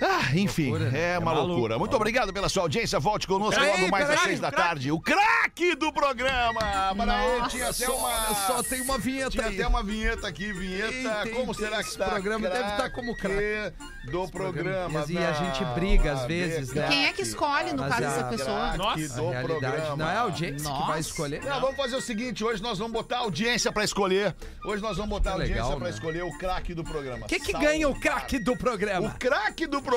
Ah, 0.00 0.34
enfim, 0.34 0.72
é 0.94 1.18
uma 1.18 1.32
loucura. 1.32 1.78
Muito 1.78 1.94
obrigado 1.94 2.32
pela 2.32 2.48
sua 2.48 2.62
audiência. 2.64 2.98
Volte 2.98 3.26
conosco 3.26 3.60
Peraí, 3.60 3.80
logo 3.82 3.90
mais 3.90 4.10
às 4.10 4.20
seis 4.20 4.40
da 4.40 4.50
craque. 4.50 4.68
tarde. 4.68 4.90
O 4.90 4.98
craque 5.00 5.76
do 5.76 5.92
programa! 5.92 6.60
Para 6.96 7.14
aí, 7.16 7.38
Nossa, 7.38 7.50
tinha 7.50 7.64
até 7.68 7.86
Só, 7.86 7.96
uma. 7.96 8.34
só, 8.34 8.62
tem 8.64 8.80
uma 8.80 8.98
vinheta 8.98 9.30
Tinha 9.30 9.46
aí. 9.46 9.54
até 9.54 9.66
uma 9.66 9.82
vinheta 9.82 10.26
aqui, 10.26 10.52
vinheta. 10.52 11.22
Tem, 11.22 11.34
como 11.34 11.54
tem. 11.54 11.64
será 11.64 11.76
que 11.76 11.82
Esse 11.82 11.90
está? 11.90 12.06
programa 12.06 12.48
deve 12.48 12.68
estar 12.70 12.90
como 12.90 13.16
craque. 13.16 13.72
do 14.10 14.28
programa. 14.28 15.04
E 15.08 15.18
a 15.18 15.32
gente 15.32 15.64
briga 15.74 16.12
às 16.14 16.24
vezes, 16.26 16.72
né? 16.72 16.88
Quem 16.88 17.06
é 17.06 17.12
que 17.12 17.22
escolhe, 17.22 17.72
no 17.72 17.82
Mas 17.82 17.90
caso, 17.94 18.02
a- 18.04 18.06
essa 18.08 18.24
pessoa? 18.24 18.76
Nossa, 18.76 19.08
do 19.14 19.28
A 19.28 19.30
realidade 19.30 19.46
programa. 19.76 19.96
não 19.96 20.10
é 20.10 20.16
a 20.16 20.20
audiência 20.22 20.68
que 20.70 20.78
vai 20.80 20.86
Nossa. 20.88 20.98
escolher. 21.00 21.44
Não, 21.44 21.60
vamos 21.60 21.76
fazer 21.76 21.94
o 21.96 22.00
seguinte, 22.00 22.42
hoje 22.42 22.60
nós 22.60 22.78
vamos 22.78 22.92
botar 22.92 23.18
a 23.18 23.20
audiência 23.20 23.70
pra 23.70 23.84
escolher. 23.84 24.34
Hoje 24.64 24.82
nós 24.82 24.96
vamos 24.96 25.10
botar 25.10 25.30
a 25.30 25.34
audiência 25.34 25.64
pra 25.76 25.78
né? 25.84 25.90
escolher 25.90 26.24
o 26.24 26.36
craque 26.38 26.74
do 26.74 26.82
programa. 26.82 27.26
O 27.26 27.28
que 27.28 27.38
que 27.38 27.52
ganha 27.52 27.88
o 27.88 27.94
craque 28.00 28.40
do 28.40 28.52
O 28.54 28.56
programa? 28.58 29.10
craque 29.20 29.66
do 29.68 29.80
programa 29.80 29.91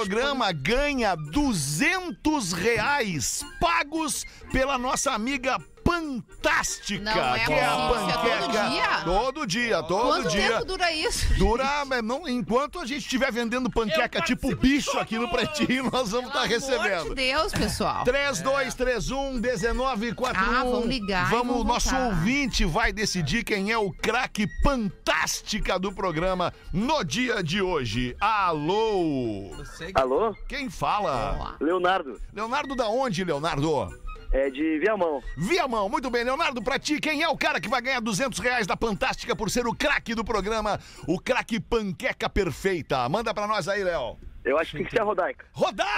ganha 0.51 1.15
200 1.15 2.51
reais 2.53 3.43
pagos 3.59 4.25
pela 4.51 4.77
nossa 4.77 5.11
amiga 5.11 5.57
Fantástica, 5.85 7.03
Não 7.03 7.35
é 7.35 7.45
que 7.45 7.53
é 7.53 7.65
a 7.65 7.73
é 7.73 7.89
panqueca. 7.89 8.39
todo 8.39 8.51
dia? 8.51 9.01
Todo 9.05 9.47
dia, 9.47 9.83
todo 9.83 10.07
Quanto 10.07 10.29
dia. 10.29 10.49
tempo 10.53 10.65
dura 10.65 10.91
isso? 10.91 11.33
Dura, 11.35 11.85
mas 11.85 12.03
não, 12.03 12.27
enquanto 12.27 12.79
a 12.79 12.85
gente 12.85 13.01
estiver 13.01 13.31
vendendo 13.31 13.69
panqueca 13.69 14.19
tipo 14.21 14.55
bicho 14.55 14.97
aqui 14.97 15.17
no 15.19 15.29
Pretinho, 15.29 15.89
nós 15.91 16.09
vamos 16.11 16.27
estar 16.27 16.39
amor 16.39 16.49
recebendo. 16.49 17.09
de 17.09 17.15
Deus, 17.15 17.51
pessoal. 17.53 18.03
3231 18.03 19.33
1941. 19.33 20.43
Ah, 20.55 20.63
vamos 20.63 20.85
ligar 20.87 21.27
e 21.27 21.29
Vamos, 21.29 21.47
vamos 21.57 21.65
nosso 21.67 21.95
ouvinte 21.95 22.65
vai 22.65 22.91
decidir 22.91 23.43
quem 23.43 23.71
é 23.71 23.77
o 23.77 23.91
craque 23.91 24.47
fantástica 24.63 25.77
do 25.77 25.91
programa 25.91 26.51
no 26.73 27.03
dia 27.03 27.43
de 27.43 27.61
hoje. 27.61 28.15
Alô? 28.19 29.51
Alô? 29.93 30.35
Quem 30.47 30.69
fala? 30.69 31.55
Leonardo. 31.61 32.19
Leonardo 32.33 32.75
da 32.75 32.87
onde, 32.87 33.23
Leonardo? 33.23 34.04
É 34.35 34.49
de 34.49 34.79
Viamão. 34.79 35.23
Viamão, 35.37 35.87
muito 35.87 36.09
bem. 36.09 36.25
Leonardo, 36.25 36.61
pra 36.61 36.77
ti, 36.77 36.99
quem 36.99 37.23
é 37.23 37.29
o 37.29 37.37
cara 37.37 37.61
que 37.61 37.69
vai 37.69 37.81
ganhar 37.81 38.01
200 38.01 38.37
reais 38.39 38.67
da 38.67 38.75
Fantástica 38.75 39.33
por 39.33 39.49
ser 39.49 39.65
o 39.65 39.73
craque 39.73 40.13
do 40.13 40.25
programa, 40.25 40.77
o 41.07 41.17
craque 41.17 41.57
Panqueca 41.57 42.29
Perfeita? 42.29 43.07
Manda 43.07 43.33
pra 43.33 43.47
nós 43.47 43.69
aí, 43.69 43.81
Léo. 43.81 44.17
Eu 44.43 44.59
acho 44.59 44.71
que 44.71 44.77
tem 44.79 44.85
que 44.87 44.91
ser 44.91 44.99
a 44.99 45.05
Rodaica. 45.05 45.45
Rodaica! 45.53 45.95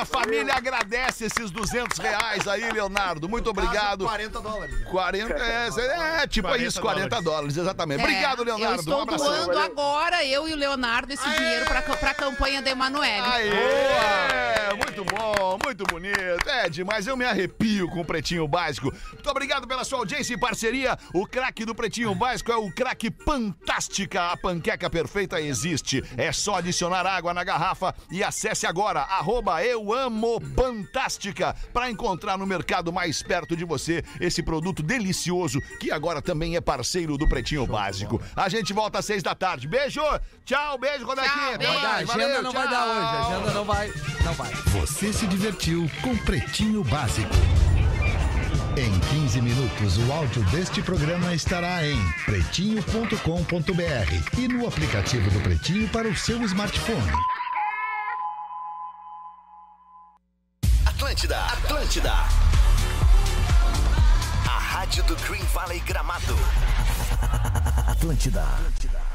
A 0.00 0.04
família 0.04 0.54
agradece 0.54 1.26
esses 1.26 1.50
200 1.50 1.98
reais 1.98 2.48
aí, 2.48 2.70
Leonardo. 2.72 3.28
Muito 3.28 3.50
obrigado. 3.50 4.04
40 4.04 4.40
dólares. 4.40 4.84
40, 4.84 5.34
é, 5.34 6.22
é, 6.22 6.26
tipo 6.26 6.48
40 6.48 6.66
isso, 6.68 6.80
40 6.80 7.22
dólares, 7.22 7.56
exatamente. 7.56 8.00
Obrigado, 8.00 8.42
É, 8.42 8.44
Leonardo. 8.44 8.74
Eu 8.74 8.80
estou 8.80 8.98
um 8.98 9.02
abração. 9.02 9.26
doando 9.46 9.58
agora, 9.58 10.24
eu 10.24 10.48
e 10.48 10.52
o 10.52 10.56
Leonardo, 10.56 11.12
esse 11.12 11.28
dinheiro 11.28 11.66
pra, 11.66 11.82
pra 11.82 12.14
campanha 12.14 12.62
da 12.62 12.70
Emanuele. 12.70 13.26
Aê! 13.26 14.49
Muito 15.00 15.14
bom, 15.14 15.58
muito 15.64 15.84
bonito. 15.84 16.46
É 16.46 16.68
demais, 16.68 17.06
eu 17.06 17.16
me 17.16 17.24
arrepio 17.24 17.88
com 17.88 18.02
o 18.02 18.04
Pretinho 18.04 18.46
Básico. 18.46 18.92
Muito 19.14 19.30
obrigado 19.30 19.66
pela 19.66 19.82
sua 19.82 19.98
audiência 19.98 20.34
e 20.34 20.38
parceria. 20.38 20.98
O 21.14 21.26
craque 21.26 21.64
do 21.64 21.74
Pretinho 21.74 22.14
Básico 22.14 22.52
é 22.52 22.56
o 22.56 22.70
craque 22.70 23.10
Fantástica. 23.24 24.30
A 24.30 24.36
panqueca 24.36 24.90
perfeita 24.90 25.40
existe. 25.40 26.04
É 26.18 26.30
só 26.32 26.56
adicionar 26.56 27.06
água 27.06 27.32
na 27.32 27.42
garrafa 27.42 27.94
e 28.10 28.22
acesse 28.22 28.66
agora, 28.66 29.00
arroba 29.00 29.64
eu 29.64 29.90
amo 29.94 30.38
Fantástica, 30.54 31.56
para 31.72 31.90
encontrar 31.90 32.36
no 32.36 32.46
mercado 32.46 32.92
mais 32.92 33.22
perto 33.22 33.56
de 33.56 33.64
você 33.64 34.04
esse 34.20 34.42
produto 34.42 34.82
delicioso 34.82 35.62
que 35.78 35.90
agora 35.90 36.20
também 36.20 36.56
é 36.56 36.60
parceiro 36.60 37.16
do 37.16 37.26
Pretinho 37.26 37.66
Básico. 37.66 38.20
A 38.36 38.50
gente 38.50 38.74
volta 38.74 38.98
às 38.98 39.06
seis 39.06 39.22
da 39.22 39.34
tarde. 39.34 39.66
Beijo, 39.66 40.02
tchau, 40.44 40.76
beijo, 40.76 41.06
Rodaquinha. 41.06 41.56
beijo. 41.56 41.72
A 41.72 41.94
agenda 41.96 42.42
não 42.42 42.52
vai 42.52 42.68
dar 42.68 42.86
hoje, 42.86 43.06
a 43.06 43.20
agenda 43.20 43.50
não 43.54 43.64
vai. 43.64 43.92
Não 44.24 44.34
vai. 44.34 44.50
Você 44.52 44.89
se 44.90 45.26
divertiu 45.26 45.88
com 46.02 46.16
Pretinho 46.18 46.82
Básico. 46.82 47.30
Em 48.76 49.20
15 49.20 49.40
minutos, 49.40 49.98
o 49.98 50.12
áudio 50.12 50.42
deste 50.50 50.82
programa 50.82 51.32
estará 51.32 51.86
em 51.86 51.96
pretinho.com.br 52.24 54.38
e 54.38 54.48
no 54.48 54.66
aplicativo 54.66 55.30
do 55.30 55.40
Pretinho 55.40 55.88
para 55.88 56.08
o 56.08 56.16
seu 56.16 56.42
smartphone. 56.42 57.12
Atlântida, 60.84 61.38
Atlântida. 61.38 62.12
A 64.46 64.58
rádio 64.58 65.04
do 65.04 65.16
Green 65.26 65.44
Valley 65.54 65.80
Gramado. 65.80 66.36
Atlântida. 67.86 68.42
Atlântida 68.42 69.09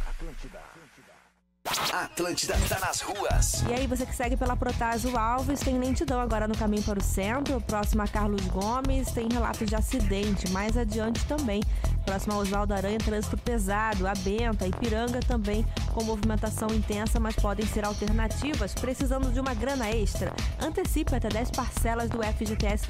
tá 1.66 2.80
nas 2.80 3.01
ruas. 3.01 3.63
E 3.68 3.74
aí, 3.74 3.88
você 3.88 4.05
que 4.05 4.16
segue 4.16 4.38
pela 4.38 4.55
Protásio 4.55 5.18
Alves, 5.18 5.59
tem 5.61 5.80
lentidão 5.80 6.20
agora 6.20 6.47
no 6.47 6.55
caminho 6.55 6.84
para 6.84 6.99
o 6.99 7.03
centro, 7.03 7.59
próximo 7.61 8.03
a 8.03 8.07
Carlos 8.07 8.45
Gomes, 8.45 9.11
tem 9.11 9.28
relatos 9.28 9.68
de 9.68 9.76
acidente, 9.76 10.49
mais 10.51 10.78
adiante 10.78 11.26
também. 11.26 11.63
Próximo 12.05 12.34
a 12.34 12.38
Oswaldo 12.38 12.74
Aranha, 12.74 12.99
trânsito 12.99 13.36
pesado, 13.36 14.07
a 14.07 14.13
Benta, 14.13 14.68
Ipiranga 14.68 15.20
também 15.22 15.66
com 15.91 16.03
movimentação 16.03 16.70
intensa, 16.70 17.20
mas 17.20 17.36
podem 17.36 17.66
ser 17.66 17.84
alternativas. 17.84 18.76
Precisando 18.76 19.34
de 19.34 19.39
uma 19.39 19.55
grana 19.55 19.89
extra? 19.89 20.32
Antecipe 20.61 21.16
até 21.16 21.30
10 21.30 21.49
parcelas 21.51 22.09
do 22.09 22.22
FGTS 22.22 22.86